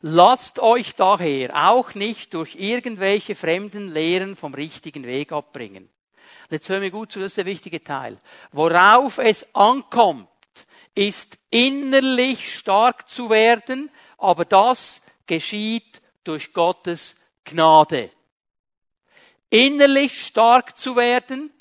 Lasst 0.00 0.58
euch 0.58 0.94
daher 0.94 1.70
auch 1.70 1.94
nicht 1.94 2.34
durch 2.34 2.56
irgendwelche 2.56 3.34
fremden 3.34 3.92
Lehren 3.92 4.36
vom 4.36 4.54
richtigen 4.54 5.04
Weg 5.04 5.32
abbringen. 5.32 5.88
Jetzt 6.50 6.68
hören 6.68 6.82
wir 6.82 6.90
gut 6.90 7.12
zu, 7.12 7.20
das 7.20 7.32
ist 7.32 7.38
der 7.38 7.46
wichtige 7.46 7.82
Teil. 7.82 8.18
Worauf 8.52 9.18
es 9.18 9.54
ankommt, 9.54 10.28
ist 10.94 11.38
innerlich 11.50 12.58
stark 12.58 13.08
zu 13.08 13.30
werden, 13.30 13.90
aber 14.16 14.44
das 14.44 15.02
geschieht 15.26 16.00
durch 16.24 16.52
Gottes 16.52 17.16
Gnade. 17.44 18.10
Innerlich 19.50 20.26
stark 20.26 20.76
zu 20.76 20.96
werden, 20.96 21.52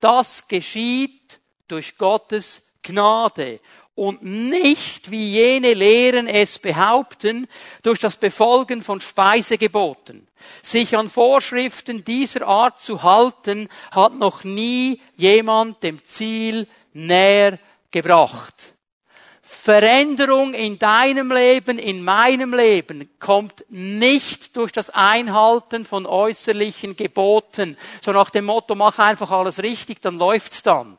das 0.00 0.48
geschieht 0.48 1.40
durch 1.68 1.98
Gottes 1.98 2.62
Gnade 2.82 3.60
und 3.96 4.22
nicht, 4.22 5.10
wie 5.10 5.30
jene 5.30 5.74
Lehren 5.74 6.28
es 6.28 6.58
behaupten, 6.58 7.48
durch 7.82 7.98
das 7.98 8.16
Befolgen 8.16 8.82
von 8.82 9.00
Speisegeboten. 9.00 10.28
Sich 10.62 10.96
an 10.96 11.08
Vorschriften 11.08 12.04
dieser 12.04 12.46
Art 12.46 12.80
zu 12.80 13.02
halten, 13.02 13.68
hat 13.90 14.14
noch 14.14 14.44
nie 14.44 15.00
jemand 15.16 15.82
dem 15.82 16.04
Ziel 16.04 16.68
näher 16.92 17.58
gebracht. 17.90 18.74
Veränderung 19.40 20.52
in 20.52 20.78
deinem 20.78 21.32
Leben, 21.32 21.78
in 21.78 22.04
meinem 22.04 22.52
Leben 22.52 23.08
kommt 23.18 23.64
nicht 23.70 24.56
durch 24.56 24.72
das 24.72 24.90
Einhalten 24.90 25.84
von 25.84 26.04
äußerlichen 26.04 26.96
Geboten, 26.96 27.76
so 28.02 28.12
nach 28.12 28.30
dem 28.30 28.44
Motto, 28.44 28.74
mach 28.74 28.98
einfach 28.98 29.30
alles 29.30 29.62
richtig, 29.62 30.02
dann 30.02 30.18
läuft's 30.18 30.62
dann. 30.62 30.98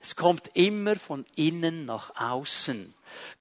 Es 0.00 0.16
kommt 0.16 0.50
immer 0.54 0.96
von 0.96 1.24
innen 1.34 1.86
nach 1.86 2.14
außen. 2.16 2.94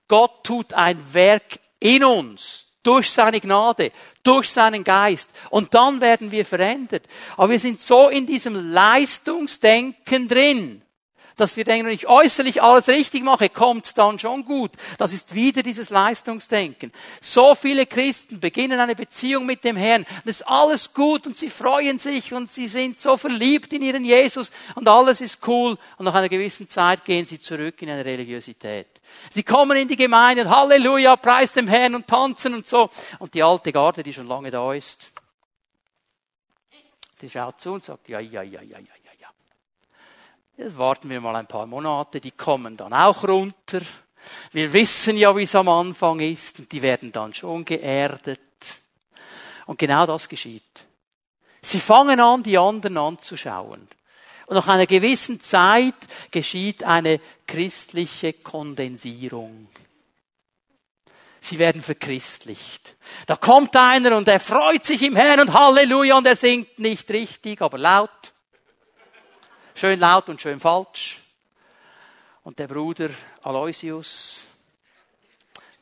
Gott 0.07 0.43
tut 0.43 0.73
ein 0.73 1.13
Werk 1.13 1.59
in 1.79 2.03
uns, 2.03 2.65
durch 2.83 3.11
seine 3.11 3.41
Gnade, 3.41 3.91
durch 4.23 4.49
seinen 4.49 4.83
Geist. 4.83 5.29
Und 5.49 5.73
dann 5.73 5.99
werden 5.99 6.31
wir 6.31 6.45
verändert. 6.45 7.03
Aber 7.35 7.49
wir 7.49 7.59
sind 7.59 7.81
so 7.81 8.07
in 8.07 8.25
diesem 8.25 8.71
Leistungsdenken 8.71 10.27
drin, 10.27 10.81
dass 11.37 11.55
wir 11.55 11.63
denken, 11.63 11.87
wenn 11.87 11.93
ich 11.93 12.07
äußerlich 12.07 12.61
alles 12.61 12.87
richtig 12.87 13.23
mache, 13.23 13.49
kommt's 13.49 13.93
dann 13.93 14.19
schon 14.19 14.43
gut. 14.43 14.71
Das 14.97 15.13
ist 15.13 15.35
wieder 15.35 15.63
dieses 15.63 15.89
Leistungsdenken. 15.89 16.91
So 17.21 17.55
viele 17.55 17.85
Christen 17.85 18.39
beginnen 18.39 18.79
eine 18.79 18.95
Beziehung 18.95 19.45
mit 19.45 19.63
dem 19.63 19.77
Herrn. 19.77 20.01
Und 20.01 20.29
es 20.29 20.41
ist 20.41 20.47
alles 20.47 20.93
gut 20.93 21.27
und 21.27 21.37
sie 21.37 21.49
freuen 21.49 21.99
sich 21.99 22.33
und 22.33 22.51
sie 22.51 22.67
sind 22.67 22.99
so 22.99 23.17
verliebt 23.17 23.71
in 23.71 23.83
ihren 23.83 24.03
Jesus 24.03 24.51
und 24.75 24.87
alles 24.87 25.21
ist 25.21 25.47
cool. 25.47 25.77
Und 25.97 26.05
nach 26.05 26.15
einer 26.15 26.29
gewissen 26.29 26.67
Zeit 26.67 27.05
gehen 27.05 27.25
sie 27.25 27.39
zurück 27.39 27.81
in 27.81 27.89
eine 27.89 28.03
Religiosität. 28.03 28.87
Sie 29.31 29.43
kommen 29.43 29.77
in 29.77 29.87
die 29.87 29.95
Gemeinde 29.95 30.43
und 30.43 30.49
Halleluja, 30.49 31.15
preis 31.15 31.53
dem 31.53 31.67
Herrn 31.67 31.95
und 31.95 32.07
tanzen 32.07 32.53
und 32.55 32.67
so. 32.67 32.89
Und 33.19 33.33
die 33.33 33.43
alte 33.43 33.71
Garde, 33.71 34.03
die 34.03 34.13
schon 34.13 34.27
lange 34.27 34.51
da 34.51 34.73
ist, 34.73 35.11
die 37.21 37.29
schaut 37.29 37.59
zu 37.59 37.73
und 37.73 37.83
sagt, 37.83 38.09
ja, 38.09 38.19
ja, 38.19 38.41
ja, 38.41 38.61
ja, 38.61 38.79
ja, 38.79 38.97
Jetzt 40.57 40.79
warten 40.79 41.07
wir 41.11 41.21
mal 41.21 41.35
ein 41.35 41.45
paar 41.45 41.67
Monate, 41.67 42.19
die 42.19 42.31
kommen 42.31 42.75
dann 42.75 42.91
auch 42.91 43.23
runter. 43.23 43.79
Wir 44.51 44.73
wissen 44.73 45.15
ja, 45.15 45.35
wie 45.37 45.43
es 45.43 45.53
am 45.53 45.69
Anfang 45.69 46.19
ist 46.19 46.57
und 46.57 46.71
die 46.71 46.81
werden 46.81 47.11
dann 47.11 47.35
schon 47.35 47.63
geerdet. 47.63 48.39
Und 49.67 49.77
genau 49.77 50.07
das 50.07 50.27
geschieht. 50.27 50.63
Sie 51.61 51.79
fangen 51.79 52.19
an, 52.19 52.41
die 52.41 52.57
anderen 52.57 52.97
anzuschauen. 52.97 53.87
Und 54.47 54.55
nach 54.55 54.67
einer 54.67 54.87
gewissen 54.87 55.41
Zeit 55.41 55.93
geschieht 56.31 56.83
eine 56.83 57.21
christliche 57.45 58.33
Kondensierung. 58.33 59.67
Sie 61.39 61.59
werden 61.59 61.83
verchristlicht. 61.83 62.95
Da 63.27 63.35
kommt 63.35 63.75
einer 63.75 64.17
und 64.17 64.27
er 64.27 64.39
freut 64.39 64.85
sich 64.85 65.03
im 65.03 65.15
Herrn 65.15 65.39
und 65.39 65.53
Halleluja 65.53 66.17
und 66.17 66.25
er 66.25 66.35
singt 66.35 66.79
nicht 66.79 67.11
richtig, 67.11 67.61
aber 67.61 67.77
laut. 67.77 68.33
Schön 69.79 69.99
laut 69.99 70.27
und 70.27 70.41
schön 70.41 70.59
falsch. 70.59 71.19
Und 72.41 72.57
der 72.57 72.67
Bruder 72.67 73.11
Aloysius, 73.43 74.47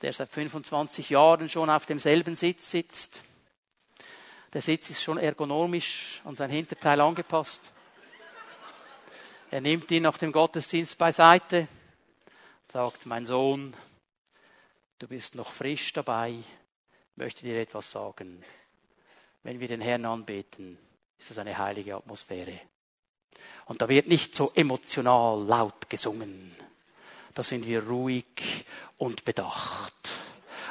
der 0.01 0.11
seit 0.11 0.29
25 0.29 1.11
Jahren 1.11 1.49
schon 1.49 1.69
auf 1.69 1.85
demselben 1.85 2.35
Sitz 2.35 2.71
sitzt. 2.71 3.23
Der 4.51 4.61
Sitz 4.61 4.89
ist 4.89 5.01
schon 5.01 5.17
ergonomisch 5.17 6.19
an 6.25 6.35
sein 6.35 6.49
Hinterteil 6.49 6.99
angepasst. 6.99 7.61
Er 9.49 9.61
nimmt 9.61 9.89
ihn 9.91 10.03
nach 10.03 10.17
dem 10.17 10.33
Gottesdienst 10.33 10.97
beiseite, 10.97 11.69
sagt, 12.69 13.05
mein 13.05 13.25
Sohn, 13.25 13.73
du 14.99 15.07
bist 15.07 15.35
noch 15.35 15.53
frisch 15.53 15.93
dabei, 15.93 16.35
möchte 17.15 17.43
dir 17.43 17.61
etwas 17.61 17.91
sagen. 17.91 18.43
Wenn 19.41 19.61
wir 19.61 19.69
den 19.69 19.79
Herrn 19.79 20.03
anbeten, 20.03 20.77
ist 21.17 21.29
das 21.29 21.37
eine 21.37 21.57
heilige 21.57 21.95
Atmosphäre. 21.95 22.59
Und 23.65 23.81
da 23.81 23.89
wird 23.89 24.07
nicht 24.07 24.35
so 24.35 24.51
emotional 24.55 25.43
laut 25.43 25.89
gesungen. 25.89 26.55
Da 27.33 27.43
sind 27.43 27.65
wir 27.67 27.83
ruhig 27.83 28.65
und 28.97 29.25
bedacht. 29.25 29.93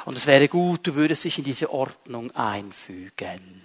Und 0.05 0.17
es 0.17 0.27
wäre 0.27 0.47
gut, 0.47 0.87
du 0.87 0.95
würdest 0.95 1.25
dich 1.25 1.37
in 1.37 1.43
diese 1.43 1.71
Ordnung 1.71 2.31
einfügen. 2.31 3.61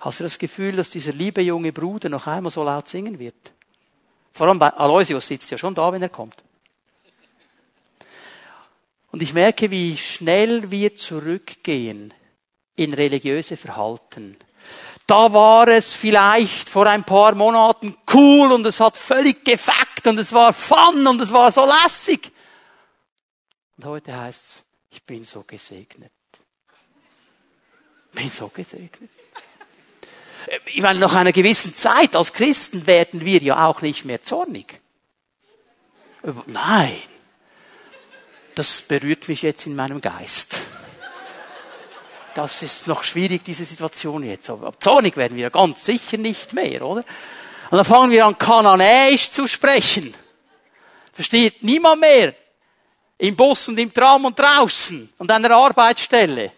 Hast 0.00 0.20
du 0.20 0.24
das 0.24 0.38
Gefühl, 0.38 0.76
dass 0.76 0.90
dieser 0.90 1.12
liebe 1.12 1.42
junge 1.42 1.72
Bruder 1.72 2.08
noch 2.08 2.26
einmal 2.26 2.50
so 2.50 2.62
laut 2.62 2.88
singen 2.88 3.18
wird? 3.18 3.52
Vor 4.32 4.46
allem 4.46 4.58
bei 4.58 4.70
Aloysius 4.70 5.26
sitzt 5.26 5.50
ja 5.50 5.58
schon 5.58 5.74
da, 5.74 5.92
wenn 5.92 6.02
er 6.02 6.08
kommt. 6.08 6.36
Und 9.10 9.22
ich 9.22 9.32
merke, 9.32 9.70
wie 9.70 9.96
schnell 9.96 10.70
wir 10.70 10.94
zurückgehen 10.94 12.14
in 12.76 12.94
religiöse 12.94 13.56
Verhalten 13.56 14.36
Da 15.08 15.32
war 15.32 15.66
es 15.68 15.94
vielleicht 15.94 16.68
vor 16.68 16.86
ein 16.86 17.02
paar 17.02 17.34
Monaten 17.34 17.96
cool 18.12 18.52
und 18.52 18.66
es 18.66 18.78
hat 18.78 18.98
völlig 18.98 19.42
gefackt 19.42 20.06
und 20.06 20.18
es 20.18 20.34
war 20.34 20.52
fun 20.52 21.06
und 21.06 21.18
es 21.22 21.32
war 21.32 21.50
so 21.50 21.64
lässig. 21.64 22.30
Und 23.78 23.86
heute 23.86 24.14
heißt 24.14 24.44
es, 24.44 24.64
ich 24.90 25.02
bin 25.04 25.24
so 25.24 25.44
gesegnet. 25.44 26.12
Bin 28.12 28.28
so 28.28 28.48
gesegnet. 28.48 29.08
Ich 30.66 30.82
meine, 30.82 30.98
nach 30.98 31.14
einer 31.14 31.32
gewissen 31.32 31.74
Zeit 31.74 32.14
als 32.14 32.34
Christen 32.34 32.86
werden 32.86 33.24
wir 33.24 33.40
ja 33.40 33.64
auch 33.64 33.80
nicht 33.80 34.04
mehr 34.04 34.22
zornig. 34.22 34.78
Nein. 36.44 37.00
Das 38.54 38.82
berührt 38.82 39.26
mich 39.28 39.40
jetzt 39.40 39.64
in 39.64 39.74
meinem 39.74 40.02
Geist. 40.02 40.60
Das 42.38 42.62
ist 42.62 42.86
noch 42.86 43.02
schwierig, 43.02 43.42
diese 43.42 43.64
Situation 43.64 44.22
jetzt. 44.22 44.48
Aber 44.48 44.72
zornig 44.78 45.16
werden 45.16 45.36
wir 45.36 45.50
ganz 45.50 45.84
sicher 45.84 46.18
nicht 46.18 46.52
mehr, 46.52 46.82
oder? 46.82 47.02
Und 47.68 47.76
dann 47.76 47.84
fangen 47.84 48.12
wir 48.12 48.24
an, 48.24 48.38
Kananäisch 48.38 49.28
zu 49.28 49.48
sprechen. 49.48 50.14
Versteht 51.12 51.64
niemand 51.64 52.00
mehr. 52.00 52.36
Im 53.18 53.34
Bus 53.34 53.68
und 53.68 53.76
im 53.78 53.92
Tram 53.92 54.24
und 54.24 54.38
draußen 54.38 55.12
und 55.18 55.28
an 55.32 55.42
der 55.42 55.50
Arbeitsstelle. 55.50 56.52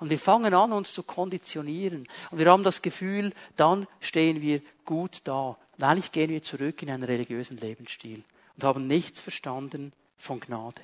Und 0.00 0.10
wir 0.10 0.18
fangen 0.18 0.52
an, 0.52 0.72
uns 0.72 0.92
zu 0.92 1.04
konditionieren. 1.04 2.08
Und 2.32 2.38
wir 2.40 2.50
haben 2.50 2.64
das 2.64 2.82
Gefühl, 2.82 3.32
dann 3.54 3.86
stehen 4.00 4.42
wir 4.42 4.60
gut 4.84 5.20
da. 5.22 5.56
Eigentlich 5.80 6.10
gehen 6.10 6.30
wir 6.30 6.42
zurück 6.42 6.82
in 6.82 6.90
einen 6.90 7.04
religiösen 7.04 7.58
Lebensstil 7.58 8.24
und 8.56 8.64
haben 8.64 8.88
nichts 8.88 9.20
verstanden 9.20 9.92
von 10.18 10.40
Gnade. 10.40 10.82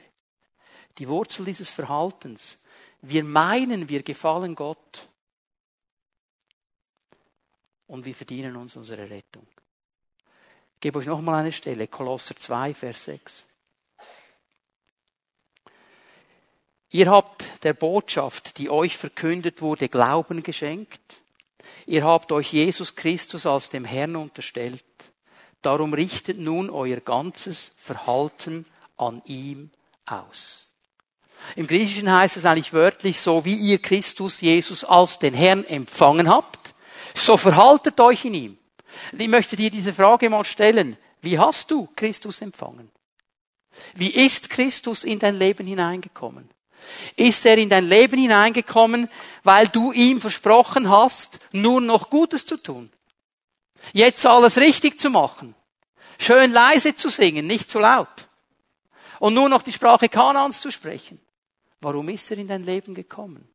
Die 0.98 1.08
Wurzel 1.08 1.44
dieses 1.44 1.70
Verhaltens. 1.70 2.61
Wir 3.02 3.24
meinen, 3.24 3.88
wir 3.88 4.02
gefallen 4.02 4.54
Gott. 4.54 5.08
Und 7.88 8.04
wir 8.04 8.14
verdienen 8.14 8.56
uns 8.56 8.76
unsere 8.76 9.10
Rettung. 9.10 9.46
Ich 10.74 10.80
gebe 10.80 10.98
euch 10.98 11.06
nochmal 11.06 11.40
eine 11.40 11.52
Stelle. 11.52 11.88
Kolosser 11.88 12.36
2, 12.36 12.74
Vers 12.74 13.04
6. 13.04 13.46
Ihr 16.90 17.10
habt 17.10 17.64
der 17.64 17.72
Botschaft, 17.72 18.58
die 18.58 18.70
euch 18.70 18.96
verkündet 18.96 19.62
wurde, 19.62 19.88
Glauben 19.88 20.42
geschenkt. 20.42 21.22
Ihr 21.86 22.04
habt 22.04 22.30
euch 22.32 22.52
Jesus 22.52 22.94
Christus 22.94 23.46
als 23.46 23.70
dem 23.70 23.84
Herrn 23.84 24.14
unterstellt. 24.14 24.84
Darum 25.62 25.94
richtet 25.94 26.38
nun 26.38 26.70
euer 26.70 27.00
ganzes 27.00 27.72
Verhalten 27.76 28.66
an 28.96 29.22
ihm 29.24 29.70
aus. 30.06 30.71
Im 31.56 31.66
Griechischen 31.66 32.10
heißt 32.10 32.36
es 32.36 32.44
eigentlich 32.44 32.72
wörtlich 32.72 33.20
so, 33.20 33.44
wie 33.44 33.54
ihr 33.54 33.80
Christus 33.80 34.40
Jesus 34.40 34.84
als 34.84 35.18
den 35.18 35.34
Herrn 35.34 35.64
empfangen 35.64 36.28
habt, 36.28 36.74
so 37.14 37.36
verhaltet 37.36 38.00
euch 38.00 38.24
in 38.24 38.34
ihm. 38.34 38.58
Ich 39.16 39.28
möchte 39.28 39.56
dir 39.56 39.70
diese 39.70 39.92
Frage 39.92 40.30
mal 40.30 40.44
stellen. 40.44 40.96
Wie 41.20 41.38
hast 41.38 41.70
du 41.70 41.88
Christus 41.94 42.40
empfangen? 42.40 42.90
Wie 43.94 44.10
ist 44.10 44.50
Christus 44.50 45.04
in 45.04 45.18
dein 45.18 45.38
Leben 45.38 45.66
hineingekommen? 45.66 46.50
Ist 47.16 47.46
er 47.46 47.58
in 47.58 47.68
dein 47.68 47.88
Leben 47.88 48.18
hineingekommen, 48.18 49.08
weil 49.44 49.68
du 49.68 49.92
ihm 49.92 50.20
versprochen 50.20 50.90
hast, 50.90 51.38
nur 51.52 51.80
noch 51.80 52.10
Gutes 52.10 52.44
zu 52.44 52.56
tun? 52.56 52.90
Jetzt 53.92 54.24
alles 54.26 54.58
richtig 54.58 54.98
zu 54.98 55.10
machen. 55.10 55.54
Schön 56.18 56.52
leise 56.52 56.94
zu 56.94 57.08
singen, 57.08 57.46
nicht 57.46 57.70
zu 57.70 57.78
laut. 57.78 58.28
Und 59.18 59.34
nur 59.34 59.48
noch 59.48 59.62
die 59.62 59.72
Sprache 59.72 60.08
Kanans 60.08 60.60
zu 60.60 60.70
sprechen. 60.70 61.20
Warum 61.82 62.08
ist 62.08 62.30
er 62.30 62.38
in 62.38 62.48
dein 62.48 62.64
Leben 62.64 62.94
gekommen? 62.94 63.48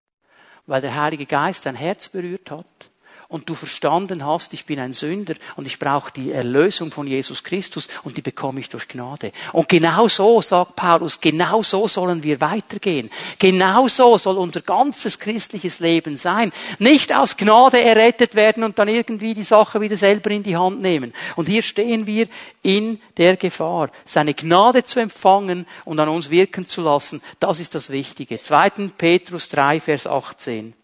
Weil 0.65 0.81
der 0.81 0.95
Heilige 0.95 1.25
Geist 1.25 1.65
dein 1.65 1.75
Herz 1.75 2.09
berührt 2.09 2.51
hat 2.51 2.91
und 3.29 3.49
du 3.49 3.55
verstanden 3.55 4.25
hast, 4.25 4.53
ich 4.53 4.65
bin 4.65 4.79
ein 4.79 4.93
Sünder 4.93 5.35
und 5.57 5.67
ich 5.67 5.79
brauche 5.79 6.13
die 6.13 6.31
Erlösung 6.31 6.91
von 6.91 7.07
Jesus 7.07 7.43
Christus 7.43 7.89
und 8.03 8.15
die 8.15 8.21
bekomme 8.21 8.61
ich 8.61 8.69
durch 8.69 8.87
Gnade. 8.87 9.33
Und 9.51 9.67
genau 9.67 10.07
so, 10.07 10.41
sagt 10.41 10.77
Paulus, 10.77 11.19
genau 11.19 11.61
so 11.61 11.87
sollen 11.87 12.23
wir 12.23 12.39
weitergehen. 12.39 13.09
Genau 13.37 13.89
so 13.89 14.17
soll 14.17 14.37
unser 14.37 14.61
ganzes 14.61 15.19
christliches 15.19 15.79
Leben 15.79 16.17
sein. 16.17 16.53
Nicht 16.79 17.13
aus 17.13 17.35
Gnade 17.35 17.81
errettet 17.81 18.35
werden 18.35 18.63
und 18.63 18.79
dann 18.79 18.87
irgendwie 18.87 19.33
die 19.33 19.43
Sache 19.43 19.81
wieder 19.81 19.97
selber 19.97 20.31
in 20.31 20.43
die 20.43 20.55
Hand 20.55 20.81
nehmen. 20.81 21.13
Und 21.35 21.47
hier 21.47 21.63
stehen 21.63 22.07
wir 22.07 22.27
in 22.63 23.01
der 23.17 23.35
Gefahr, 23.35 23.89
seine 24.05 24.33
Gnade 24.33 24.83
zu 24.83 25.01
empfangen 25.01 25.67
und 25.83 25.99
an 25.99 26.09
uns 26.09 26.29
wirken 26.29 26.65
zu 26.65 26.81
lassen. 26.81 27.21
Das 27.39 27.59
ist 27.59 27.75
das 27.75 27.89
Wichtige. 27.89 28.41
2. 28.41 28.69
Petrus 28.97 29.49
3, 29.49 29.81
Vers 29.81 30.07
18. 30.07 30.76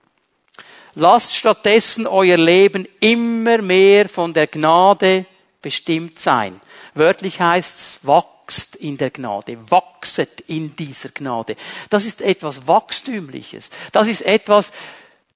Lasst 0.96 1.36
stattdessen 1.36 2.06
euer 2.06 2.38
Leben 2.38 2.88
immer 3.00 3.60
mehr 3.60 4.08
von 4.10 4.34
der 4.34 4.48
Gnade 4.48 5.26
bestimmt 5.62 6.20
sein. 6.20 6.62
Wörtlich 6.94 7.40
heißt 7.40 7.80
es, 7.80 8.00
wachst 8.04 8.76
in 8.76 8.98
der 8.98 9.10
Gnade, 9.10 9.58
wachset 9.70 10.42
in 10.42 10.76
dieser 10.76 11.10
Gnade. 11.10 11.56
Das 11.90 12.06
ist 12.06 12.22
etwas 12.22 12.68
Wachstümliches. 12.68 13.72
Das 13.92 14.08
ist 14.08 14.22
etwas, 14.22 14.72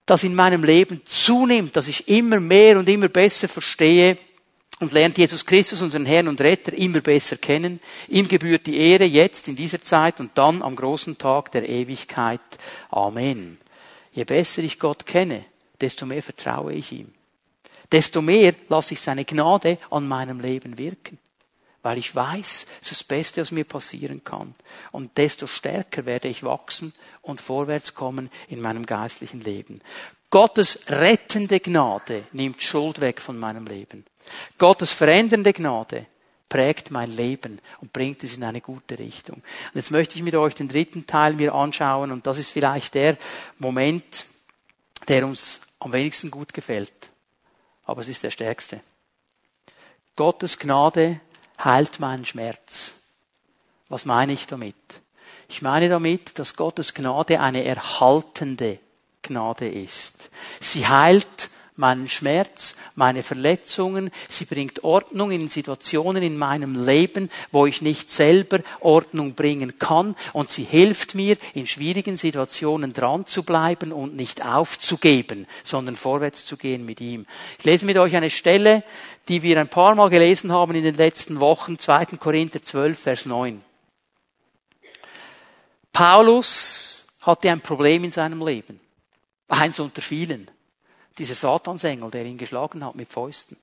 das 0.05 0.23
in 0.23 0.35
meinem 0.35 0.63
Leben 0.63 1.01
zunimmt, 1.05 1.75
dass 1.75 1.87
ich 1.87 2.07
immer 2.07 2.39
mehr 2.39 2.77
und 2.77 2.87
immer 2.87 3.07
besser 3.07 3.47
verstehe 3.47 4.17
und 4.79 4.91
lernt 4.91 5.17
Jesus 5.17 5.45
Christus, 5.45 5.81
unseren 5.81 6.05
Herrn 6.05 6.27
und 6.27 6.39
Retter, 6.39 6.73
immer 6.73 7.01
besser 7.01 7.37
kennen. 7.37 7.79
Ihm 8.07 8.27
gebührt 8.27 8.67
die 8.67 8.77
Ehre 8.77 9.05
jetzt 9.05 9.47
in 9.47 9.55
dieser 9.55 9.81
Zeit 9.81 10.19
und 10.19 10.37
dann 10.37 10.61
am 10.61 10.75
großen 10.75 11.17
Tag 11.17 11.51
der 11.51 11.67
Ewigkeit. 11.67 12.41
Amen. 12.91 13.57
Je 14.17 14.23
besser 14.23 14.63
ich 14.63 14.79
Gott 14.79 15.05
kenne, 15.05 15.45
desto 15.79 16.07
mehr 16.07 16.23
vertraue 16.23 16.73
ich 16.73 16.91
ihm. 16.91 17.13
Desto 17.91 18.19
mehr 18.23 18.55
lasse 18.67 18.95
ich 18.95 18.99
seine 18.99 19.25
Gnade 19.25 19.77
an 19.91 20.07
meinem 20.07 20.39
Leben 20.39 20.79
wirken. 20.79 21.19
Weil 21.83 21.99
ich 21.99 22.15
weiß, 22.15 22.65
es 22.81 22.91
ist 22.91 23.01
das 23.01 23.03
Beste, 23.03 23.41
was 23.41 23.51
mir 23.51 23.63
passieren 23.63 24.23
kann. 24.23 24.55
Und 24.91 25.15
desto 25.19 25.45
stärker 25.45 26.07
werde 26.07 26.29
ich 26.29 26.41
wachsen 26.41 26.93
und 27.21 27.41
vorwärts 27.41 27.93
kommen 27.93 28.31
in 28.47 28.59
meinem 28.59 28.87
geistlichen 28.87 29.41
Leben. 29.41 29.81
Gottes 30.31 30.79
rettende 30.89 31.59
Gnade 31.59 32.23
nimmt 32.31 32.63
Schuld 32.63 32.99
weg 33.01 33.21
von 33.21 33.37
meinem 33.37 33.67
Leben. 33.67 34.03
Gottes 34.57 34.91
verändernde 34.93 35.53
Gnade 35.53 36.07
prägt 36.49 36.91
mein 36.91 37.11
Leben 37.11 37.59
und 37.81 37.91
bringt 37.93 38.23
es 38.23 38.37
in 38.37 38.43
eine 38.43 38.61
gute 38.61 38.97
Richtung. 38.99 39.35
Und 39.35 39.75
jetzt 39.75 39.91
möchte 39.91 40.15
ich 40.15 40.23
mit 40.23 40.35
euch 40.35 40.55
den 40.55 40.69
dritten 40.69 41.05
Teil 41.05 41.33
mir 41.33 41.53
anschauen 41.53 42.11
und 42.11 42.25
das 42.25 42.37
ist 42.37 42.51
vielleicht 42.51 42.93
der 42.93 43.17
Moment, 43.59 44.25
der 45.07 45.25
uns 45.25 45.61
am 45.79 45.93
wenigsten 45.93 46.31
gut 46.31 46.53
gefällt. 46.53 46.91
Aber 47.83 48.01
es 48.01 48.09
ist 48.09 48.23
der 48.23 48.31
stärkste. 48.31 48.81
Gottes 50.15 50.57
Gnade 50.59 51.19
heilt 51.63 51.99
meinen 51.99 52.25
Schmerz. 52.25 52.95
Was 53.89 54.05
meine 54.05 54.33
ich 54.33 54.47
damit? 54.47 54.75
Ich 55.49 55.61
meine 55.61 55.87
damit, 55.87 56.39
dass 56.39 56.55
Gottes 56.55 56.93
Gnade 56.93 57.39
eine 57.39 57.63
erhaltende 57.63 58.79
Gnade 59.21 59.67
ist. 59.67 60.29
Sie 60.59 60.87
heilt 60.87 61.49
meinen 61.77 62.09
Schmerz, 62.09 62.75
meine 62.95 63.23
Verletzungen. 63.23 64.11
Sie 64.29 64.45
bringt 64.45 64.83
Ordnung 64.83 65.31
in 65.31 65.49
Situationen 65.49 66.23
in 66.23 66.37
meinem 66.37 66.85
Leben, 66.85 67.29
wo 67.51 67.65
ich 67.65 67.81
nicht 67.81 68.11
selber 68.11 68.59
Ordnung 68.79 69.35
bringen 69.35 69.79
kann. 69.79 70.15
Und 70.33 70.49
sie 70.49 70.63
hilft 70.63 71.15
mir, 71.15 71.37
in 71.53 71.67
schwierigen 71.67 72.17
Situationen 72.17 72.93
dran 72.93 73.25
zu 73.25 73.43
bleiben 73.43 73.91
und 73.91 74.15
nicht 74.15 74.45
aufzugeben, 74.45 75.47
sondern 75.63 75.95
vorwärts 75.95 76.45
zu 76.45 76.57
gehen 76.57 76.85
mit 76.85 77.01
ihm. 77.01 77.25
Ich 77.59 77.65
lese 77.65 77.85
mit 77.85 77.97
euch 77.97 78.15
eine 78.15 78.29
Stelle, 78.29 78.83
die 79.27 79.43
wir 79.43 79.59
ein 79.59 79.69
paar 79.69 79.95
Mal 79.95 80.09
gelesen 80.09 80.51
haben 80.51 80.75
in 80.75 80.83
den 80.83 80.95
letzten 80.95 81.39
Wochen, 81.39 81.77
2. 81.79 82.17
Korinther 82.17 82.61
12, 82.61 82.99
Vers 82.99 83.25
9. 83.25 83.63
Paulus 85.91 87.05
hatte 87.23 87.49
ein 87.49 87.61
Problem 87.61 88.03
in 88.03 88.11
seinem 88.11 88.45
Leben. 88.45 88.79
Eins 89.47 89.79
unter 89.79 90.01
vielen 90.01 90.51
dieser 91.17 91.35
Satansengel, 91.35 92.11
der 92.11 92.25
ihn 92.25 92.37
geschlagen 92.37 92.83
hat 92.83 92.95
mit 92.95 93.11
Fäusten. 93.11 93.57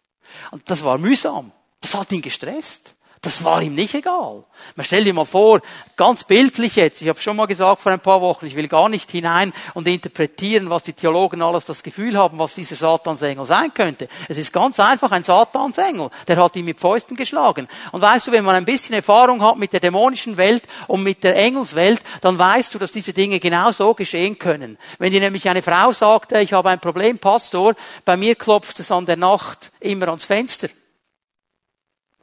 Und 0.50 0.68
das 0.70 0.84
war 0.84 0.98
mühsam. 0.98 1.52
Das 1.80 1.94
hat 1.94 2.12
ihn 2.12 2.22
gestresst. 2.22 2.94
Das 3.24 3.42
war 3.42 3.62
ihm 3.62 3.74
nicht 3.74 3.94
egal. 3.94 4.44
Man 4.76 4.84
stellt 4.84 5.06
dir 5.06 5.14
mal 5.14 5.24
vor, 5.24 5.62
ganz 5.96 6.24
bildlich 6.24 6.76
jetzt, 6.76 7.00
ich 7.00 7.08
habe 7.08 7.18
schon 7.22 7.36
mal 7.36 7.46
gesagt 7.46 7.80
vor 7.80 7.90
ein 7.90 8.00
paar 8.00 8.20
Wochen, 8.20 8.44
ich 8.44 8.54
will 8.54 8.68
gar 8.68 8.90
nicht 8.90 9.10
hinein 9.10 9.54
und 9.72 9.88
interpretieren, 9.88 10.68
was 10.68 10.82
die 10.82 10.92
Theologen 10.92 11.40
alles 11.40 11.64
das 11.64 11.82
Gefühl 11.82 12.18
haben, 12.18 12.38
was 12.38 12.52
dieser 12.52 12.76
Satansengel 12.76 13.46
sein 13.46 13.72
könnte. 13.72 14.08
Es 14.28 14.36
ist 14.36 14.52
ganz 14.52 14.78
einfach 14.78 15.10
ein 15.10 15.24
Satansengel, 15.24 16.10
der 16.28 16.36
hat 16.36 16.54
ihn 16.56 16.66
mit 16.66 16.78
Fäusten 16.78 17.16
geschlagen. 17.16 17.66
Und 17.92 18.02
weißt 18.02 18.26
du, 18.26 18.32
wenn 18.32 18.44
man 18.44 18.56
ein 18.56 18.66
bisschen 18.66 18.94
Erfahrung 18.94 19.42
hat 19.42 19.56
mit 19.56 19.72
der 19.72 19.80
dämonischen 19.80 20.36
Welt 20.36 20.64
und 20.86 21.02
mit 21.02 21.24
der 21.24 21.34
Engelswelt, 21.34 22.02
dann 22.20 22.38
weißt 22.38 22.74
du, 22.74 22.78
dass 22.78 22.90
diese 22.90 23.14
Dinge 23.14 23.40
genau 23.40 23.70
so 23.72 23.94
geschehen 23.94 24.38
können. 24.38 24.76
Wenn 24.98 25.12
dir 25.12 25.20
nämlich 25.20 25.48
eine 25.48 25.62
Frau 25.62 25.92
sagt, 25.92 26.32
ich 26.32 26.52
habe 26.52 26.68
ein 26.68 26.80
Problem, 26.80 27.18
Pastor, 27.18 27.74
bei 28.04 28.18
mir 28.18 28.34
klopft 28.34 28.80
es 28.80 28.90
an 28.90 29.06
der 29.06 29.16
Nacht 29.16 29.70
immer 29.80 30.08
ans 30.08 30.26
Fenster. 30.26 30.68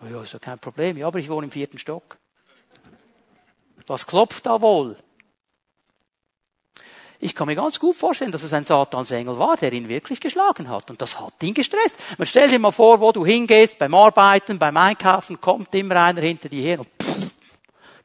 Oh 0.04 0.08
ja, 0.08 0.22
ist 0.24 0.34
ja 0.34 0.39
kein 0.39 0.60
Problem. 0.60 0.97
Ja, 0.97 1.08
aber 1.08 1.20
ich 1.20 1.30
wohne 1.30 1.45
im 1.45 1.52
vierten 1.52 1.78
Stock. 1.78 2.18
Was 3.88 4.08
klopft 4.08 4.45
da 4.45 4.62
wohl? 4.62 4.97
Ich 7.20 7.36
kann 7.36 7.45
mir 7.45 7.56
ganz 7.56 7.80
gut 7.80 7.95
vorstellen, 7.95 8.32
dass 8.32 8.41
es 8.41 8.52
ein 8.52 8.66
Satansengel 8.66 9.38
war, 9.38 9.56
der 9.56 9.72
ihn 9.74 9.88
wirklich 9.88 10.20
geschlagen 10.20 10.70
hat. 10.70 10.89
Und 10.89 11.02
das 11.04 11.20
hat 11.20 11.34
ihn 11.43 11.54
gestresst. 11.54 11.95
Man 12.18 12.26
stell 12.26 12.49
dir 12.49 12.58
mal 12.58 12.72
vor, 12.72 12.99
wo 12.99 13.12
du 13.12 13.24
hingehst, 13.24 13.78
beim 13.78 13.93
Arbeiten, 13.93 14.58
beim 14.58 14.76
Einkaufen, 14.76 15.39
kommt 15.39 15.74
immer 15.76 15.97
einer 15.97 16.22
hinter 16.22 16.49
dir 16.49 16.64
her 16.64 16.80
und 16.80 16.89
pff, 16.99 17.32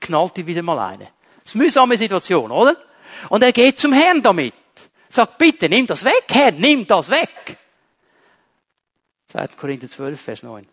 knallt 0.00 0.36
dir 0.36 0.46
wieder 0.46 0.60
mal 0.60 0.78
eine. 0.78 1.08
Das 1.38 1.46
ist 1.46 1.54
eine 1.54 1.64
mühsame 1.64 1.96
Situation, 1.96 2.50
oder? 2.50 2.76
Und 3.30 3.42
er 3.42 3.52
geht 3.52 3.78
zum 3.78 3.94
Herrn 3.94 4.22
damit. 4.22 4.52
Sagt, 5.08 5.38
bitte, 5.38 5.68
nimm 5.70 5.86
das 5.86 6.04
weg, 6.04 6.24
Herr, 6.28 6.52
nimm 6.52 6.86
das 6.86 7.08
weg. 7.08 7.56
2. 9.28 9.48
Korinther 9.48 9.88
12, 9.88 10.20
Vers 10.20 10.42
9. 10.42 10.66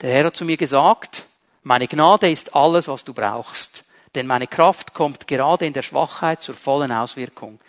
Der 0.00 0.12
Herr 0.12 0.26
hat 0.26 0.36
zu 0.36 0.44
mir 0.44 0.56
gesagt, 0.56 1.24
meine 1.62 1.88
Gnade 1.88 2.30
ist 2.30 2.54
alles, 2.54 2.88
was 2.88 3.04
du 3.04 3.12
brauchst 3.12 3.84
denn 4.14 4.26
meine 4.26 4.46
Kraft 4.46 4.94
kommt 4.94 5.26
gerade 5.26 5.66
in 5.66 5.72
der 5.72 5.82
Schwachheit 5.82 6.42
zur 6.42 6.54
vollen 6.54 6.92
Auswirkung. 6.92 7.60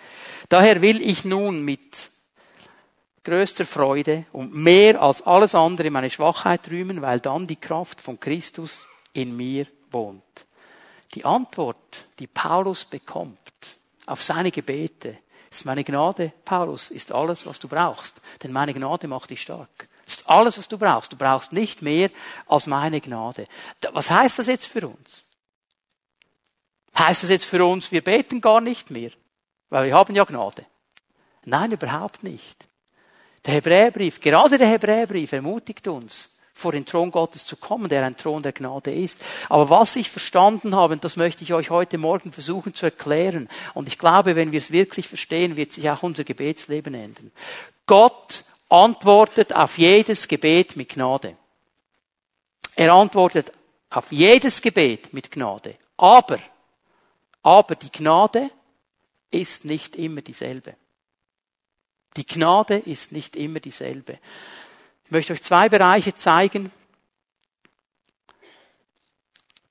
Daher 0.48 0.82
will 0.82 1.02
ich 1.02 1.26
nun 1.26 1.62
mit 1.62 2.12
größter 3.24 3.66
Freude 3.66 4.26
und 4.32 4.56
mehr 4.56 5.02
als 5.02 5.22
alles 5.22 5.54
andere 5.54 5.92
meine 5.92 6.10
Schwachheit 6.10 6.70
rühmen, 6.72 7.02
weil 7.02 7.20
dann 7.20 7.48
die 7.48 7.58
Kraft 7.58 8.02
von 8.02 8.20
Christus 8.20 8.88
in 9.14 9.36
mir 9.36 9.68
wohnt. 9.92 10.24
Die 11.14 11.26
Antwort, 11.26 12.06
die 12.20 12.28
Paulus 12.28 12.86
bekommt 12.86 13.38
auf 14.06 14.24
seine 14.24 14.52
Gebete, 14.52 15.18
ist 15.52 15.66
meine 15.66 15.84
Gnade, 15.84 16.32
Paulus, 16.46 16.92
ist 16.92 17.12
alles, 17.12 17.46
was 17.46 17.60
du 17.60 17.68
brauchst. 17.68 18.22
Denn 18.44 18.52
meine 18.52 18.74
Gnade 18.74 19.08
macht 19.08 19.32
dich 19.32 19.42
stark. 19.42 19.88
Das 20.10 20.18
ist 20.18 20.30
alles, 20.30 20.57
was 20.57 20.68
du 20.68 20.80
brauchst. 20.80 21.12
Du 21.12 21.18
brauchst 21.18 21.53
nicht 21.53 21.84
mehr 21.84 22.10
als 22.47 22.66
meine 22.66 22.99
Gnade. 22.99 23.45
Was 23.91 24.10
heißt 24.10 24.39
das 24.39 24.47
jetzt 24.47 24.66
für 24.66 24.88
uns? 24.88 25.24
Heißt 26.97 27.22
das 27.22 27.30
jetzt 27.30 27.45
für 27.45 27.64
uns, 27.64 27.91
wir 27.91 28.03
beten 28.03 28.41
gar 28.41 28.60
nicht 28.60 28.89
mehr? 28.89 29.12
Weil 29.70 29.86
wir 29.86 29.93
haben 29.93 30.16
ja 30.16 30.24
Gnade. 30.24 30.66
Nein, 31.45 31.72
überhaupt 31.72 32.24
nicht. 32.24 32.66
Der 33.45 33.53
Hebräerbrief, 33.53 34.20
gerade 34.20 34.57
der 34.57 34.68
Hebräerbrief 34.68 35.32
ermutigt 35.32 35.88
uns, 35.88 36.39
vor 36.53 36.72
den 36.72 36.88
Thron 36.88 37.12
Gottes 37.12 37.45
zu 37.45 37.55
kommen, 37.55 37.88
der 37.88 38.03
ein 38.03 38.18
Thron 38.18 38.41
der 38.41 38.51
Gnade 38.51 38.91
ist. 38.91 39.24
Aber 39.47 39.70
was 39.70 39.95
ich 39.95 40.10
verstanden 40.10 40.76
habe, 40.76 40.97
das 40.97 41.18
möchte 41.18 41.43
ich 41.43 41.53
euch 41.53 41.70
heute 41.70 41.99
Morgen 41.99 42.32
versuchen 42.32 42.74
zu 42.74 42.88
erklären, 42.88 43.47
und 43.76 43.88
ich 43.88 43.99
glaube, 43.99 44.36
wenn 44.36 44.51
wir 44.51 44.57
es 44.57 44.72
wirklich 44.72 45.07
verstehen, 45.07 45.55
wird 45.55 45.72
sich 45.72 45.88
auch 45.91 46.01
unser 46.01 46.24
Gebetsleben 46.24 46.95
ändern. 46.95 47.32
Gott 47.86 48.43
antwortet 48.70 49.53
auf 49.53 49.78
jedes 49.78 50.28
Gebet 50.28 50.76
mit 50.76 50.89
Gnade. 50.89 51.36
Er 52.76 52.93
antwortet 52.93 53.51
auf 53.89 54.11
jedes 54.11 54.61
Gebet 54.61 55.13
mit 55.13 55.32
Gnade. 55.32 55.76
Aber 55.97 56.39
aber 57.41 57.76
die 57.76 57.91
Gnade 57.91 58.51
ist 59.32 59.65
nicht 59.65 59.95
immer 59.95 60.22
dieselbe. 60.22 60.76
Die 62.17 62.26
Gnade 62.26 62.78
ist 62.78 63.11
nicht 63.11 63.36
immer 63.36 63.59
dieselbe. 63.59 64.20
Ich 65.05 65.11
möchte 65.11 65.34
euch 65.34 65.41
zwei 65.41 65.70
Bereiche 65.70 66.13
zeigen. 66.13 66.72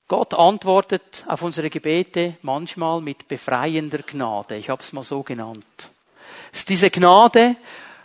Gott 0.07 0.33
antwortet 0.33 1.23
auf 1.27 1.43
unsere 1.43 1.69
Gebete 1.69 2.37
manchmal 2.41 2.99
mit 3.01 3.27
befreiender 3.27 3.99
Gnade. 3.99 4.55
Ich 4.55 4.69
habe 4.69 4.81
es 4.81 4.93
mal 4.93 5.03
so 5.03 5.21
genannt. 5.21 5.91
Es 6.51 6.59
ist 6.59 6.69
diese 6.69 6.89
Gnade, 6.89 7.55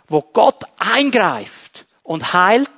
wo 0.07 0.21
Gott 0.21 0.63
eingreift 0.77 1.85
und 2.03 2.33
heilt 2.33 2.69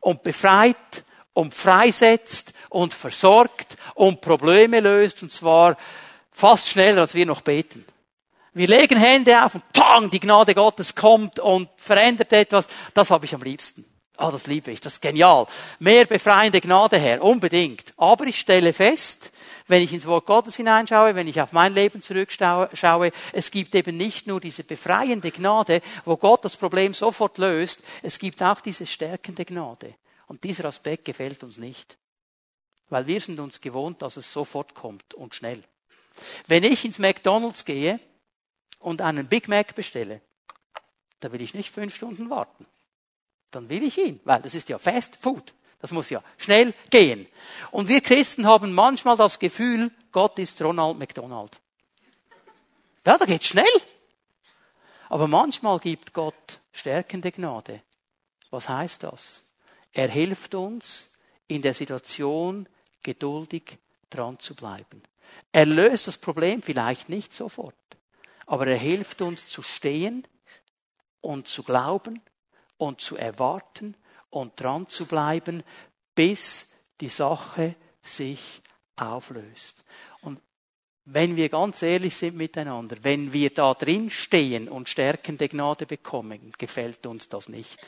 und 0.00 0.22
befreit 0.22 1.04
und 1.32 1.54
freisetzt 1.54 2.54
und 2.68 2.94
versorgt 2.94 3.76
und 3.94 4.20
Probleme 4.20 4.80
löst, 4.80 5.22
und 5.22 5.32
zwar 5.32 5.76
Fast 6.40 6.70
schneller, 6.70 7.02
als 7.02 7.14
wir 7.14 7.26
noch 7.26 7.42
beten. 7.42 7.84
Wir 8.54 8.66
legen 8.66 8.98
Hände 8.98 9.44
auf 9.44 9.56
und 9.56 9.64
tang, 9.74 10.08
die 10.08 10.20
Gnade 10.20 10.54
Gottes 10.54 10.94
kommt 10.94 11.38
und 11.38 11.68
verändert 11.76 12.32
etwas. 12.32 12.66
Das 12.94 13.10
habe 13.10 13.26
ich 13.26 13.34
am 13.34 13.42
liebsten. 13.42 13.84
Ah, 14.16 14.28
oh, 14.28 14.30
das 14.30 14.46
liebe 14.46 14.70
ich, 14.70 14.80
das 14.80 14.94
ist 14.94 15.02
genial. 15.02 15.46
Mehr 15.80 16.06
befreiende 16.06 16.62
Gnade 16.62 16.98
her, 16.98 17.22
unbedingt. 17.22 17.92
Aber 17.98 18.24
ich 18.24 18.40
stelle 18.40 18.72
fest, 18.72 19.32
wenn 19.70 19.82
ich 19.82 19.92
ins 19.92 20.06
Wort 20.06 20.26
Gottes 20.26 20.56
hineinschaue, 20.56 21.14
wenn 21.14 21.28
ich 21.28 21.40
auf 21.40 21.52
mein 21.52 21.72
Leben 21.72 22.02
zurückschaue, 22.02 23.12
es 23.32 23.50
gibt 23.52 23.74
eben 23.76 23.96
nicht 23.96 24.26
nur 24.26 24.40
diese 24.40 24.64
befreiende 24.64 25.30
Gnade, 25.30 25.80
wo 26.04 26.16
Gott 26.16 26.44
das 26.44 26.56
Problem 26.56 26.92
sofort 26.92 27.38
löst, 27.38 27.82
es 28.02 28.18
gibt 28.18 28.42
auch 28.42 28.60
diese 28.60 28.84
stärkende 28.84 29.44
Gnade. 29.44 29.94
Und 30.26 30.42
dieser 30.42 30.64
Aspekt 30.64 31.04
gefällt 31.04 31.44
uns 31.44 31.56
nicht. 31.56 31.96
Weil 32.88 33.06
wir 33.06 33.20
sind 33.20 33.38
uns 33.38 33.60
gewohnt, 33.60 34.02
dass 34.02 34.16
es 34.16 34.32
sofort 34.32 34.74
kommt 34.74 35.14
und 35.14 35.36
schnell. 35.36 35.62
Wenn 36.48 36.64
ich 36.64 36.84
ins 36.84 36.98
McDonald's 36.98 37.64
gehe 37.64 38.00
und 38.80 39.00
einen 39.00 39.28
Big 39.28 39.46
Mac 39.46 39.76
bestelle, 39.76 40.20
da 41.20 41.30
will 41.30 41.42
ich 41.42 41.54
nicht 41.54 41.70
fünf 41.70 41.94
Stunden 41.94 42.28
warten. 42.28 42.66
Dann 43.52 43.68
will 43.68 43.84
ich 43.84 43.98
ihn, 43.98 44.20
weil 44.24 44.42
das 44.42 44.56
ist 44.56 44.68
ja 44.68 44.78
Fast 44.78 45.14
Food. 45.16 45.54
Das 45.80 45.92
muss 45.92 46.10
ja 46.10 46.22
schnell 46.36 46.74
gehen. 46.90 47.26
Und 47.70 47.88
wir 47.88 48.00
Christen 48.00 48.46
haben 48.46 48.72
manchmal 48.72 49.16
das 49.16 49.38
Gefühl, 49.38 49.90
Gott 50.12 50.38
ist 50.38 50.60
Ronald 50.62 50.98
McDonald. 50.98 51.60
Ja, 53.06 53.16
da 53.16 53.24
geht's 53.24 53.46
schnell. 53.46 53.64
Aber 55.08 55.26
manchmal 55.26 55.78
gibt 55.78 56.12
Gott 56.12 56.60
stärkende 56.72 57.32
Gnade. 57.32 57.82
Was 58.50 58.68
heißt 58.68 59.04
das? 59.04 59.44
Er 59.92 60.08
hilft 60.08 60.54
uns, 60.54 61.10
in 61.50 61.62
der 61.62 61.74
Situation 61.74 62.68
geduldig 63.02 63.78
dran 64.08 64.38
zu 64.38 64.54
bleiben. 64.54 65.02
Er 65.50 65.66
löst 65.66 66.06
das 66.06 66.16
Problem 66.16 66.62
vielleicht 66.62 67.08
nicht 67.08 67.34
sofort, 67.34 67.74
aber 68.46 68.68
er 68.68 68.76
hilft 68.76 69.20
uns 69.20 69.48
zu 69.48 69.62
stehen 69.62 70.26
und 71.20 71.48
zu 71.48 71.64
glauben 71.64 72.20
und 72.78 73.00
zu 73.00 73.16
erwarten 73.16 73.96
und 74.30 74.58
dran 74.60 74.88
zu 74.88 75.06
bleiben, 75.06 75.62
bis 76.14 76.72
die 77.00 77.08
Sache 77.08 77.74
sich 78.02 78.62
auflöst. 78.96 79.84
Und 80.22 80.40
wenn 81.04 81.36
wir 81.36 81.48
ganz 81.48 81.82
ehrlich 81.82 82.16
sind 82.16 82.36
miteinander, 82.36 82.96
wenn 83.02 83.32
wir 83.32 83.50
da 83.50 83.74
drin 83.74 84.10
stehen 84.10 84.68
und 84.68 84.88
stärkende 84.88 85.48
Gnade 85.48 85.86
bekommen, 85.86 86.52
gefällt 86.58 87.06
uns 87.06 87.28
das 87.28 87.48
nicht. 87.48 87.86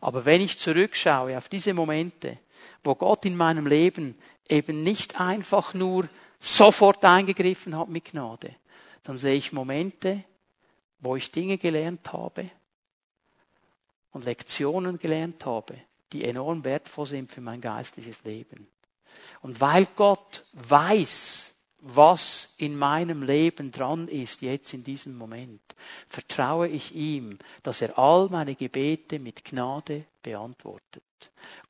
Aber 0.00 0.24
wenn 0.24 0.40
ich 0.40 0.58
zurückschaue 0.58 1.38
auf 1.38 1.48
diese 1.48 1.72
Momente, 1.74 2.38
wo 2.82 2.94
Gott 2.94 3.24
in 3.24 3.36
meinem 3.36 3.66
Leben 3.66 4.18
eben 4.48 4.82
nicht 4.82 5.20
einfach 5.20 5.74
nur 5.74 6.08
sofort 6.40 7.04
eingegriffen 7.04 7.78
hat 7.78 7.88
mit 7.88 8.06
Gnade, 8.06 8.56
dann 9.04 9.16
sehe 9.16 9.36
ich 9.36 9.52
Momente, 9.52 10.24
wo 10.98 11.14
ich 11.16 11.30
Dinge 11.30 11.56
gelernt 11.56 12.12
habe 12.12 12.50
und 14.12 14.24
Lektionen 14.24 14.98
gelernt 14.98 15.44
habe, 15.44 15.74
die 16.12 16.24
enorm 16.24 16.64
wertvoll 16.64 17.06
sind 17.06 17.32
für 17.32 17.40
mein 17.40 17.60
geistliches 17.60 18.22
Leben. 18.24 18.68
Und 19.40 19.60
weil 19.60 19.86
Gott 19.96 20.44
weiß, 20.52 21.52
was 21.84 22.54
in 22.58 22.78
meinem 22.78 23.24
Leben 23.24 23.72
dran 23.72 24.06
ist, 24.06 24.42
jetzt 24.42 24.72
in 24.72 24.84
diesem 24.84 25.16
Moment, 25.16 25.60
vertraue 26.06 26.68
ich 26.68 26.94
ihm, 26.94 27.38
dass 27.64 27.82
er 27.82 27.98
all 27.98 28.28
meine 28.28 28.54
Gebete 28.54 29.18
mit 29.18 29.44
Gnade 29.44 30.04
beantwortet. 30.22 31.02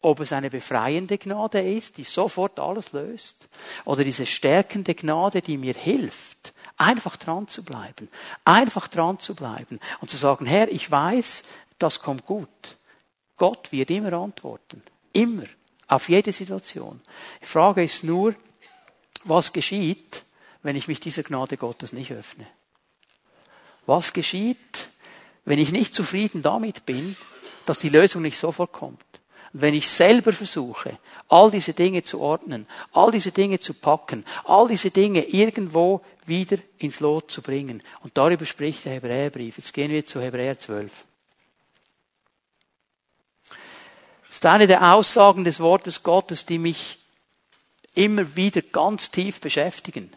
Ob 0.03 0.21
es 0.21 0.33
eine 0.33 0.51
befreiende 0.51 1.17
Gnade 1.17 1.63
ist, 1.63 1.97
die 1.97 2.05
sofort 2.05 2.61
alles 2.61 2.93
löst, 2.93 3.49
oder 3.87 4.05
diese 4.05 4.27
stärkende 4.27 4.95
Gnade, 4.95 5.41
die 5.41 5.57
mir 5.57 5.75
hilft, 5.75 6.53
einfach 6.77 7.17
dran 7.17 7.49
zu 7.49 7.65
bleiben, 7.65 8.09
einfach 8.45 8.89
dran 8.89 9.19
zu 9.19 9.35
bleiben 9.35 9.81
und 10.01 10.11
zu 10.11 10.19
sagen, 10.19 10.45
Herr, 10.45 10.71
ich 10.71 10.91
weiß, 10.91 11.45
das 11.83 12.01
kommt 12.01 12.27
gut. 12.27 12.77
Gott 13.37 13.73
wird 13.73 13.91
immer 13.91 14.13
antworten. 14.13 14.83
Immer. 15.13 15.45
Auf 15.89 16.09
jede 16.09 16.33
Situation. 16.33 17.01
Die 17.41 17.47
Frage 17.47 17.85
ist 17.85 18.05
nur, 18.05 18.35
was 19.25 19.53
geschieht, 19.53 20.25
wenn 20.63 20.77
ich 20.77 20.89
mich 20.89 21.01
dieser 21.01 21.23
Gnade 21.23 21.57
Gottes 21.57 21.93
nicht 21.93 22.13
öffne? 22.13 22.47
Was 23.85 24.13
geschieht, 24.13 24.89
wenn 25.45 25.59
ich 25.59 25.73
nicht 25.73 25.93
zufrieden 25.93 26.43
damit 26.43 26.87
bin, 26.87 27.17
dass 27.67 27.79
die 27.79 27.89
Lösung 27.89 28.23
nicht 28.23 28.39
sofort 28.39 28.73
kommt? 28.73 29.05
wenn 29.53 29.75
ich 29.75 29.89
selber 29.89 30.33
versuche, 30.33 30.99
all 31.29 31.51
diese 31.51 31.75
Dinge 31.75 32.03
zu 32.03 32.21
ordnen, 32.21 32.67
all 32.93 33.11
diese 33.11 33.33
Dinge 33.33 33.61
zu 33.61 33.75
packen, 33.75 34.25
all 34.45 34.67
diese 34.67 34.91
Dinge 34.91 35.25
irgendwo 35.25 36.01
wieder 36.25 36.57
ins 36.79 37.01
Lot 37.01 37.31
zu 37.31 37.43
bringen. 37.43 37.83
Und 38.01 38.17
darüber 38.17 38.47
spricht 38.47 38.85
der 38.85 38.95
Hebräerbrief. 38.95 39.59
Jetzt 39.59 39.75
gehen 39.75 39.91
wir 39.91 40.05
zu 40.05 40.21
Hebräer 40.21 40.59
12. 40.59 41.05
Das 44.33 44.39
ist 44.39 44.47
eine 44.47 44.67
der 44.67 44.95
Aussagen 44.95 45.45
des 45.45 45.61
Wortes 45.61 46.03
Gottes, 46.03 46.47
die 46.47 46.57
mich 46.57 46.97
immer 47.93 48.35
wieder 48.35 48.63
ganz 48.63 49.11
tief 49.11 49.43
beschäftigen. 49.43 50.11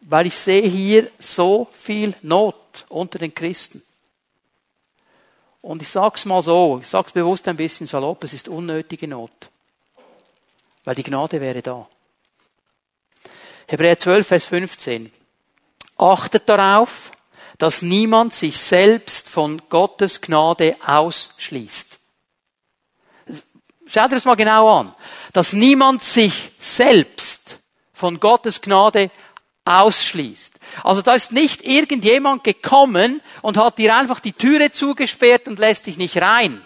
Weil 0.00 0.26
ich 0.26 0.34
sehe 0.34 0.68
hier 0.68 1.12
so 1.20 1.68
viel 1.70 2.16
Not 2.22 2.86
unter 2.88 3.20
den 3.20 3.32
Christen. 3.32 3.84
Und 5.62 5.80
ich 5.80 5.90
sag's 5.90 6.24
mal 6.24 6.42
so, 6.42 6.80
ich 6.82 6.88
sag's 6.88 7.12
bewusst 7.12 7.46
ein 7.46 7.56
bisschen 7.56 7.86
salopp, 7.86 8.24
es 8.24 8.32
ist 8.32 8.48
unnötige 8.48 9.06
Not. 9.06 9.48
Weil 10.82 10.96
die 10.96 11.04
Gnade 11.04 11.40
wäre 11.40 11.62
da. 11.62 11.88
Hebräer 13.68 13.96
12, 13.96 14.26
Vers 14.26 14.44
15. 14.46 15.12
Achtet 15.98 16.48
darauf, 16.48 17.12
dass 17.58 17.80
niemand 17.80 18.34
sich 18.34 18.58
selbst 18.58 19.28
von 19.28 19.62
Gottes 19.68 20.20
Gnade 20.20 20.74
ausschließt. 20.84 21.99
Schaut 23.92 24.12
das 24.12 24.24
mal 24.24 24.36
genau 24.36 24.80
an. 24.80 24.94
Dass 25.32 25.52
niemand 25.52 26.02
sich 26.02 26.52
selbst 26.58 27.58
von 27.92 28.20
Gottes 28.20 28.62
Gnade 28.62 29.10
ausschließt. 29.64 30.58
Also 30.84 31.02
da 31.02 31.14
ist 31.14 31.32
nicht 31.32 31.64
irgendjemand 31.64 32.44
gekommen 32.44 33.20
und 33.42 33.56
hat 33.56 33.78
dir 33.78 33.96
einfach 33.96 34.20
die 34.20 34.32
Türe 34.32 34.70
zugesperrt 34.70 35.48
und 35.48 35.58
lässt 35.58 35.86
dich 35.86 35.96
nicht 35.96 36.20
rein. 36.20 36.64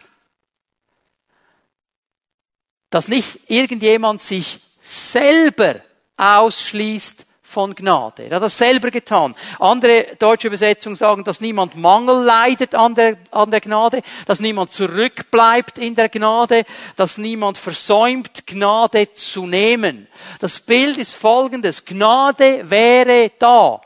Dass 2.91 3.09
nicht 3.09 3.51
irgendjemand 3.51 4.23
sich 4.23 4.61
selber 4.81 5.77
ausschließt 6.17 7.27
von 7.45 7.75
Gnade. 7.75 8.25
Er 8.25 8.37
hat 8.37 8.43
das 8.43 8.57
selber 8.57 8.91
getan. 8.91 9.37
Andere 9.61 10.17
deutsche 10.19 10.49
Übersetzungen 10.49 10.97
sagen, 10.97 11.25
dass 11.25 11.43
niemand 11.43 11.77
Mangel 11.77 12.25
leidet 12.25 12.75
an 12.75 12.95
der, 12.95 13.19
an 13.31 13.51
der 13.51 13.61
Gnade, 13.61 14.03
dass 14.27 14.41
niemand 14.41 14.71
zurückbleibt 14.71 15.79
in 15.79 15.95
der 15.95 16.09
Gnade, 16.09 16.65
dass 16.97 17.19
niemand 17.19 17.59
versäumt, 17.59 18.47
Gnade 18.47 19.13
zu 19.13 19.47
nehmen. 19.47 20.09
Das 20.41 20.59
Bild 20.59 20.97
ist 20.97 21.15
folgendes. 21.15 21.85
Gnade 21.85 22.69
wäre 22.71 23.31
da. 23.39 23.83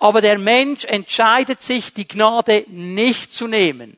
Aber 0.00 0.20
der 0.20 0.38
Mensch 0.38 0.84
entscheidet 0.84 1.62
sich, 1.62 1.94
die 1.94 2.08
Gnade 2.08 2.64
nicht 2.68 3.32
zu 3.32 3.46
nehmen 3.46 3.96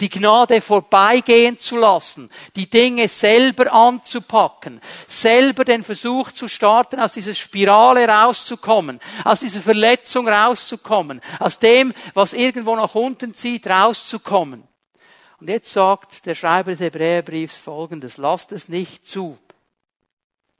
die 0.00 0.08
Gnade 0.08 0.60
vorbeigehen 0.60 1.58
zu 1.58 1.76
lassen, 1.76 2.30
die 2.56 2.68
Dinge 2.68 3.08
selber 3.08 3.72
anzupacken, 3.72 4.80
selber 5.08 5.64
den 5.64 5.82
Versuch 5.82 6.32
zu 6.32 6.48
starten, 6.48 7.00
aus 7.00 7.12
dieser 7.12 7.34
Spirale 7.34 8.06
rauszukommen, 8.06 9.00
aus 9.24 9.40
dieser 9.40 9.60
Verletzung 9.60 10.28
rauszukommen, 10.28 11.20
aus 11.38 11.58
dem, 11.58 11.92
was 12.14 12.32
irgendwo 12.32 12.76
nach 12.76 12.94
unten 12.94 13.34
zieht, 13.34 13.66
rauszukommen. 13.66 14.66
Und 15.40 15.48
jetzt 15.48 15.72
sagt 15.72 16.26
der 16.26 16.34
Schreiber 16.34 16.70
des 16.70 16.80
Hebräerbriefs 16.80 17.56
folgendes, 17.56 18.16
lasst 18.16 18.52
es 18.52 18.68
nicht 18.68 19.06
zu, 19.06 19.38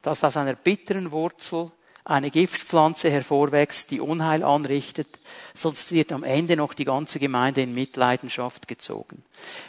dass 0.02 0.24
aus 0.24 0.36
einer 0.36 0.54
bitteren 0.54 1.12
Wurzel 1.12 1.70
eine 2.04 2.32
Giftpflanze 2.32 3.10
hervorwächst, 3.10 3.92
die 3.92 4.00
Unheil 4.00 4.42
anrichtet, 4.42 5.20
sonst 5.54 5.92
wird 5.92 6.10
am 6.10 6.24
Ende 6.24 6.56
noch 6.56 6.74
die 6.74 6.84
ganze 6.84 7.20
Gemeinde 7.20 7.62
in 7.62 7.74
Mitleidenschaft 7.74 8.66
gezogen. 8.66 9.24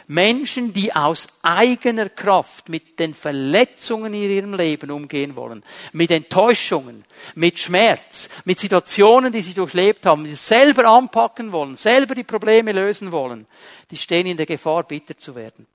Menschen, 0.08 0.72
die 0.72 0.94
aus 0.94 1.28
eigener 1.42 2.08
Kraft 2.08 2.68
mit 2.68 2.98
den 2.98 3.14
Verletzungen 3.14 4.12
in 4.14 4.30
ihrem 4.30 4.54
Leben 4.54 4.90
umgehen 4.90 5.36
wollen, 5.36 5.62
mit 5.92 6.10
Enttäuschungen, 6.10 7.04
mit 7.36 7.60
Schmerz, 7.60 8.28
mit 8.44 8.58
Situationen, 8.58 9.32
die 9.32 9.42
sie 9.42 9.54
durchlebt 9.54 10.04
haben, 10.04 10.24
die 10.24 10.34
selber 10.34 10.86
anpacken 10.86 11.52
wollen, 11.52 11.76
selber 11.76 12.16
die 12.16 12.24
Probleme 12.24 12.72
lösen 12.72 13.12
wollen, 13.12 13.46
die 13.92 13.96
stehen 13.96 14.26
in 14.26 14.36
der 14.36 14.46
Gefahr, 14.46 14.82
bitter 14.82 15.16
zu 15.16 15.36
werden, 15.36 15.68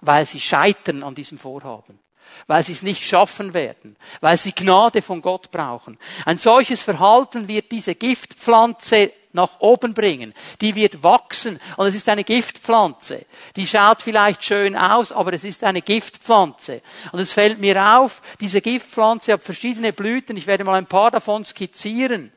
weil 0.00 0.24
sie 0.24 0.40
scheitern 0.40 1.02
an 1.02 1.16
diesem 1.16 1.36
Vorhaben 1.36 1.98
weil 2.46 2.62
sie 2.64 2.72
es 2.72 2.82
nicht 2.82 3.02
schaffen 3.02 3.54
werden, 3.54 3.96
weil 4.20 4.36
sie 4.36 4.52
Gnade 4.52 5.02
von 5.02 5.22
Gott 5.22 5.50
brauchen. 5.50 5.98
Ein 6.24 6.38
solches 6.38 6.82
Verhalten 6.82 7.48
wird 7.48 7.72
diese 7.72 7.94
Giftpflanze 7.94 9.12
nach 9.34 9.60
oben 9.60 9.94
bringen. 9.94 10.32
Die 10.60 10.74
wird 10.74 11.02
wachsen 11.02 11.60
und 11.76 11.86
es 11.86 11.94
ist 11.94 12.08
eine 12.08 12.24
Giftpflanze. 12.24 13.26
Die 13.56 13.66
schaut 13.66 14.00
vielleicht 14.00 14.44
schön 14.44 14.76
aus, 14.76 15.12
aber 15.12 15.32
es 15.32 15.44
ist 15.44 15.64
eine 15.64 15.82
Giftpflanze. 15.82 16.80
Und 17.12 17.18
es 17.18 17.32
fällt 17.32 17.58
mir 17.58 17.98
auf, 17.98 18.22
diese 18.40 18.60
Giftpflanze 18.60 19.32
hat 19.32 19.42
verschiedene 19.42 19.92
Blüten. 19.92 20.36
Ich 20.36 20.46
werde 20.46 20.64
mal 20.64 20.76
ein 20.76 20.86
paar 20.86 21.10
davon 21.10 21.44
skizzieren. 21.44 22.32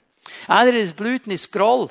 Eine 0.48 0.72
dieser 0.72 0.95
Blüten 0.95 1.32
ist 1.32 1.52
Groll. 1.52 1.89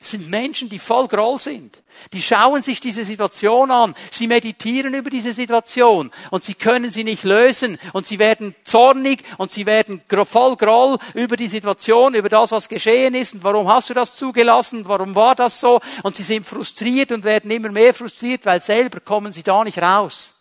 Das 0.00 0.12
sind 0.12 0.30
Menschen, 0.30 0.70
die 0.70 0.78
voll 0.78 1.08
Groll 1.08 1.38
sind. 1.38 1.82
Die 2.14 2.22
schauen 2.22 2.62
sich 2.62 2.80
diese 2.80 3.04
Situation 3.04 3.70
an. 3.70 3.94
Sie 4.10 4.28
meditieren 4.28 4.94
über 4.94 5.10
diese 5.10 5.34
Situation 5.34 6.10
und 6.30 6.42
sie 6.42 6.54
können 6.54 6.90
sie 6.90 7.04
nicht 7.04 7.22
lösen 7.22 7.78
und 7.92 8.06
sie 8.06 8.18
werden 8.18 8.54
zornig 8.64 9.22
und 9.36 9.50
sie 9.50 9.66
werden 9.66 10.00
voll 10.24 10.56
Groll 10.56 10.96
über 11.12 11.36
die 11.36 11.48
Situation, 11.48 12.14
über 12.14 12.30
das, 12.30 12.50
was 12.50 12.70
geschehen 12.70 13.14
ist 13.14 13.34
und 13.34 13.44
warum 13.44 13.68
hast 13.68 13.90
du 13.90 13.94
das 13.94 14.14
zugelassen, 14.14 14.88
warum 14.88 15.14
war 15.14 15.34
das 15.34 15.60
so 15.60 15.82
und 16.02 16.16
sie 16.16 16.22
sind 16.22 16.46
frustriert 16.46 17.12
und 17.12 17.22
werden 17.24 17.50
immer 17.50 17.68
mehr 17.68 17.92
frustriert, 17.92 18.46
weil 18.46 18.62
selber 18.62 19.00
kommen 19.00 19.32
sie 19.32 19.42
da 19.42 19.62
nicht 19.62 19.82
raus. 19.82 20.34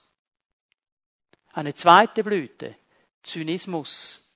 Eine 1.51 1.73
zweite 1.73 2.23
Blüte. 2.23 2.77
Zynismus. 3.23 4.28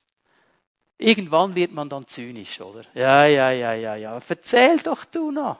Irgendwann 0.97 1.55
wird 1.55 1.71
man 1.71 1.89
dann 1.89 2.07
zynisch, 2.07 2.61
oder? 2.61 2.83
Ja, 2.93 3.25
ja, 3.25 3.51
ja, 3.51 3.73
ja, 3.73 3.95
ja. 3.95 4.19
Verzähl 4.19 4.77
doch 4.79 5.05
du 5.05 5.31
noch. 5.31 5.57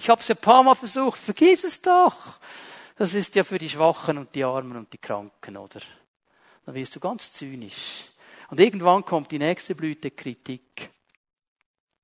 Ich 0.00 0.10
habe 0.10 0.20
es 0.20 0.30
ein 0.30 0.36
paar 0.36 0.62
Mal 0.62 0.74
versucht, 0.74 1.18
vergiss 1.18 1.64
es 1.64 1.80
doch. 1.80 2.38
Das 2.96 3.14
ist 3.14 3.34
ja 3.34 3.44
für 3.44 3.58
die 3.58 3.68
Schwachen 3.68 4.18
und 4.18 4.34
die 4.34 4.44
Armen 4.44 4.76
und 4.76 4.92
die 4.92 4.98
Kranken, 4.98 5.56
oder? 5.56 5.80
Dann 6.66 6.74
wirst 6.74 6.94
du 6.94 7.00
ganz 7.00 7.32
zynisch. 7.32 8.04
Und 8.50 8.60
irgendwann 8.60 9.04
kommt 9.04 9.32
die 9.32 9.38
nächste 9.38 9.74
Blüte 9.74 10.10
Kritik. 10.10 10.90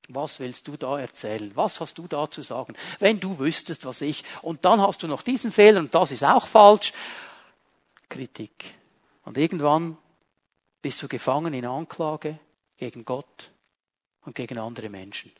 Was 0.08 0.40
willst 0.40 0.66
du 0.66 0.76
da 0.76 0.98
erzählen? 0.98 1.52
Was 1.54 1.80
hast 1.80 1.98
du 1.98 2.08
da 2.08 2.28
zu 2.28 2.42
sagen? 2.42 2.74
Wenn 2.98 3.20
du 3.20 3.38
wüsstest, 3.38 3.84
was 3.84 4.00
ich, 4.00 4.24
und 4.42 4.64
dann 4.64 4.80
hast 4.80 5.02
du 5.02 5.06
noch 5.06 5.22
diesen 5.22 5.52
Fehler 5.52 5.80
und 5.80 5.94
das 5.94 6.10
ist 6.10 6.24
auch 6.24 6.46
falsch. 6.46 6.92
Kritik. 8.08 8.74
Und 9.24 9.38
irgendwann 9.38 9.96
bist 10.82 11.02
du 11.02 11.08
gefangen 11.08 11.54
in 11.54 11.66
Anklage 11.66 12.38
gegen 12.76 13.04
Gott 13.04 13.52
und 14.22 14.34
gegen 14.34 14.58
andere 14.58 14.88
Menschen. 14.88 15.32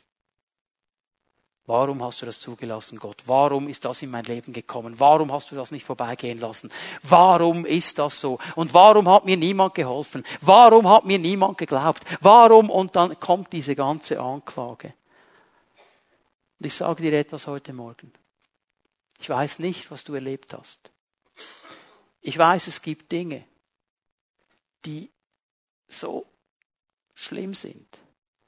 Warum 1.65 2.03
hast 2.03 2.21
du 2.21 2.25
das 2.25 2.41
zugelassen, 2.41 2.97
Gott? 2.97 3.21
Warum 3.27 3.67
ist 3.67 3.85
das 3.85 4.01
in 4.01 4.09
mein 4.09 4.25
Leben 4.25 4.51
gekommen? 4.51 4.99
Warum 4.99 5.31
hast 5.31 5.51
du 5.51 5.55
das 5.55 5.71
nicht 5.71 5.85
vorbeigehen 5.85 6.39
lassen? 6.39 6.71
Warum 7.03 7.65
ist 7.65 7.99
das 7.99 8.19
so? 8.19 8.39
Und 8.55 8.73
warum 8.73 9.07
hat 9.07 9.25
mir 9.25 9.37
niemand 9.37 9.75
geholfen? 9.75 10.25
Warum 10.41 10.89
hat 10.89 11.05
mir 11.05 11.19
niemand 11.19 11.57
geglaubt? 11.57 12.03
Warum? 12.19 12.69
Und 12.69 12.95
dann 12.95 13.19
kommt 13.19 13.53
diese 13.53 13.75
ganze 13.75 14.19
Anklage. 14.19 14.93
Und 16.59 16.65
ich 16.65 16.73
sage 16.73 17.03
dir 17.03 17.13
etwas 17.13 17.47
heute 17.47 17.73
Morgen. 17.73 18.11
Ich 19.19 19.29
weiß 19.29 19.59
nicht, 19.59 19.91
was 19.91 20.03
du 20.03 20.15
erlebt 20.15 20.53
hast. 20.53 20.91
Ich 22.21 22.37
weiß, 22.37 22.67
es 22.67 22.81
gibt 22.81 23.11
Dinge, 23.11 23.45
die 24.85 25.11
so 25.91 26.25
schlimm 27.15 27.53
sind, 27.53 27.99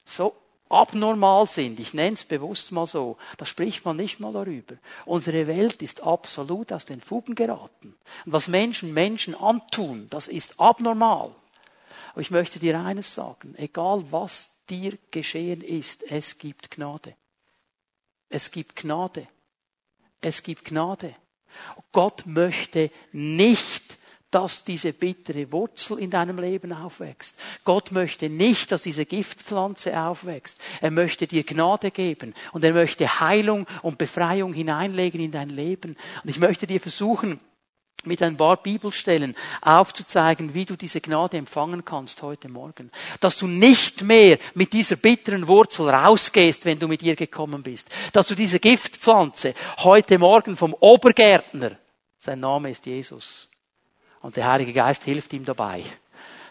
so 0.06 0.36
abnormal 0.70 1.46
sind, 1.46 1.80
ich 1.80 1.94
nenne 1.94 2.16
es 2.16 2.24
bewusst 2.24 2.72
mal 2.72 2.88
so, 2.88 3.18
da 3.38 3.46
spricht 3.46 3.86
man 3.86 3.98
nicht 3.98 4.20
mal 4.20 4.34
darüber. 4.34 4.76
Unsere 5.06 5.48
Welt 5.48 5.82
ist 5.82 6.02
absolut 6.02 6.72
aus 6.74 6.86
den 6.86 7.00
Fugen 7.00 7.36
geraten. 7.36 7.96
Und 8.26 8.34
was 8.34 8.48
Menschen 8.48 8.94
Menschen 8.94 9.36
antun, 9.36 10.08
das 10.10 10.28
ist 10.28 10.60
abnormal. 10.60 11.34
Aber 12.12 12.22
ich 12.22 12.32
möchte 12.32 12.60
dir 12.60 12.80
eines 12.80 13.14
sagen, 13.14 13.56
egal 13.58 14.04
was 14.12 14.50
dir 14.70 14.98
geschehen 15.12 15.62
ist, 15.62 16.04
es 16.04 16.38
gibt 16.38 16.72
Gnade. 16.72 17.16
Es 18.30 18.52
gibt 18.52 18.76
Gnade. 18.76 19.28
Es 20.22 20.42
gibt 20.42 20.66
Gnade. 20.66 21.16
Gott 21.92 22.26
möchte 22.26 22.90
nicht 23.12 23.98
dass 24.34 24.64
diese 24.64 24.94
bittere 24.94 25.52
Wurzel 25.52 26.00
in 26.00 26.10
deinem 26.10 26.40
Leben 26.40 26.74
aufwächst. 26.74 27.36
Gott 27.64 27.92
möchte 27.92 28.30
nicht, 28.30 28.72
dass 28.72 28.82
diese 28.82 29.06
Giftpflanze 29.06 30.00
aufwächst. 30.00 30.58
Er 30.82 30.90
möchte 30.90 31.28
dir 31.28 31.44
Gnade 31.44 31.92
geben 31.92 32.34
und 32.52 32.64
er 32.64 32.74
möchte 32.74 33.20
Heilung 33.20 33.68
und 33.84 34.00
Befreiung 34.00 34.54
hineinlegen 34.54 35.22
in 35.22 35.32
dein 35.32 35.50
Leben. 35.50 35.96
Und 36.24 36.30
ich 36.30 36.40
möchte 36.40 36.66
dir 36.66 36.82
versuchen, 36.82 37.40
mit 38.06 38.22
ein 38.24 38.36
paar 38.36 38.58
Bibelstellen 38.58 39.36
aufzuzeigen, 39.62 40.54
wie 40.56 40.66
du 40.66 40.76
diese 40.76 41.00
Gnade 41.00 41.38
empfangen 41.38 41.86
kannst 41.86 42.22
heute 42.24 42.50
Morgen. 42.50 42.92
Dass 43.20 43.38
du 43.38 43.48
nicht 43.48 44.02
mehr 44.02 44.40
mit 44.56 44.74
dieser 44.74 44.96
bitteren 44.96 45.48
Wurzel 45.48 45.90
rausgehst, 45.90 46.66
wenn 46.66 46.80
du 46.80 46.88
mit 46.88 47.04
ihr 47.04 47.16
gekommen 47.16 47.62
bist. 47.62 47.94
Dass 48.12 48.28
du 48.28 48.36
diese 48.36 48.60
Giftpflanze 48.60 49.54
heute 49.78 50.18
Morgen 50.18 50.58
vom 50.58 50.74
Obergärtner, 50.74 51.78
sein 52.20 52.40
Name 52.40 52.72
ist 52.72 52.86
Jesus, 52.86 53.48
und 54.24 54.38
der 54.38 54.48
Heilige 54.48 54.74
Geist 54.74 55.04
hilft 55.04 55.34
ihm 55.34 55.44
dabei, 55.44 55.84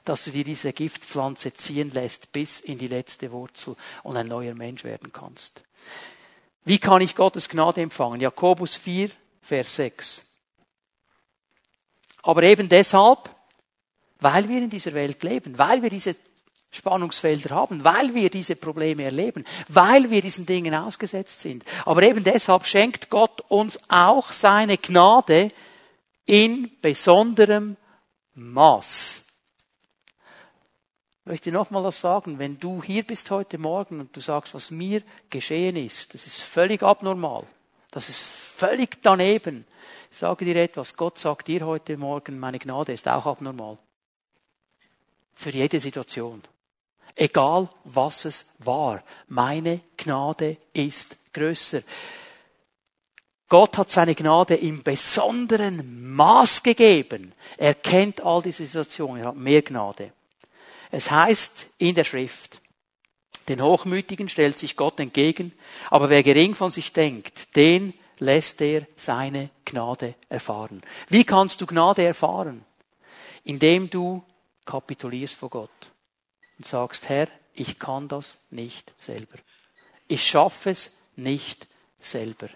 dass 0.04 0.24
du 0.24 0.30
dir 0.30 0.44
diese 0.44 0.72
Giftpflanze 0.72 1.54
ziehen 1.54 1.90
lässt 1.92 2.30
bis 2.30 2.60
in 2.60 2.78
die 2.78 2.86
letzte 2.86 3.32
Wurzel 3.32 3.74
und 4.02 4.16
ein 4.16 4.28
neuer 4.28 4.54
Mensch 4.54 4.84
werden 4.84 5.10
kannst. 5.10 5.62
Wie 6.64 6.78
kann 6.78 7.00
ich 7.00 7.16
Gottes 7.16 7.48
Gnade 7.48 7.80
empfangen? 7.80 8.20
Jakobus 8.20 8.76
4, 8.76 9.10
Vers 9.40 9.74
6. 9.76 10.24
Aber 12.22 12.42
eben 12.42 12.68
deshalb, 12.68 13.30
weil 14.20 14.48
wir 14.48 14.58
in 14.58 14.70
dieser 14.70 14.92
Welt 14.92 15.22
leben, 15.22 15.58
weil 15.58 15.82
wir 15.82 15.90
diese 15.90 16.14
Spannungsfelder 16.70 17.54
haben, 17.54 17.84
weil 17.84 18.14
wir 18.14 18.28
diese 18.28 18.54
Probleme 18.54 19.04
erleben, 19.04 19.44
weil 19.68 20.10
wir 20.10 20.20
diesen 20.20 20.44
Dingen 20.44 20.74
ausgesetzt 20.74 21.40
sind. 21.40 21.64
Aber 21.86 22.02
eben 22.02 22.22
deshalb 22.22 22.66
schenkt 22.66 23.08
Gott 23.08 23.40
uns 23.48 23.80
auch 23.88 24.30
seine 24.30 24.76
Gnade, 24.76 25.52
in 26.26 26.70
besonderem 26.80 27.76
Maß. 28.34 29.26
Ich 31.20 31.26
möchte 31.26 31.52
nochmal 31.52 31.84
das 31.84 32.00
sagen, 32.00 32.38
wenn 32.38 32.58
du 32.58 32.82
hier 32.82 33.04
bist 33.04 33.30
heute 33.30 33.56
Morgen 33.56 34.00
und 34.00 34.16
du 34.16 34.20
sagst, 34.20 34.54
was 34.54 34.70
mir 34.70 35.02
geschehen 35.30 35.76
ist, 35.76 36.14
das 36.14 36.26
ist 36.26 36.42
völlig 36.42 36.82
abnormal, 36.82 37.44
das 37.92 38.08
ist 38.08 38.24
völlig 38.24 39.00
daneben. 39.02 39.64
Ich 40.10 40.18
sage 40.18 40.44
dir 40.44 40.56
etwas, 40.56 40.96
Gott 40.96 41.18
sagt 41.18 41.48
dir 41.48 41.64
heute 41.64 41.96
Morgen, 41.96 42.38
meine 42.38 42.58
Gnade 42.58 42.92
ist 42.92 43.06
auch 43.08 43.26
abnormal. 43.26 43.78
Für 45.34 45.50
jede 45.50 45.80
Situation. 45.80 46.42
Egal 47.14 47.68
was 47.84 48.24
es 48.24 48.46
war, 48.58 49.02
meine 49.28 49.80
Gnade 49.96 50.56
ist 50.72 51.16
größer. 51.32 51.82
Gott 53.52 53.76
hat 53.76 53.90
seine 53.90 54.14
Gnade 54.14 54.54
im 54.54 54.82
besonderen 54.82 56.10
Maß 56.14 56.62
gegeben. 56.62 57.34
Er 57.58 57.74
kennt 57.74 58.22
all 58.22 58.40
diese 58.40 58.64
Situationen, 58.64 59.20
er 59.20 59.28
hat 59.28 59.36
mehr 59.36 59.60
Gnade. 59.60 60.14
Es 60.90 61.10
heißt 61.10 61.68
in 61.76 61.94
der 61.94 62.04
Schrift, 62.04 62.62
den 63.48 63.60
Hochmütigen 63.60 64.30
stellt 64.30 64.58
sich 64.58 64.74
Gott 64.74 64.98
entgegen, 65.00 65.52
aber 65.90 66.08
wer 66.08 66.22
gering 66.22 66.54
von 66.54 66.70
sich 66.70 66.94
denkt, 66.94 67.54
den 67.54 67.92
lässt 68.20 68.62
er 68.62 68.86
seine 68.96 69.50
Gnade 69.66 70.14
erfahren. 70.30 70.80
Wie 71.10 71.24
kannst 71.24 71.60
du 71.60 71.66
Gnade 71.66 72.04
erfahren? 72.04 72.64
Indem 73.44 73.90
du 73.90 74.24
kapitulierst 74.64 75.34
vor 75.34 75.50
Gott 75.50 75.92
und 76.56 76.64
sagst, 76.66 77.10
Herr, 77.10 77.28
ich 77.52 77.78
kann 77.78 78.08
das 78.08 78.46
nicht 78.48 78.94
selber. 78.96 79.36
Ich 80.08 80.26
schaffe 80.26 80.70
es 80.70 80.96
nicht 81.16 81.68
selber. 82.00 82.48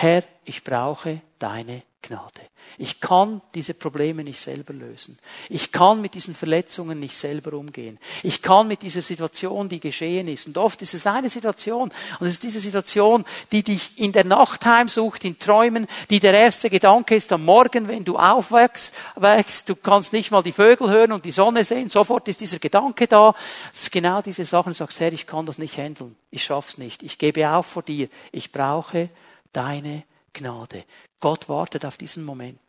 Herr, 0.00 0.22
ich 0.44 0.62
brauche 0.62 1.22
deine 1.40 1.82
Gnade. 2.02 2.42
Ich 2.78 3.00
kann 3.00 3.42
diese 3.52 3.74
Probleme 3.74 4.22
nicht 4.22 4.38
selber 4.38 4.72
lösen. 4.72 5.18
Ich 5.48 5.72
kann 5.72 6.00
mit 6.00 6.14
diesen 6.14 6.36
Verletzungen 6.36 7.00
nicht 7.00 7.16
selber 7.16 7.54
umgehen. 7.54 7.98
Ich 8.22 8.40
kann 8.40 8.68
mit 8.68 8.82
dieser 8.82 9.02
Situation, 9.02 9.68
die 9.68 9.80
geschehen 9.80 10.28
ist. 10.28 10.46
Und 10.46 10.56
oft 10.56 10.80
ist 10.82 10.94
es 10.94 11.04
eine 11.08 11.28
Situation, 11.28 11.90
und 12.20 12.26
es 12.28 12.34
ist 12.34 12.44
diese 12.44 12.60
Situation, 12.60 13.24
die 13.50 13.64
dich 13.64 13.98
in 13.98 14.12
der 14.12 14.22
Nacht 14.22 14.64
heimsucht, 14.66 15.24
in 15.24 15.36
Träumen, 15.36 15.88
die 16.10 16.20
der 16.20 16.32
erste 16.32 16.70
Gedanke 16.70 17.16
ist 17.16 17.32
am 17.32 17.44
Morgen, 17.44 17.88
wenn 17.88 18.04
du 18.04 18.16
aufwächst, 18.18 18.94
wächst, 19.16 19.68
du 19.68 19.74
kannst 19.74 20.12
nicht 20.12 20.30
mal 20.30 20.44
die 20.44 20.52
Vögel 20.52 20.90
hören 20.90 21.10
und 21.10 21.24
die 21.24 21.32
Sonne 21.32 21.64
sehen, 21.64 21.90
sofort 21.90 22.28
ist 22.28 22.40
dieser 22.40 22.60
Gedanke 22.60 23.08
da. 23.08 23.34
Es 23.74 23.82
ist 23.82 23.90
genau 23.90 24.22
diese 24.22 24.44
Sachen, 24.44 24.70
du 24.70 24.76
sagst, 24.76 25.00
Herr, 25.00 25.12
ich 25.12 25.26
kann 25.26 25.44
das 25.44 25.58
nicht 25.58 25.76
handeln. 25.76 26.14
Ich 26.30 26.44
schaff's 26.44 26.78
nicht. 26.78 27.02
Ich 27.02 27.18
gebe 27.18 27.50
auf 27.50 27.66
vor 27.66 27.82
dir. 27.82 28.08
Ich 28.30 28.52
brauche 28.52 29.08
deine 29.52 30.04
Gnade. 30.32 30.84
Gott 31.20 31.48
wartet 31.48 31.84
auf 31.84 31.96
diesen 31.96 32.24
Moment. 32.24 32.60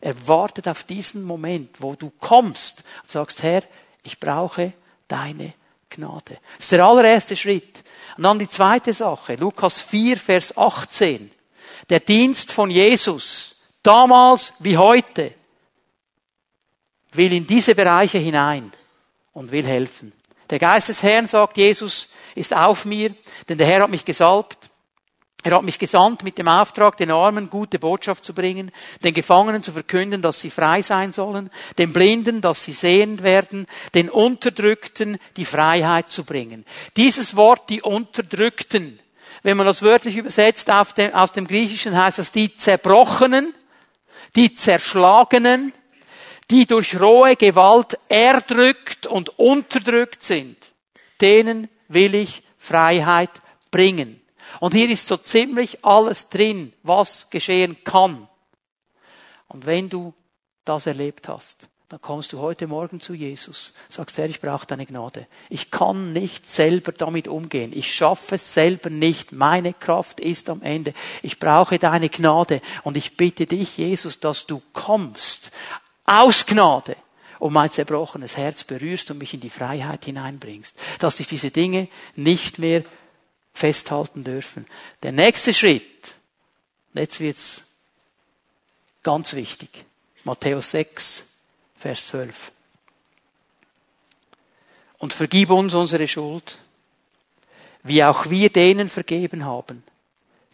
Er 0.00 0.28
wartet 0.28 0.68
auf 0.68 0.84
diesen 0.84 1.24
Moment, 1.24 1.82
wo 1.82 1.94
du 1.94 2.10
kommst 2.20 2.84
und 3.02 3.10
sagst, 3.10 3.42
Herr, 3.42 3.62
ich 4.04 4.20
brauche 4.20 4.72
deine 5.08 5.54
Gnade. 5.90 6.38
Das 6.56 6.66
ist 6.66 6.72
der 6.72 6.84
allererste 6.84 7.36
Schritt. 7.36 7.82
Und 8.16 8.24
dann 8.24 8.38
die 8.38 8.48
zweite 8.48 8.92
Sache, 8.92 9.34
Lukas 9.34 9.80
4, 9.80 10.16
Vers 10.16 10.56
18. 10.56 11.30
Der 11.90 12.00
Dienst 12.00 12.52
von 12.52 12.70
Jesus, 12.70 13.62
damals 13.82 14.52
wie 14.58 14.76
heute, 14.76 15.34
will 17.12 17.32
in 17.32 17.46
diese 17.46 17.74
Bereiche 17.74 18.18
hinein 18.18 18.72
und 19.32 19.50
will 19.50 19.66
helfen. 19.66 20.12
Der 20.50 20.58
Geist 20.58 20.88
des 20.88 21.02
Herrn, 21.02 21.26
sagt 21.26 21.56
Jesus, 21.56 22.08
ist 22.34 22.54
auf 22.54 22.84
mir, 22.84 23.14
denn 23.48 23.58
der 23.58 23.66
Herr 23.66 23.82
hat 23.82 23.90
mich 23.90 24.04
gesalbt 24.04 24.70
er 25.44 25.52
hat 25.52 25.62
mich 25.62 25.78
gesandt 25.78 26.24
mit 26.24 26.36
dem 26.36 26.48
Auftrag, 26.48 26.96
den 26.96 27.12
Armen 27.12 27.48
gute 27.48 27.78
Botschaft 27.78 28.24
zu 28.24 28.34
bringen, 28.34 28.72
den 29.04 29.14
Gefangenen 29.14 29.62
zu 29.62 29.70
verkünden, 29.70 30.20
dass 30.20 30.40
sie 30.40 30.50
frei 30.50 30.82
sein 30.82 31.12
sollen, 31.12 31.50
den 31.78 31.92
Blinden, 31.92 32.40
dass 32.40 32.64
sie 32.64 32.72
sehend 32.72 33.22
werden, 33.22 33.66
den 33.94 34.10
Unterdrückten 34.10 35.18
die 35.36 35.44
Freiheit 35.44 36.10
zu 36.10 36.24
bringen. 36.24 36.66
Dieses 36.96 37.36
Wort, 37.36 37.70
die 37.70 37.82
Unterdrückten, 37.82 38.98
wenn 39.44 39.56
man 39.56 39.66
das 39.66 39.82
wörtlich 39.82 40.16
übersetzt 40.16 40.70
aus 40.70 41.32
dem 41.32 41.46
Griechischen, 41.46 41.96
heißt 41.96 42.18
das 42.18 42.32
die 42.32 42.52
Zerbrochenen, 42.52 43.54
die 44.34 44.52
Zerschlagenen, 44.52 45.72
die 46.50 46.66
durch 46.66 46.98
rohe 46.98 47.36
Gewalt 47.36 47.96
erdrückt 48.08 49.06
und 49.06 49.38
unterdrückt 49.38 50.22
sind. 50.22 50.56
Denen 51.20 51.68
will 51.86 52.16
ich 52.16 52.42
Freiheit 52.58 53.30
bringen. 53.70 54.20
Und 54.60 54.74
hier 54.74 54.90
ist 54.90 55.06
so 55.06 55.16
ziemlich 55.16 55.84
alles 55.84 56.28
drin, 56.28 56.72
was 56.82 57.30
geschehen 57.30 57.76
kann. 57.84 58.28
Und 59.48 59.66
wenn 59.66 59.88
du 59.88 60.14
das 60.64 60.86
erlebt 60.86 61.28
hast, 61.28 61.68
dann 61.88 62.02
kommst 62.02 62.34
du 62.34 62.38
heute 62.38 62.66
Morgen 62.66 63.00
zu 63.00 63.14
Jesus, 63.14 63.72
sagst, 63.88 64.18
Herr, 64.18 64.28
ich 64.28 64.40
brauche 64.40 64.66
deine 64.66 64.84
Gnade. 64.84 65.26
Ich 65.48 65.70
kann 65.70 66.12
nicht 66.12 66.48
selber 66.48 66.92
damit 66.92 67.28
umgehen. 67.28 67.72
Ich 67.74 67.94
schaffe 67.94 68.34
es 68.34 68.52
selber 68.52 68.90
nicht. 68.90 69.32
Meine 69.32 69.72
Kraft 69.72 70.20
ist 70.20 70.50
am 70.50 70.60
Ende. 70.60 70.92
Ich 71.22 71.38
brauche 71.38 71.78
deine 71.78 72.10
Gnade. 72.10 72.60
Und 72.82 72.98
ich 72.98 73.16
bitte 73.16 73.46
dich, 73.46 73.78
Jesus, 73.78 74.20
dass 74.20 74.44
du 74.44 74.60
kommst 74.74 75.50
aus 76.04 76.44
Gnade 76.44 76.96
und 77.38 77.54
mein 77.54 77.70
zerbrochenes 77.70 78.36
Herz 78.36 78.64
berührst 78.64 79.10
und 79.10 79.18
mich 79.18 79.32
in 79.32 79.40
die 79.40 79.48
Freiheit 79.48 80.04
hineinbringst. 80.04 80.76
Dass 80.98 81.20
ich 81.20 81.26
diese 81.26 81.50
Dinge 81.50 81.88
nicht 82.16 82.58
mehr 82.58 82.84
festhalten 83.58 84.22
dürfen. 84.22 84.66
Der 85.02 85.10
nächste 85.10 85.52
Schritt, 85.52 86.14
jetzt 86.94 87.18
wird's 87.18 87.64
ganz 89.02 89.34
wichtig. 89.34 89.84
Matthäus 90.22 90.70
6, 90.70 91.24
Vers 91.76 92.06
12. 92.06 92.52
Und 94.98 95.12
vergib 95.12 95.50
uns 95.50 95.74
unsere 95.74 96.06
Schuld, 96.06 96.58
wie 97.82 98.04
auch 98.04 98.30
wir 98.30 98.50
denen 98.50 98.88
vergeben 98.88 99.44
haben, 99.44 99.82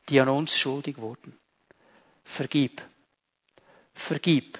die 0.08 0.18
an 0.20 0.30
uns 0.30 0.56
schuldig 0.58 0.96
wurden. 0.96 1.38
Vergib. 2.24 2.80
Vergib. 3.94 4.58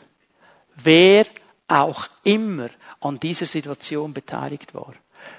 Wer 0.76 1.26
auch 1.66 2.09
immer 2.24 2.68
an 3.01 3.18
dieser 3.18 3.47
Situation 3.47 4.12
beteiligt 4.12 4.74
war. 4.74 4.95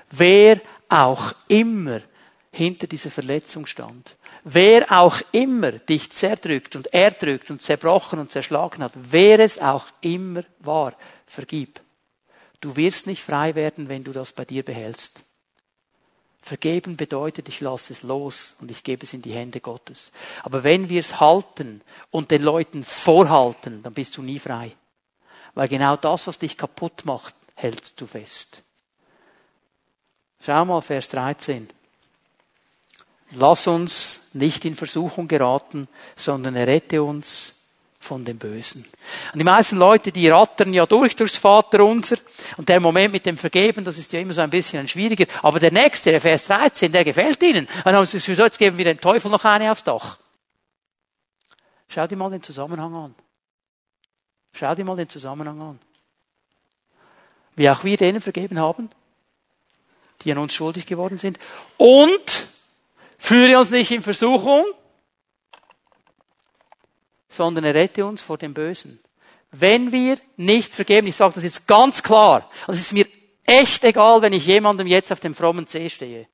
Wer 0.09 0.59
auch 0.89 1.33
immer 1.47 2.01
hinter 2.55 2.87
dieser 2.87 3.11
Verletzung 3.11 3.65
stand. 3.65 4.15
Wer 4.43 4.91
auch 4.91 5.21
immer 5.31 5.73
dich 5.73 6.11
zerdrückt 6.11 6.75
und 6.75 6.93
erdrückt 6.93 7.51
und 7.51 7.61
zerbrochen 7.61 8.19
und 8.19 8.31
zerschlagen 8.31 8.83
hat, 8.83 8.93
wer 8.95 9.39
es 9.39 9.59
auch 9.59 9.87
immer 10.01 10.43
war, 10.59 10.93
vergib. 11.25 11.81
Du 12.61 12.75
wirst 12.77 13.07
nicht 13.07 13.23
frei 13.23 13.55
werden, 13.55 13.89
wenn 13.89 14.03
du 14.03 14.13
das 14.13 14.31
bei 14.31 14.45
dir 14.45 14.63
behältst. 14.63 15.23
Vergeben 16.41 16.95
bedeutet, 16.95 17.49
ich 17.49 17.59
lasse 17.59 17.91
es 17.91 18.03
los 18.03 18.55
und 18.61 18.71
ich 18.71 18.83
gebe 18.83 19.03
es 19.03 19.13
in 19.13 19.21
die 19.21 19.33
Hände 19.33 19.59
Gottes. 19.59 20.11
Aber 20.43 20.63
wenn 20.63 20.89
wir 20.89 20.99
es 20.99 21.19
halten 21.19 21.81
und 22.11 22.31
den 22.31 22.43
Leuten 22.43 22.83
vorhalten, 22.83 23.83
dann 23.83 23.93
bist 23.93 24.15
du 24.15 24.21
nie 24.21 24.39
frei. 24.39 24.71
Weil 25.55 25.67
genau 25.67 25.97
das, 25.97 26.27
was 26.27 26.39
dich 26.39 26.57
kaputt 26.57 27.03
macht, 27.03 27.35
hältst 27.55 27.99
du 27.99 28.05
fest. 28.05 28.61
Schau 30.39 30.63
mal 30.65 30.81
Vers 30.81 31.09
13. 31.09 31.67
Lass 33.31 33.67
uns 33.67 34.29
nicht 34.33 34.65
in 34.65 34.75
Versuchung 34.75 35.27
geraten, 35.27 35.87
sondern 36.15 36.55
errette 36.55 37.01
uns 37.01 37.55
von 37.99 38.23
dem 38.23 38.37
Bösen. 38.37 38.85
Und 39.33 39.39
die 39.39 39.43
meisten 39.43 39.77
Leute, 39.77 40.11
die 40.11 40.29
rattern 40.29 40.73
ja 40.73 40.85
durch 40.85 41.15
durchs 41.15 41.37
Vaterunser 41.37 42.17
und 42.55 42.69
der 42.69 42.79
Moment 42.79 43.11
mit 43.11 43.25
dem 43.25 43.37
Vergeben, 43.37 43.83
das 43.83 43.97
ist 43.97 44.13
ja 44.13 44.19
immer 44.19 44.33
so 44.33 44.41
ein 44.41 44.49
bisschen 44.51 44.87
schwieriger. 44.87 45.25
Aber 45.41 45.59
der 45.59 45.71
nächste, 45.71 46.11
der 46.11 46.21
Vers 46.21 46.45
13, 46.45 46.91
der 46.91 47.03
gefällt 47.03 47.41
ihnen. 47.41 47.65
Und 47.65 47.85
dann 47.85 47.95
haben 47.95 48.05
sie 48.05 48.19
gesagt, 48.19 48.39
jetzt 48.39 48.59
geben 48.59 48.77
wir 48.77 48.85
dem 48.85 49.01
Teufel 49.01 49.31
noch 49.31 49.43
eine 49.43 49.71
aufs 49.71 49.83
Dach. 49.83 50.19
Schau 51.87 52.05
dir 52.07 52.15
mal 52.15 52.29
den 52.29 52.43
Zusammenhang 52.43 52.93
an. 52.93 53.15
Schau 54.53 54.75
dir 54.75 54.85
mal 54.85 54.95
den 54.95 55.09
Zusammenhang 55.09 55.61
an. 55.61 55.79
Wie 57.55 57.69
auch 57.69 57.83
wir 57.83 57.97
denen 57.97 58.21
vergeben 58.21 58.59
haben, 58.59 58.89
die 60.21 60.31
an 60.31 60.37
uns 60.37 60.53
schuldig 60.53 60.85
geworden 60.85 61.17
sind. 61.17 61.39
Und 61.77 62.47
Führe 63.17 63.57
uns 63.57 63.71
nicht 63.71 63.91
in 63.91 64.03
Versuchung, 64.03 64.65
sondern 67.29 67.63
errette 67.63 68.05
uns 68.05 68.21
vor 68.21 68.37
dem 68.37 68.53
Bösen. 68.53 68.99
Wenn 69.51 69.91
wir 69.91 70.19
nicht 70.37 70.73
vergeben, 70.73 71.07
ich 71.07 71.15
sage 71.15 71.35
das 71.35 71.43
jetzt 71.43 71.67
ganz 71.67 72.03
klar, 72.03 72.49
also 72.67 72.73
es 72.79 72.87
ist 72.87 72.93
mir 72.93 73.07
echt 73.45 73.83
egal, 73.83 74.21
wenn 74.21 74.33
ich 74.33 74.45
jemandem 74.45 74.87
jetzt 74.87 75.11
auf 75.11 75.19
dem 75.19 75.35
frommen 75.35 75.67
See 75.67 75.89
stehe. 75.89 76.27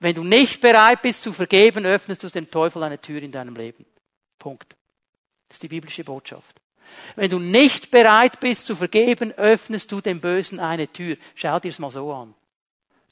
Wenn 0.00 0.14
du 0.14 0.22
nicht 0.22 0.60
bereit 0.60 1.02
bist 1.02 1.22
zu 1.22 1.32
vergeben, 1.32 1.84
öffnest 1.84 2.22
du 2.22 2.28
dem 2.28 2.50
Teufel 2.50 2.82
eine 2.82 3.00
Tür 3.00 3.22
in 3.22 3.32
deinem 3.32 3.56
Leben. 3.56 3.84
Punkt. 4.38 4.76
Das 5.48 5.56
ist 5.56 5.62
die 5.62 5.68
biblische 5.68 6.04
Botschaft. 6.04 6.60
Wenn 7.16 7.30
du 7.30 7.38
nicht 7.38 7.90
bereit 7.90 8.40
bist 8.40 8.66
zu 8.66 8.76
vergeben, 8.76 9.32
öffnest 9.32 9.90
du 9.90 10.00
dem 10.00 10.20
Bösen 10.20 10.60
eine 10.60 10.88
Tür. 10.88 11.16
Schau 11.34 11.58
dir 11.58 11.70
es 11.70 11.78
mal 11.78 11.90
so 11.90 12.12
an. 12.12 12.34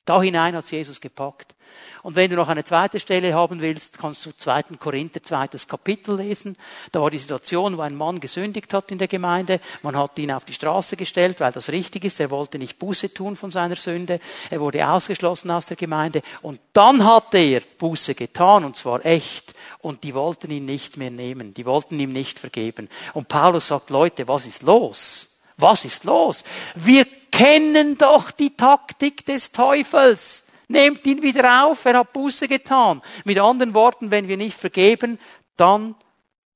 Da 0.04 0.22
hinein 0.22 0.54
hat 0.54 0.70
Jesus 0.70 1.00
gepackt. 1.00 1.55
Und 2.02 2.16
wenn 2.16 2.30
du 2.30 2.36
noch 2.36 2.48
eine 2.48 2.64
zweite 2.64 3.00
Stelle 3.00 3.34
haben 3.34 3.60
willst, 3.60 3.98
kannst 3.98 4.24
du 4.26 4.30
2. 4.30 4.62
Korinther, 4.78 5.22
zweites 5.22 5.66
Kapitel 5.66 6.16
lesen. 6.16 6.56
Da 6.92 7.00
war 7.00 7.10
die 7.10 7.18
Situation, 7.18 7.76
wo 7.76 7.82
ein 7.82 7.96
Mann 7.96 8.20
gesündigt 8.20 8.72
hat 8.74 8.90
in 8.90 8.98
der 8.98 9.08
Gemeinde. 9.08 9.60
Man 9.82 9.96
hat 9.96 10.18
ihn 10.18 10.30
auf 10.30 10.44
die 10.44 10.52
Straße 10.52 10.96
gestellt, 10.96 11.40
weil 11.40 11.52
das 11.52 11.70
richtig 11.70 12.04
ist. 12.04 12.20
Er 12.20 12.30
wollte 12.30 12.58
nicht 12.58 12.78
Buße 12.78 13.12
tun 13.12 13.36
von 13.36 13.50
seiner 13.50 13.76
Sünde. 13.76 14.20
Er 14.50 14.60
wurde 14.60 14.88
ausgeschlossen 14.88 15.50
aus 15.50 15.66
der 15.66 15.76
Gemeinde. 15.76 16.22
Und 16.42 16.60
dann 16.72 17.04
hat 17.04 17.34
er 17.34 17.60
Buße 17.78 18.14
getan, 18.14 18.64
und 18.64 18.76
zwar 18.76 19.04
echt. 19.04 19.54
Und 19.80 20.04
die 20.04 20.14
wollten 20.14 20.50
ihn 20.50 20.64
nicht 20.64 20.96
mehr 20.96 21.10
nehmen. 21.10 21.54
Die 21.54 21.66
wollten 21.66 21.98
ihm 21.98 22.12
nicht 22.12 22.38
vergeben. 22.38 22.88
Und 23.14 23.28
Paulus 23.28 23.68
sagt, 23.68 23.90
Leute, 23.90 24.28
was 24.28 24.46
ist 24.46 24.62
los? 24.62 25.38
Was 25.58 25.84
ist 25.84 26.04
los? 26.04 26.44
Wir 26.74 27.06
kennen 27.30 27.98
doch 27.98 28.30
die 28.30 28.56
Taktik 28.56 29.24
des 29.26 29.52
Teufels. 29.52 30.45
Nehmt 30.68 31.06
ihn 31.06 31.22
wieder 31.22 31.64
auf, 31.64 31.84
er 31.84 31.98
hat 31.98 32.12
Buße 32.12 32.48
getan. 32.48 33.02
Mit 33.24 33.38
anderen 33.38 33.74
Worten, 33.74 34.10
wenn 34.10 34.28
wir 34.28 34.36
nicht 34.36 34.56
vergeben, 34.56 35.18
dann 35.56 35.94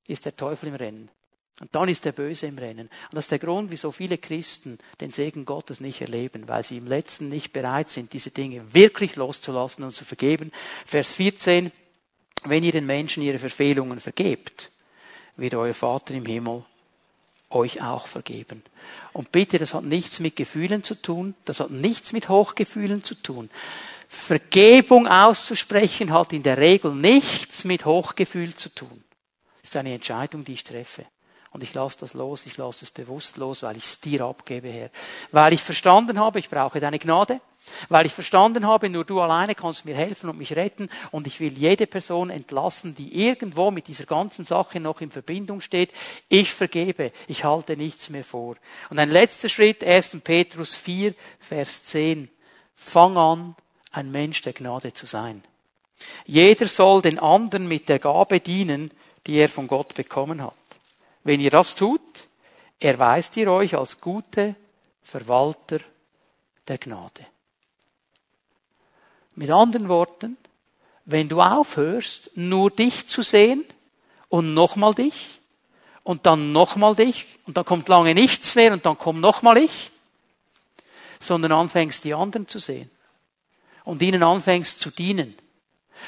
ist 0.07 0.25
der 0.25 0.35
Teufel 0.35 0.69
im 0.69 0.75
Rennen. 0.75 1.09
Und 1.61 1.75
dann 1.75 1.87
ist 1.89 2.05
der 2.05 2.11
Böse 2.11 2.47
im 2.47 2.57
Rennen. 2.57 2.87
Und 2.87 3.13
das 3.13 3.25
ist 3.25 3.31
der 3.31 3.39
Grund, 3.39 3.69
wieso 3.69 3.91
viele 3.91 4.17
Christen 4.17 4.79
den 4.99 5.11
Segen 5.11 5.45
Gottes 5.45 5.79
nicht 5.79 6.01
erleben, 6.01 6.47
weil 6.47 6.63
sie 6.63 6.77
im 6.77 6.87
Letzten 6.87 7.27
nicht 7.27 7.53
bereit 7.53 7.89
sind, 7.89 8.13
diese 8.13 8.31
Dinge 8.31 8.73
wirklich 8.73 9.15
loszulassen 9.15 9.83
und 9.83 9.93
zu 9.93 10.03
vergeben. 10.03 10.51
Vers 10.85 11.13
14, 11.13 11.71
wenn 12.45 12.63
ihr 12.63 12.71
den 12.71 12.87
Menschen 12.87 13.21
ihre 13.21 13.37
Verfehlungen 13.37 13.99
vergebt, 13.99 14.71
wird 15.37 15.53
euer 15.53 15.75
Vater 15.75 16.15
im 16.15 16.25
Himmel 16.25 16.65
euch 17.51 17.81
auch 17.83 18.07
vergeben. 18.07 18.63
Und 19.13 19.31
bitte, 19.31 19.59
das 19.59 19.73
hat 19.73 19.83
nichts 19.83 20.19
mit 20.19 20.35
Gefühlen 20.35 20.83
zu 20.83 20.95
tun, 20.95 21.35
das 21.45 21.59
hat 21.59 21.69
nichts 21.69 22.11
mit 22.11 22.29
Hochgefühlen 22.29 23.03
zu 23.03 23.15
tun. 23.15 23.49
Vergebung 24.13 25.07
auszusprechen 25.07 26.11
hat 26.11 26.33
in 26.33 26.43
der 26.43 26.57
Regel 26.57 26.93
nichts 26.93 27.63
mit 27.63 27.85
Hochgefühl 27.85 28.53
zu 28.53 28.67
tun. 28.67 29.05
Es 29.63 29.69
ist 29.69 29.77
eine 29.77 29.93
Entscheidung, 29.93 30.43
die 30.43 30.51
ich 30.51 30.65
treffe. 30.65 31.05
Und 31.51 31.63
ich 31.63 31.73
lasse 31.73 31.99
das 32.01 32.13
los, 32.13 32.45
ich 32.45 32.57
lasse 32.57 32.83
es 32.83 32.91
bewusst 32.91 33.37
los, 33.37 33.63
weil 33.63 33.77
ich 33.77 33.85
es 33.85 34.01
dir 34.01 34.21
abgebe, 34.25 34.67
Herr. 34.67 34.89
Weil 35.31 35.53
ich 35.53 35.63
verstanden 35.63 36.19
habe, 36.19 36.39
ich 36.39 36.49
brauche 36.49 36.81
deine 36.81 36.99
Gnade. 36.99 37.39
Weil 37.87 38.05
ich 38.05 38.11
verstanden 38.11 38.67
habe, 38.67 38.89
nur 38.89 39.05
du 39.05 39.21
alleine 39.21 39.55
kannst 39.55 39.85
mir 39.85 39.95
helfen 39.95 40.29
und 40.29 40.37
mich 40.37 40.57
retten. 40.57 40.89
Und 41.11 41.25
ich 41.25 41.39
will 41.39 41.53
jede 41.57 41.87
Person 41.87 42.29
entlassen, 42.29 42.95
die 42.95 43.25
irgendwo 43.25 43.71
mit 43.71 43.87
dieser 43.87 44.05
ganzen 44.05 44.43
Sache 44.43 44.81
noch 44.81 44.99
in 44.99 45.11
Verbindung 45.11 45.61
steht. 45.61 45.93
Ich 46.27 46.53
vergebe. 46.53 47.13
Ich 47.29 47.45
halte 47.45 47.77
nichts 47.77 48.09
mehr 48.09 48.25
vor. 48.25 48.57
Und 48.89 48.99
ein 48.99 49.09
letzter 49.09 49.47
Schritt, 49.47 49.85
1. 49.85 50.17
Petrus 50.21 50.75
4, 50.75 51.15
Vers 51.39 51.85
10. 51.85 52.29
Fang 52.75 53.15
an, 53.15 53.55
ein 53.91 54.11
Mensch 54.11 54.41
der 54.41 54.53
Gnade 54.53 54.93
zu 54.93 55.05
sein. 55.05 55.43
Jeder 56.25 56.67
soll 56.67 57.01
den 57.01 57.19
anderen 57.19 57.67
mit 57.67 57.89
der 57.89 57.99
Gabe 57.99 58.39
dienen, 58.39 58.91
die 59.27 59.35
er 59.35 59.49
von 59.49 59.67
Gott 59.67 59.93
bekommen 59.93 60.41
hat. 60.41 60.53
Wenn 61.23 61.39
ihr 61.39 61.51
das 61.51 61.75
tut, 61.75 62.27
erweist 62.79 63.37
ihr 63.37 63.51
euch 63.51 63.75
als 63.75 64.01
gute 64.01 64.55
Verwalter 65.03 65.79
der 66.67 66.77
Gnade. 66.77 67.25
Mit 69.35 69.51
anderen 69.51 69.87
Worten, 69.87 70.37
wenn 71.05 71.29
du 71.29 71.41
aufhörst, 71.41 72.31
nur 72.35 72.71
dich 72.71 73.07
zu 73.07 73.21
sehen 73.21 73.65
und 74.29 74.53
nochmal 74.53 74.93
dich 74.93 75.39
und 76.03 76.25
dann 76.25 76.51
nochmal 76.51 76.95
dich 76.95 77.25
und 77.45 77.57
dann 77.57 77.65
kommt 77.65 77.89
lange 77.89 78.13
nichts 78.13 78.55
mehr 78.55 78.73
und 78.73 78.85
dann 78.85 78.97
kommt 78.97 79.19
nochmal 79.19 79.57
ich, 79.57 79.91
sondern 81.19 81.51
anfängst 81.51 82.03
die 82.03 82.13
anderen 82.13 82.47
zu 82.47 82.59
sehen 82.59 82.90
und 83.83 84.01
ihnen 84.01 84.23
anfängst 84.23 84.79
zu 84.79 84.89
dienen. 84.89 85.35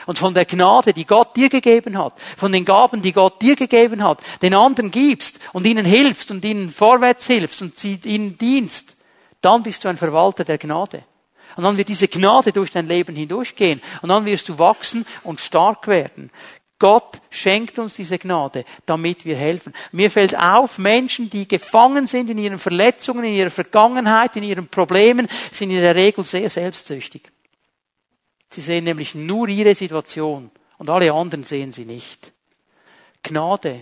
Und 0.06 0.18
von 0.18 0.34
der 0.34 0.46
Gnade, 0.46 0.94
die 0.94 1.06
Gott 1.06 1.36
dir 1.36 1.50
gegeben 1.50 1.98
hat, 1.98 2.20
von 2.36 2.52
den 2.52 2.66
Gaben, 2.66 3.02
die 3.02 3.14
Gott 3.14 3.42
dir 3.42 3.56
gegeben 3.56 4.04
hat, 4.04 4.22
den 4.42 4.54
anderen 4.54 4.92
gibst 4.92 5.40
und 5.54 5.66
ihnen 5.66 5.86
hilfst 5.86 6.32
und 6.32 6.44
ihnen 6.44 6.72
vorwärts 6.72 7.28
hilfst 7.28 7.62
und 7.62 7.84
ihnen 7.84 8.38
dienst, 8.38 8.98
dann 9.42 9.64
bist 9.64 9.84
du 9.84 9.90
ein 9.90 9.98
Verwalter 9.98 10.44
der 10.44 10.58
Gnade. 10.58 11.04
Und 11.56 11.64
dann 11.64 11.78
wird 11.78 11.90
diese 11.90 12.08
Gnade 12.08 12.52
durch 12.52 12.72
dein 12.72 12.88
Leben 12.88 13.16
hindurchgehen. 13.16 13.82
Und 14.02 14.10
dann 14.10 14.26
wirst 14.26 14.50
du 14.50 14.58
wachsen 14.58 15.06
und 15.24 15.40
stark 15.40 15.88
werden. 15.88 16.32
Gott 16.80 17.22
schenkt 17.30 17.80
uns 17.80 17.96
diese 17.96 18.18
Gnade, 18.18 18.66
damit 18.86 19.24
wir 19.26 19.38
helfen. 19.38 19.74
Mir 19.92 20.10
fällt 20.10 20.38
auf, 20.38 20.80
Menschen, 20.80 21.30
die 21.30 21.48
gefangen 21.48 22.08
sind 22.08 22.30
in 22.30 22.38
ihren 22.38 22.60
Verletzungen, 22.60 23.24
in 23.24 23.36
ihrer 23.36 23.52
Vergangenheit, 23.52 24.36
in 24.36 24.44
ihren 24.44 24.68
Problemen, 24.68 25.30
sind 25.52 25.70
in 25.70 25.82
der 25.82 25.96
Regel 25.96 26.24
sehr 26.24 26.50
selbstsüchtig. 26.50 27.33
Sie 28.54 28.62
sehen 28.62 28.84
nämlich 28.84 29.16
nur 29.16 29.48
ihre 29.48 29.74
Situation 29.74 30.52
und 30.78 30.88
alle 30.88 31.12
anderen 31.12 31.44
sehen 31.44 31.72
sie 31.72 31.86
nicht. 31.86 32.32
Gnade 33.24 33.82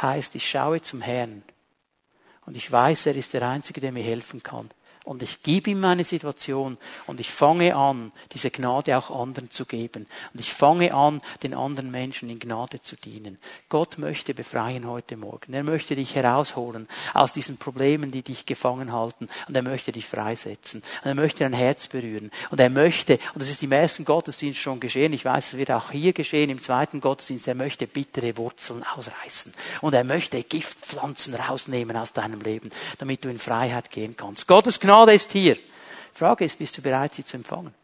heißt, 0.00 0.36
ich 0.36 0.48
schaue 0.48 0.80
zum 0.80 1.00
Herrn 1.00 1.42
und 2.44 2.56
ich 2.56 2.70
weiß, 2.70 3.06
er 3.06 3.16
ist 3.16 3.34
der 3.34 3.42
Einzige, 3.42 3.80
der 3.80 3.90
mir 3.90 4.04
helfen 4.04 4.44
kann 4.44 4.70
und 5.06 5.22
ich 5.22 5.44
gebe 5.44 5.70
ihm 5.70 5.78
meine 5.78 6.02
Situation 6.02 6.78
und 7.06 7.20
ich 7.20 7.30
fange 7.30 7.76
an, 7.76 8.10
diese 8.32 8.50
Gnade 8.50 8.98
auch 8.98 9.08
anderen 9.10 9.50
zu 9.50 9.64
geben. 9.64 10.08
Und 10.34 10.40
ich 10.40 10.52
fange 10.52 10.92
an, 10.92 11.20
den 11.44 11.54
anderen 11.54 11.92
Menschen 11.92 12.28
in 12.28 12.40
Gnade 12.40 12.80
zu 12.80 12.96
dienen. 12.96 13.38
Gott 13.68 13.98
möchte 13.98 14.34
befreien 14.34 14.84
heute 14.84 15.16
Morgen. 15.16 15.54
Er 15.54 15.62
möchte 15.62 15.94
dich 15.94 16.16
herausholen 16.16 16.88
aus 17.14 17.30
diesen 17.30 17.56
Problemen, 17.56 18.10
die 18.10 18.22
dich 18.22 18.46
gefangen 18.46 18.92
halten. 18.92 19.28
Und 19.46 19.56
er 19.56 19.62
möchte 19.62 19.92
dich 19.92 20.06
freisetzen. 20.06 20.82
Und 21.04 21.08
er 21.08 21.14
möchte 21.14 21.44
dein 21.44 21.52
Herz 21.52 21.86
berühren. 21.86 22.32
Und 22.50 22.58
er 22.58 22.68
möchte, 22.70 23.20
und 23.32 23.40
das 23.40 23.48
ist 23.48 23.62
im 23.62 23.70
ersten 23.70 24.04
Gottesdienst 24.04 24.58
schon 24.58 24.80
geschehen, 24.80 25.12
ich 25.12 25.24
weiß, 25.24 25.52
es 25.52 25.56
wird 25.56 25.70
auch 25.70 25.92
hier 25.92 26.14
geschehen, 26.14 26.50
im 26.50 26.60
zweiten 26.60 27.00
Gottesdienst, 27.00 27.46
er 27.46 27.54
möchte 27.54 27.86
bittere 27.86 28.36
Wurzeln 28.38 28.82
ausreißen. 28.82 29.54
Und 29.82 29.94
er 29.94 30.02
möchte 30.02 30.42
Giftpflanzen 30.42 31.34
rausnehmen 31.36 31.96
aus 31.96 32.12
deinem 32.12 32.40
Leben, 32.40 32.70
damit 32.98 33.24
du 33.24 33.28
in 33.28 33.38
Freiheit 33.38 33.92
gehen 33.92 34.16
kannst. 34.16 34.48
Gottes 34.48 34.80
Gnade 34.80 34.95
Gnade 34.96 35.12
ist 35.12 35.30
hier. 35.32 35.56
Die 35.56 36.18
Frage 36.18 36.46
ist, 36.46 36.58
bist 36.58 36.78
du 36.78 36.82
bereit, 36.82 37.14
sie 37.14 37.24
zu 37.24 37.36
empfangen? 37.36 37.74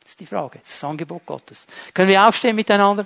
Das 0.00 0.12
ist 0.12 0.20
die 0.20 0.26
Frage. 0.26 0.60
Das 0.60 0.70
ist 0.70 0.82
das 0.82 0.88
Angebot 0.88 1.26
Gottes. 1.26 1.66
Können 1.92 2.08
wir 2.08 2.24
aufstehen 2.24 2.54
miteinander? 2.54 3.04